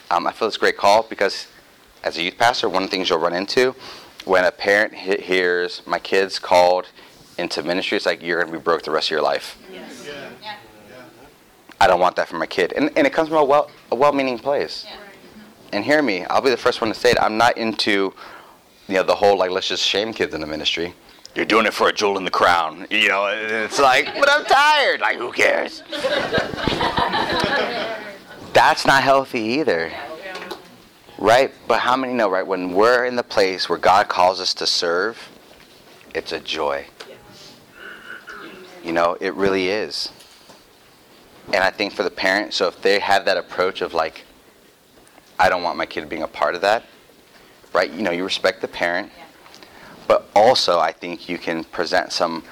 um, 0.09 0.27
I 0.27 0.31
feel 0.31 0.47
this 0.47 0.57
great 0.57 0.77
call 0.77 1.03
because 1.03 1.47
as 2.03 2.17
a 2.17 2.23
youth 2.23 2.37
pastor, 2.37 2.67
one 2.67 2.83
of 2.83 2.89
the 2.89 2.95
things 2.95 3.09
you'll 3.09 3.19
run 3.19 3.33
into 3.33 3.75
when 4.25 4.45
a 4.45 4.51
parent 4.51 4.93
hears 4.93 5.81
my 5.85 5.99
kid's 5.99 6.39
called 6.39 6.87
into 7.37 7.63
ministry, 7.63 7.97
it's 7.97 8.05
like 8.05 8.21
you're 8.21 8.39
going 8.39 8.51
to 8.51 8.59
be 8.59 8.63
broke 8.63 8.83
the 8.83 8.91
rest 8.91 9.07
of 9.07 9.11
your 9.11 9.21
life. 9.21 9.57
I 11.81 11.87
don't 11.87 11.99
want 11.99 12.15
that 12.17 12.27
for 12.27 12.37
my 12.37 12.45
kid. 12.45 12.73
And, 12.73 12.91
and 12.95 13.07
it 13.07 13.11
comes 13.11 13.29
from 13.29 13.39
a 13.39 13.43
well 13.43 13.71
a 13.91 13.95
well-meaning 13.95 14.37
place. 14.37 14.85
Yeah. 14.87 14.97
And 15.73 15.83
hear 15.83 16.03
me, 16.03 16.25
I'll 16.25 16.39
be 16.39 16.51
the 16.51 16.57
first 16.57 16.79
one 16.79 16.93
to 16.93 16.99
say 16.99 17.09
it. 17.09 17.17
I'm 17.19 17.37
not 17.37 17.57
into 17.57 18.13
you 18.87 18.95
know 18.95 19.01
the 19.01 19.15
whole 19.15 19.35
like 19.35 19.49
let's 19.49 19.67
just 19.67 19.83
shame 19.83 20.13
kids 20.13 20.35
in 20.35 20.41
the 20.41 20.47
ministry. 20.47 20.93
You're 21.33 21.45
doing 21.45 21.65
it 21.65 21.73
for 21.73 21.89
a 21.89 21.93
jewel 21.93 22.19
in 22.19 22.23
the 22.23 22.29
crown. 22.29 22.85
You 22.91 23.07
know, 23.07 23.25
it's 23.25 23.79
like, 23.79 24.05
but 24.19 24.29
I'm 24.29 24.45
tired. 24.45 25.01
Like, 25.01 25.17
who 25.17 25.31
cares? 25.31 25.81
That's 28.53 28.85
not 28.85 29.01
healthy 29.01 29.39
either. 29.39 29.91
Right? 31.17 31.51
But 31.67 31.79
how 31.79 31.95
many 31.95 32.13
know, 32.13 32.29
right? 32.29 32.45
When 32.45 32.73
we're 32.73 33.05
in 33.05 33.15
the 33.15 33.23
place 33.23 33.69
where 33.69 33.79
God 33.79 34.07
calls 34.07 34.39
us 34.39 34.53
to 34.55 34.67
serve, 34.67 35.29
it's 36.13 36.31
a 36.31 36.39
joy. 36.39 36.85
You 38.83 38.91
know, 38.91 39.17
it 39.19 39.33
really 39.33 39.69
is. 39.69 40.11
And 41.47 41.63
I 41.63 41.69
think 41.69 41.93
for 41.93 42.03
the 42.03 42.11
parent, 42.11 42.53
so 42.53 42.67
if 42.67 42.81
they 42.81 42.99
have 42.99 43.25
that 43.25 43.37
approach 43.37 43.81
of 43.81 43.93
like, 43.93 44.23
I 45.39 45.49
don't 45.49 45.63
want 45.63 45.77
my 45.77 45.85
kid 45.85 46.07
being 46.07 46.23
a 46.23 46.27
part 46.27 46.55
of 46.55 46.61
that, 46.61 46.83
right? 47.73 47.91
You 47.91 48.03
know, 48.03 48.11
you 48.11 48.23
respect 48.23 48.61
the 48.61 48.67
parent, 48.67 49.11
but 50.07 50.29
also 50.35 50.79
I 50.79 50.91
think 50.91 51.27
you 51.27 51.37
can 51.37 51.63
present 51.63 52.11
some, 52.11 52.43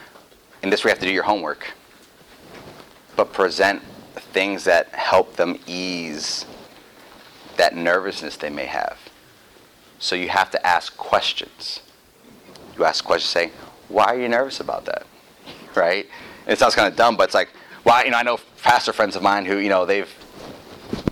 and 0.63 0.71
this 0.71 0.83
we 0.83 0.89
have 0.89 0.99
to 0.99 1.05
do 1.05 1.13
your 1.13 1.23
homework, 1.23 1.73
but 3.15 3.31
present 3.31 3.81
things 4.15 4.63
that 4.65 4.89
help 4.89 5.35
them 5.35 5.59
ease 5.67 6.45
that 7.57 7.75
nervousness 7.75 8.37
they 8.37 8.49
may 8.49 8.65
have. 8.65 8.97
So 9.99 10.15
you 10.15 10.29
have 10.29 10.49
to 10.51 10.65
ask 10.65 10.95
questions. 10.95 11.81
You 12.77 12.85
ask 12.85 13.03
questions 13.03 13.29
saying, 13.29 13.51
why 13.89 14.05
are 14.05 14.19
you 14.19 14.29
nervous 14.29 14.59
about 14.59 14.85
that? 14.85 15.05
Right? 15.75 16.07
And 16.45 16.53
it 16.53 16.57
sounds 16.57 16.73
kind 16.73 16.87
of 16.87 16.95
dumb, 16.95 17.15
but 17.15 17.25
it's 17.25 17.35
like, 17.35 17.49
well, 17.83 18.03
you 18.03 18.11
know, 18.11 18.17
I 18.17 18.23
know 18.23 18.39
pastor 18.64 18.93
friends 18.93 19.16
of 19.16 19.24
mine 19.24 19.45
who, 19.45 19.57
you 19.57 19.70
know, 19.70 19.86
they've, 19.86 20.14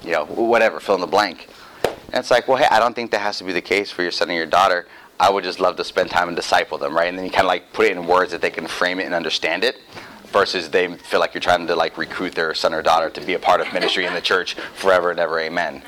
you 0.03 0.11
know, 0.11 0.25
whatever, 0.25 0.79
fill 0.79 0.95
in 0.95 1.01
the 1.01 1.07
blank. 1.07 1.47
And 1.83 2.15
it's 2.15 2.31
like, 2.31 2.47
well, 2.47 2.57
hey, 2.57 2.67
I 2.69 2.79
don't 2.79 2.95
think 2.95 3.11
that 3.11 3.19
has 3.19 3.37
to 3.39 3.43
be 3.43 3.53
the 3.53 3.61
case 3.61 3.91
for 3.91 4.01
your 4.01 4.11
son 4.11 4.29
or 4.29 4.33
your 4.33 4.45
daughter. 4.45 4.87
I 5.19 5.29
would 5.29 5.43
just 5.43 5.59
love 5.59 5.75
to 5.77 5.83
spend 5.83 6.09
time 6.09 6.27
and 6.27 6.37
disciple 6.37 6.77
them, 6.77 6.95
right? 6.95 7.09
And 7.09 7.17
then 7.17 7.25
you 7.25 7.31
kind 7.31 7.45
of 7.45 7.47
like 7.47 7.73
put 7.73 7.87
it 7.87 7.91
in 7.93 8.05
words 8.05 8.31
that 8.31 8.41
they 8.41 8.51
can 8.51 8.67
frame 8.67 8.99
it 8.99 9.05
and 9.05 9.15
understand 9.15 9.63
it 9.63 9.79
versus 10.27 10.69
they 10.69 10.93
feel 10.95 11.19
like 11.19 11.33
you're 11.33 11.41
trying 11.41 11.65
to 11.67 11.75
like 11.75 11.97
recruit 11.97 12.35
their 12.35 12.53
son 12.53 12.73
or 12.73 12.81
daughter 12.81 13.09
to 13.09 13.21
be 13.21 13.33
a 13.33 13.39
part 13.39 13.61
of 13.61 13.73
ministry 13.73 14.05
in 14.05 14.13
the 14.13 14.21
church 14.21 14.53
forever 14.75 15.09
and 15.09 15.19
ever, 15.19 15.39
amen. 15.39 15.81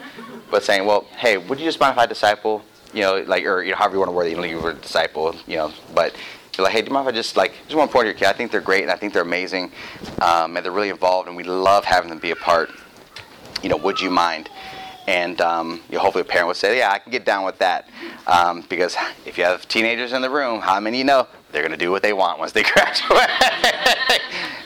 But 0.50 0.64
saying, 0.64 0.86
well, 0.86 1.02
hey, 1.18 1.38
would 1.38 1.60
you 1.60 1.66
just 1.66 1.80
mind 1.80 1.94
if 1.94 2.00
I 2.00 2.06
disciple, 2.06 2.64
you 2.94 3.02
know, 3.02 3.24
like, 3.28 3.46
or, 3.46 3.62
you 3.62 3.72
know, 3.72 3.78
however 3.78 3.96
you 3.96 4.00
want 4.00 4.10
to 4.10 4.14
word 4.14 4.28
it, 4.28 4.32
you 4.32 4.38
know, 4.38 4.44
you 4.44 4.60
were 4.60 4.72
a 4.72 4.74
disciple, 4.74 5.36
you 5.46 5.58
know, 5.58 5.72
but 5.94 6.16
you're 6.60 6.66
like, 6.66 6.74
hey, 6.74 6.82
do 6.82 6.88
you 6.88 6.94
mind 6.94 7.08
if 7.08 7.14
I 7.14 7.16
just 7.16 7.38
like 7.38 7.54
just 7.64 7.76
want 7.76 7.90
to 7.90 7.94
point 7.94 8.04
to 8.04 8.08
your 8.10 8.16
kid? 8.16 8.28
I 8.28 8.34
think 8.34 8.52
they're 8.52 8.60
great 8.60 8.84
and 8.84 8.92
I 8.92 8.98
think 8.98 9.14
they're 9.14 9.22
amazing, 9.22 9.72
um, 10.22 10.58
and 10.58 10.66
they're 10.66 10.74
really 10.74 10.90
involved, 10.90 11.30
and 11.30 11.38
we 11.38 11.46
love 11.46 11.86
having 11.86 12.10
them 12.10 12.20
be 12.20 12.32
a 12.32 12.36
part. 12.36 12.70
You 13.64 13.70
know, 13.70 13.78
would 13.78 14.02
you 14.02 14.10
mind? 14.10 14.50
And 15.08 15.40
um, 15.40 15.82
you 15.90 15.96
know, 15.96 16.02
hopefully, 16.02 16.24
a 16.24 16.26
parent 16.26 16.48
would 16.48 16.58
say, 16.58 16.80
yeah, 16.80 16.92
I 16.92 17.00
can 17.00 17.14
get 17.14 17.24
down 17.24 17.46
with 17.46 17.60
that, 17.60 17.88
um, 18.28 18.66
because 18.68 18.98
if 19.26 19.38
you 19.38 19.46
have 19.46 19.70
teenagers 19.70 20.12
in 20.12 20.22
the 20.22 20.30
room, 20.30 20.60
how 20.60 20.82
many 20.82 20.98
you 20.98 21.06
know 21.06 21.28
they're 21.54 21.62
going 21.62 21.72
to 21.72 21.78
do 21.78 21.92
what 21.92 22.04
they 22.04 22.12
want 22.12 22.40
once 22.40 22.52
they 22.52 22.64
graduate, 22.74 23.30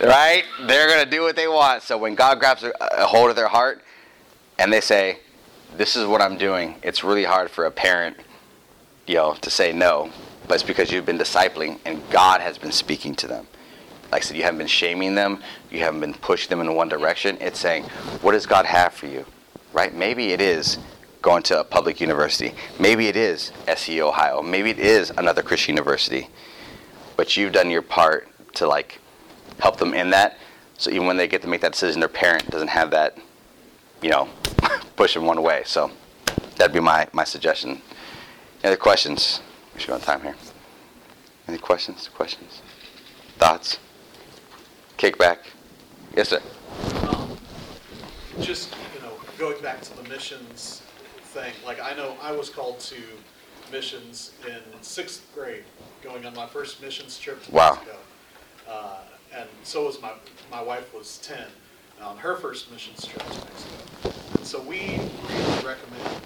right? 0.02 0.44
They're 0.62 0.88
going 0.88 1.06
to 1.06 1.10
do 1.10 1.22
what 1.22 1.36
they 1.36 1.48
want. 1.48 1.84
So 1.84 1.96
when 1.96 2.16
God 2.16 2.40
grabs 2.40 2.64
a, 2.64 2.74
a 2.82 3.06
hold 3.06 3.30
of 3.30 3.36
their 3.36 3.48
heart, 3.48 3.84
and 4.58 4.74
they 4.74 4.82
say, 4.82 5.20
this 5.78 5.96
is 5.96 6.08
what 6.08 6.22
I'm 6.22 6.40
doing, 6.40 6.76
it's 6.82 7.04
really 7.04 7.24
hard 7.24 7.52
for 7.52 7.66
a 7.66 7.72
parent, 7.72 8.18
you 9.06 9.14
know, 9.14 9.36
to 9.36 9.52
say 9.52 9.72
no 9.72 10.12
but 10.48 10.56
it's 10.56 10.64
because 10.64 10.92
you've 10.92 11.06
been 11.06 11.18
discipling 11.18 11.80
and 11.86 12.02
God 12.10 12.42
has 12.42 12.58
been 12.58 12.72
speaking 12.72 13.16
to 13.16 13.28
them. 13.28 13.48
Like 14.12 14.22
I 14.22 14.26
said, 14.26 14.38
you 14.38 14.44
haven't 14.44 14.60
been 14.60 14.68
shaming 14.68 15.16
them, 15.16 15.42
you 15.72 15.80
haven't 15.80 16.00
been 16.00 16.14
pushing 16.14 16.50
them 16.50 16.62
in 16.62 16.76
one 16.76 16.90
direction. 16.90 17.38
It's 17.42 17.60
saying, 17.60 17.84
what 18.22 18.34
does 18.34 18.46
God 18.46 18.66
have 18.66 18.94
for 18.94 19.08
you? 19.08 19.26
Right? 19.74 19.94
Maybe 19.94 20.34
it 20.34 20.42
is 20.42 20.78
going 21.24 21.42
to 21.44 21.60
a 21.60 21.64
public 21.64 22.00
university. 22.00 22.54
Maybe 22.80 23.08
it 23.08 23.16
is 23.16 23.52
SE 23.68 24.02
Ohio. 24.02 24.42
Maybe 24.42 24.70
it 24.70 24.78
is 24.78 25.10
another 25.12 25.42
Christian 25.42 25.76
university. 25.76 26.30
But 27.18 27.36
you've 27.38 27.54
done 27.54 27.72
your 27.72 27.82
part 27.82 28.28
to 28.56 28.68
like 28.68 29.00
help 29.60 29.78
them 29.78 29.94
in 29.94 30.12
that. 30.12 30.38
So 30.78 30.92
even 30.92 31.08
when 31.08 31.18
they 31.18 31.28
get 31.28 31.42
to 31.44 31.48
make 31.48 31.62
that 31.62 31.72
decision, 31.72 32.00
their 32.00 32.10
parent 32.10 32.50
doesn't 32.52 32.68
have 32.68 32.92
that, 32.92 33.18
you 34.02 34.10
know, 34.10 34.28
push 34.96 35.14
them 35.14 35.26
one 35.26 35.42
way. 35.42 35.64
So 35.66 35.90
that'd 36.58 36.74
be 36.74 36.80
my, 36.80 37.08
my 37.14 37.24
suggestion. 37.24 37.82
Any 38.62 38.74
other 38.74 38.78
questions? 38.78 39.42
We 39.74 39.80
should 39.80 39.88
go 39.90 39.94
on 39.96 40.02
time 40.02 40.22
here. 40.22 40.36
Any 41.48 41.58
questions? 41.58 42.10
Questions? 42.14 42.62
Thoughts? 43.38 43.80
Kickback? 44.98 45.40
Yes, 46.16 46.30
sir. 46.30 46.42
Um, 47.08 47.38
just, 48.40 48.76
you 48.96 49.02
know, 49.02 49.14
going 49.38 49.62
back 49.62 49.82
to 49.82 49.98
the 49.98 50.08
missions 50.08 50.82
thing, 51.24 51.54
like 51.66 51.82
I 51.82 51.94
know 51.96 52.16
I 52.22 52.32
was 52.32 52.50
called 52.50 52.80
to 52.82 52.96
missions 53.72 54.32
in 54.48 54.60
sixth 54.82 55.26
grade, 55.34 55.64
going 56.04 56.26
on 56.26 56.34
my 56.36 56.46
first 56.48 56.82
missions 56.82 57.18
trip 57.18 57.44
to 57.46 57.52
Wow. 57.52 57.72
Mexico. 57.74 57.98
Uh, 58.70 58.98
and 59.36 59.50
so 59.64 59.86
was 59.86 60.02
my, 60.02 60.12
my 60.52 60.62
wife 60.62 60.94
was 60.94 61.18
10 61.24 61.40
on 62.02 62.18
her 62.18 62.36
first 62.36 62.72
missions 62.72 63.06
trip 63.06 63.24
to 63.24 63.40
Mexico. 63.40 64.14
And 64.38 64.46
so 64.46 64.62
we 64.62 65.00
really 65.28 65.66
recommend, 65.66 66.22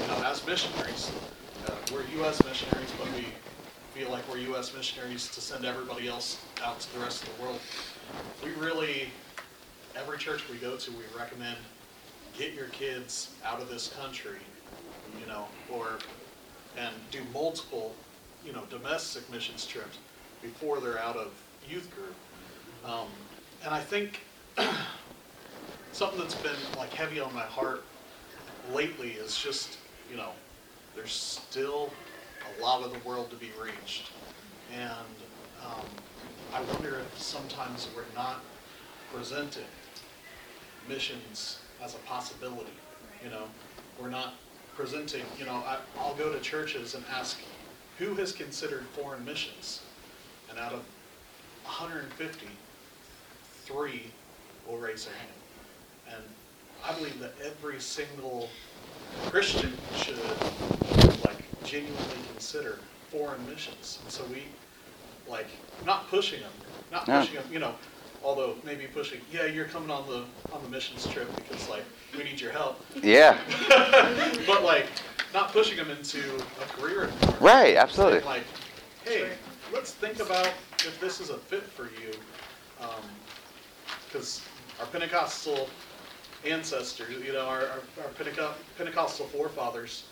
you 0.00 0.06
know, 0.08 0.22
as 0.24 0.44
missionaries, 0.46 1.10
uh, 1.66 1.74
we're 1.92 2.04
U.S. 2.18 2.44
missionaries, 2.44 2.90
but 2.98 3.06
we 3.14 3.26
feel 3.94 4.10
like 4.10 4.28
we're 4.28 4.38
U.S. 4.38 4.74
missionaries 4.74 5.28
to 5.28 5.40
send 5.40 5.64
everybody 5.64 6.08
else 6.08 6.40
out 6.62 6.80
to 6.80 6.92
the 6.94 7.00
rest 7.00 7.22
of 7.22 7.36
the 7.36 7.42
world. 7.42 7.60
We 8.44 8.50
really, 8.52 9.08
every 9.96 10.18
church 10.18 10.48
we 10.48 10.56
go 10.56 10.76
to, 10.76 10.90
we 10.92 11.04
recommend 11.16 11.56
get 12.36 12.54
your 12.54 12.68
kids 12.68 13.34
out 13.44 13.60
of 13.60 13.68
this 13.68 13.92
country, 14.00 14.38
you 15.20 15.26
know, 15.26 15.46
or, 15.70 15.98
and 16.78 16.94
do 17.10 17.20
multiple, 17.32 17.94
you 18.44 18.52
know, 18.52 18.62
domestic 18.70 19.30
missions 19.30 19.66
trips 19.66 19.98
before 20.40 20.80
they're 20.80 20.98
out 20.98 21.16
of 21.16 21.32
youth 21.68 21.90
group. 21.94 22.14
Um, 22.84 23.08
and 23.64 23.72
I 23.74 23.80
think 23.80 24.20
something 25.92 26.18
that's 26.18 26.34
been 26.34 26.52
like 26.76 26.92
heavy 26.92 27.20
on 27.20 27.32
my 27.34 27.42
heart 27.42 27.84
lately 28.72 29.10
is 29.10 29.38
just, 29.38 29.78
you 30.10 30.16
know, 30.16 30.30
there's 30.94 31.12
still 31.12 31.90
a 32.58 32.62
lot 32.62 32.82
of 32.82 32.92
the 32.92 33.08
world 33.08 33.30
to 33.30 33.36
be 33.36 33.50
reached. 33.62 34.10
And 34.72 34.90
um, 35.64 35.86
I 36.52 36.60
wonder 36.72 37.00
if 37.00 37.18
sometimes 37.20 37.88
we're 37.94 38.04
not 38.14 38.40
presenting 39.12 39.64
missions 40.88 41.58
as 41.82 41.94
a 41.94 41.98
possibility, 41.98 42.72
you 43.22 43.30
know? 43.30 43.44
We're 44.00 44.10
not 44.10 44.34
presenting, 44.76 45.22
you 45.38 45.44
know, 45.44 45.62
I, 45.66 45.78
I'll 45.98 46.14
go 46.14 46.32
to 46.32 46.40
churches 46.40 46.94
and 46.94 47.04
ask, 47.12 47.38
who 47.98 48.14
has 48.14 48.32
considered 48.32 48.84
foreign 48.94 49.24
missions? 49.24 49.82
And 50.50 50.58
out 50.58 50.72
of 50.72 50.80
150, 51.64 52.46
three 53.64 54.10
will 54.66 54.78
raise 54.78 55.04
their 55.04 55.14
hand. 55.14 55.30
And 56.08 56.22
I 56.84 56.92
believe 56.98 57.18
that 57.20 57.32
every 57.44 57.80
single 57.80 58.48
Christian 59.26 59.72
should 59.96 60.18
genuinely 61.64 62.16
consider 62.32 62.78
foreign 63.10 63.44
missions. 63.48 63.98
And 64.02 64.12
so 64.12 64.24
we 64.24 64.44
like 65.28 65.46
not 65.86 66.08
pushing 66.08 66.40
them, 66.40 66.50
not 66.90 67.06
Yeah. 67.08 67.20
pushing 67.20 67.34
them, 67.36 67.44
you 67.50 67.58
know, 67.58 67.74
although 68.22 68.56
maybe 68.64 68.86
pushing, 68.86 69.20
yeah, 69.32 69.44
you're 69.46 69.66
coming 69.66 69.90
on 69.90 70.06
the 70.08 70.24
on 70.54 70.62
the 70.62 70.68
missions 70.68 71.06
trip 71.06 71.28
because 71.36 71.68
like 71.68 71.84
we 72.16 72.24
need 72.24 72.40
your 72.40 72.52
help. 72.52 72.80
Yeah. 73.02 73.38
But 74.46 74.62
like 74.64 74.86
not 75.32 75.52
pushing 75.52 75.76
them 75.76 75.90
into 75.90 76.20
a 76.60 76.64
career 76.80 77.04
anymore. 77.04 77.36
Right, 77.40 77.76
absolutely. 77.76 78.20
Saying, 78.20 78.26
Like, 78.30 78.42
hey, 79.04 79.28
let's 79.72 79.92
think 79.92 80.20
about 80.20 80.46
if 80.84 80.98
this 81.00 81.20
is 81.20 81.30
a 81.30 81.38
fit 81.38 81.62
for 81.62 81.84
you. 81.84 82.12
Um, 82.80 83.02
because 84.06 84.42
our 84.80 84.86
Pentecostal 84.86 85.68
ancestors, 86.44 87.08
you 87.24 87.32
know, 87.32 87.46
our, 87.46 87.60
our, 87.60 87.80
our 88.02 88.10
Penteco- 88.18 88.52
Pentecostal 88.76 89.26
forefathers, 89.28 90.04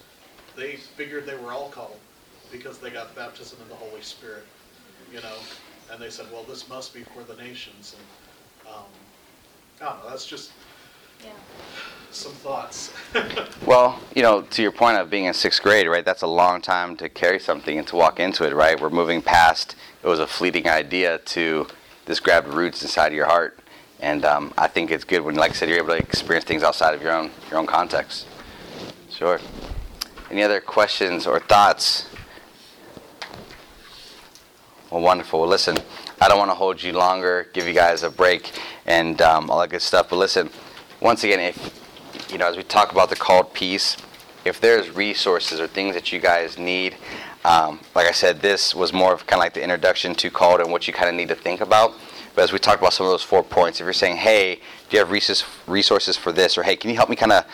they 0.57 0.77
figured 0.77 1.27
they 1.27 1.37
were 1.37 1.53
all 1.53 1.69
called 1.71 1.99
because 2.51 2.79
they 2.79 2.91
got 2.91 3.15
baptism 3.15 3.59
in 3.63 3.69
the 3.69 3.75
Holy 3.75 4.03
Spirit, 4.03 4.45
you 5.13 5.21
know, 5.21 5.37
and 5.93 6.01
they 6.01 6.11
said, 6.11 6.27
well, 6.33 6.43
this 6.45 6.69
must 6.69 6.93
be 6.95 7.03
for 7.03 7.23
the 7.23 7.41
nations. 7.41 7.97
And 7.97 8.75
um, 8.75 8.85
I 9.81 9.85
don't 9.85 10.05
know, 10.05 10.11
that's 10.11 10.27
just 10.27 10.53
Yeah. 11.25 11.31
some 12.11 12.33
thoughts. 12.33 12.93
Well, 13.67 14.01
you 14.17 14.23
know, 14.23 14.41
to 14.41 14.63
your 14.63 14.73
point 14.73 14.97
of 14.97 15.11
being 15.11 15.27
in 15.27 15.35
sixth 15.35 15.63
grade, 15.63 15.87
right? 15.87 16.05
That's 16.05 16.23
a 16.23 16.27
long 16.27 16.63
time 16.63 16.97
to 16.97 17.11
carry 17.11 17.39
something 17.39 17.77
and 17.79 17.87
to 17.89 17.97
walk 17.97 18.19
into 18.19 18.45
it, 18.47 18.55
right? 18.55 18.81
We're 18.81 18.89
moving 18.89 19.21
past 19.21 19.77
it 20.03 20.09
was 20.09 20.19
a 20.19 20.27
fleeting 20.27 20.67
idea 20.67 21.19
to 21.19 21.67
this 22.07 22.21
grabbed 22.21 22.49
roots 22.49 22.83
inside 22.83 23.09
of 23.09 23.13
your 23.15 23.27
heart, 23.27 23.59
and 24.01 24.25
um, 24.25 24.55
I 24.57 24.67
think 24.67 24.91
it's 24.91 25.05
good 25.05 25.21
when, 25.21 25.35
like 25.35 25.51
I 25.51 25.55
said, 25.55 25.69
you're 25.69 25.77
able 25.79 25.89
to 25.89 25.99
experience 25.99 26.47
things 26.47 26.63
outside 26.63 26.95
of 26.95 27.03
your 27.03 27.13
own 27.13 27.31
your 27.51 27.61
own 27.61 27.67
context. 27.67 28.27
Sure. 29.11 29.39
Any 30.31 30.45
other 30.45 30.61
questions 30.61 31.27
or 31.27 31.41
thoughts? 31.41 32.07
Well, 34.89 35.01
wonderful. 35.01 35.41
Well, 35.41 35.49
listen, 35.49 35.77
I 36.21 36.29
don't 36.29 36.39
want 36.39 36.53
to 36.53 36.55
hold 36.55 36.81
you 36.81 36.93
longer, 36.93 37.49
give 37.53 37.67
you 37.67 37.75
guys 37.75 38.05
a 38.05 38.11
break, 38.11 38.53
and 38.87 39.21
um, 39.23 39.51
all 39.51 39.59
that 39.59 39.71
good 39.71 39.83
stuff. 39.83 40.09
But 40.09 40.17
listen, 40.17 40.51
once 41.01 41.25
again, 41.25 41.41
if 41.41 42.31
you 42.31 42.39
know, 42.39 42.49
as 42.49 42.57
we 42.57 42.63
talk 42.63 42.93
about 42.93 43.11
the 43.11 43.17
called 43.17 43.53
piece, 43.55 43.97
if 44.45 44.61
there's 44.61 44.91
resources 44.91 45.59
or 45.59 45.67
things 45.67 45.97
that 45.97 46.13
you 46.13 46.21
guys 46.21 46.57
need, 46.57 46.97
um, 47.45 47.81
like 47.97 48.07
I 48.07 48.13
said, 48.13 48.41
this 48.41 48.73
was 48.73 48.93
more 48.93 49.13
of 49.13 49.27
kind 49.27 49.41
of 49.41 49.45
like 49.45 49.55
the 49.55 49.63
introduction 49.63 50.15
to 50.15 50.31
called 50.31 50.61
and 50.61 50.71
what 50.71 50.87
you 50.87 50.93
kind 50.93 51.09
of 51.09 51.17
need 51.17 51.29
to 51.29 51.35
think 51.35 51.61
about. 51.61 51.95
But 52.37 52.45
as 52.45 52.53
we 52.53 52.61
talked 52.61 52.81
about 52.81 52.93
some 52.93 53.05
of 53.05 53.11
those 53.11 53.25
four 53.25 53.43
points, 53.43 53.81
if 53.81 53.85
you're 53.85 53.93
saying, 53.93 54.19
hey, 54.19 54.61
do 54.89 54.97
you 54.97 55.05
have 55.05 55.11
resources 55.67 56.17
for 56.17 56.31
this, 56.31 56.57
or 56.57 56.63
hey, 56.63 56.77
can 56.77 56.91
you 56.91 56.97
help 56.97 57.11
me 57.11 57.17
kind 57.17 57.33
of 57.33 57.45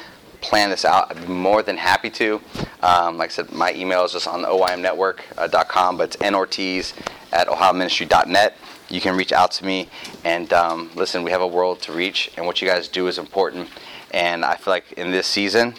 plan 0.40 0.70
this 0.70 0.84
out, 0.84 1.10
I'd 1.10 1.26
be 1.26 1.32
more 1.32 1.62
than 1.62 1.76
happy 1.76 2.10
to. 2.10 2.40
Um, 2.82 3.16
like 3.18 3.30
I 3.30 3.32
said, 3.32 3.52
my 3.52 3.72
email 3.72 4.04
is 4.04 4.12
just 4.12 4.28
on 4.28 4.42
the 4.42 4.48
oimnetwork.com, 4.48 5.96
but 5.96 6.14
it's 6.14 6.16
norts 6.16 6.92
at 7.32 7.48
ohioministry.net. 7.48 8.56
You 8.88 9.00
can 9.00 9.16
reach 9.16 9.32
out 9.32 9.50
to 9.52 9.64
me. 9.64 9.88
And 10.24 10.52
um, 10.52 10.90
listen, 10.94 11.22
we 11.22 11.30
have 11.30 11.40
a 11.40 11.46
world 11.46 11.80
to 11.82 11.92
reach, 11.92 12.30
and 12.36 12.46
what 12.46 12.60
you 12.60 12.68
guys 12.68 12.88
do 12.88 13.08
is 13.08 13.18
important. 13.18 13.68
And 14.12 14.44
I 14.44 14.56
feel 14.56 14.72
like 14.72 14.92
in 14.92 15.10
this 15.10 15.26
season, 15.26 15.74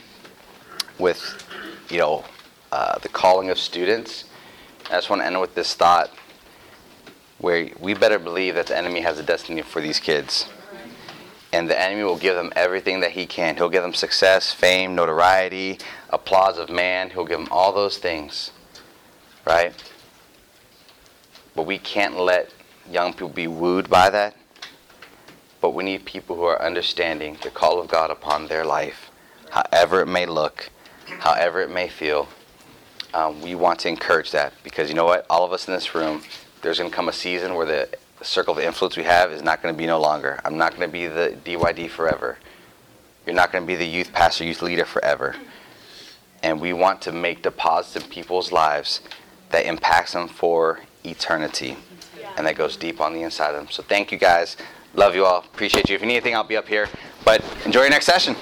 with 0.99 1.43
you 1.89 1.99
know 1.99 2.25
uh, 2.71 2.97
the 2.99 3.09
calling 3.09 3.49
of 3.49 3.57
students, 3.57 4.25
I 4.89 4.95
just 4.95 5.09
want 5.09 5.21
to 5.21 5.25
end 5.25 5.39
with 5.39 5.55
this 5.55 5.73
thought: 5.73 6.11
where 7.37 7.69
we 7.79 7.93
better 7.93 8.19
believe 8.19 8.55
that 8.55 8.67
the 8.67 8.77
enemy 8.77 9.01
has 9.01 9.19
a 9.19 9.23
destiny 9.23 9.61
for 9.61 9.81
these 9.81 9.99
kids 9.99 10.49
and 11.57 11.67
the 11.67 11.79
enemy 11.79 12.03
will 12.03 12.17
give 12.17 12.35
them 12.35 12.53
everything 12.55 12.99
that 12.99 13.11
he 13.11 13.25
can. 13.25 13.55
He'll 13.55 13.69
give 13.69 13.81
them 13.81 13.95
success, 13.95 14.53
fame, 14.53 14.93
notoriety, 14.93 15.79
applause 16.11 16.59
of 16.59 16.69
man. 16.69 17.09
He'll 17.09 17.25
give 17.25 17.39
them 17.39 17.47
all 17.49 17.73
those 17.73 17.97
things, 17.97 18.51
right? 19.43 19.73
But 21.55 21.65
we 21.65 21.79
can't 21.79 22.15
let 22.15 22.53
young 22.91 23.13
people 23.13 23.29
be 23.29 23.47
wooed 23.47 23.89
by 23.89 24.11
that. 24.11 24.35
But 25.59 25.71
we 25.71 25.83
need 25.83 26.05
people 26.05 26.35
who 26.35 26.43
are 26.43 26.61
understanding 26.61 27.37
the 27.41 27.49
call 27.49 27.81
of 27.81 27.87
God 27.87 28.11
upon 28.11 28.47
their 28.47 28.63
life, 28.63 29.09
however 29.49 30.01
it 30.01 30.07
may 30.07 30.27
look, 30.27 30.69
however 31.07 31.61
it 31.61 31.71
may 31.71 31.87
feel. 31.87 32.27
Um, 33.15 33.41
we 33.41 33.55
want 33.55 33.79
to 33.79 33.89
encourage 33.89 34.29
that 34.29 34.53
because 34.63 34.89
you 34.89 34.95
know 34.95 35.05
what? 35.05 35.25
All 35.27 35.43
of 35.43 35.51
us 35.51 35.67
in 35.67 35.73
this 35.73 35.95
room, 35.95 36.21
there's 36.61 36.77
going 36.77 36.91
to 36.91 36.95
come 36.95 37.09
a 37.09 37.13
season 37.13 37.55
where 37.55 37.65
the 37.65 37.89
the 38.19 38.25
circle 38.25 38.57
of 38.57 38.63
influence 38.63 38.97
we 38.97 39.03
have 39.03 39.31
is 39.31 39.41
not 39.41 39.61
going 39.61 39.73
to 39.73 39.77
be 39.77 39.85
no 39.85 39.99
longer. 39.99 40.39
I'm 40.43 40.57
not 40.57 40.75
going 40.75 40.87
to 40.87 40.91
be 40.91 41.07
the 41.07 41.37
DYD 41.45 41.89
forever. 41.89 42.37
You're 43.25 43.35
not 43.35 43.51
going 43.51 43.63
to 43.63 43.67
be 43.67 43.75
the 43.75 43.85
youth 43.85 44.11
pastor, 44.13 44.43
youth 44.43 44.61
leader 44.61 44.85
forever. 44.85 45.35
And 46.43 46.61
we 46.61 46.73
want 46.73 47.01
to 47.03 47.11
make 47.11 47.41
deposits 47.41 48.03
in 48.03 48.09
people's 48.09 48.51
lives 48.51 49.01
that 49.49 49.65
impacts 49.65 50.13
them 50.13 50.27
for 50.27 50.79
eternity. 51.03 51.77
And 52.37 52.45
that 52.45 52.55
goes 52.55 52.77
deep 52.77 53.01
on 53.01 53.13
the 53.13 53.23
inside 53.23 53.49
of 53.49 53.55
them. 53.55 53.67
So 53.69 53.83
thank 53.83 54.11
you 54.11 54.17
guys. 54.17 54.57
Love 54.93 55.15
you 55.15 55.25
all. 55.25 55.39
Appreciate 55.39 55.89
you. 55.89 55.95
If 55.95 56.01
you 56.01 56.07
need 56.07 56.15
anything, 56.15 56.35
I'll 56.35 56.43
be 56.43 56.57
up 56.57 56.67
here. 56.67 56.87
But 57.25 57.43
enjoy 57.65 57.81
your 57.81 57.89
next 57.89 58.05
session. 58.05 58.35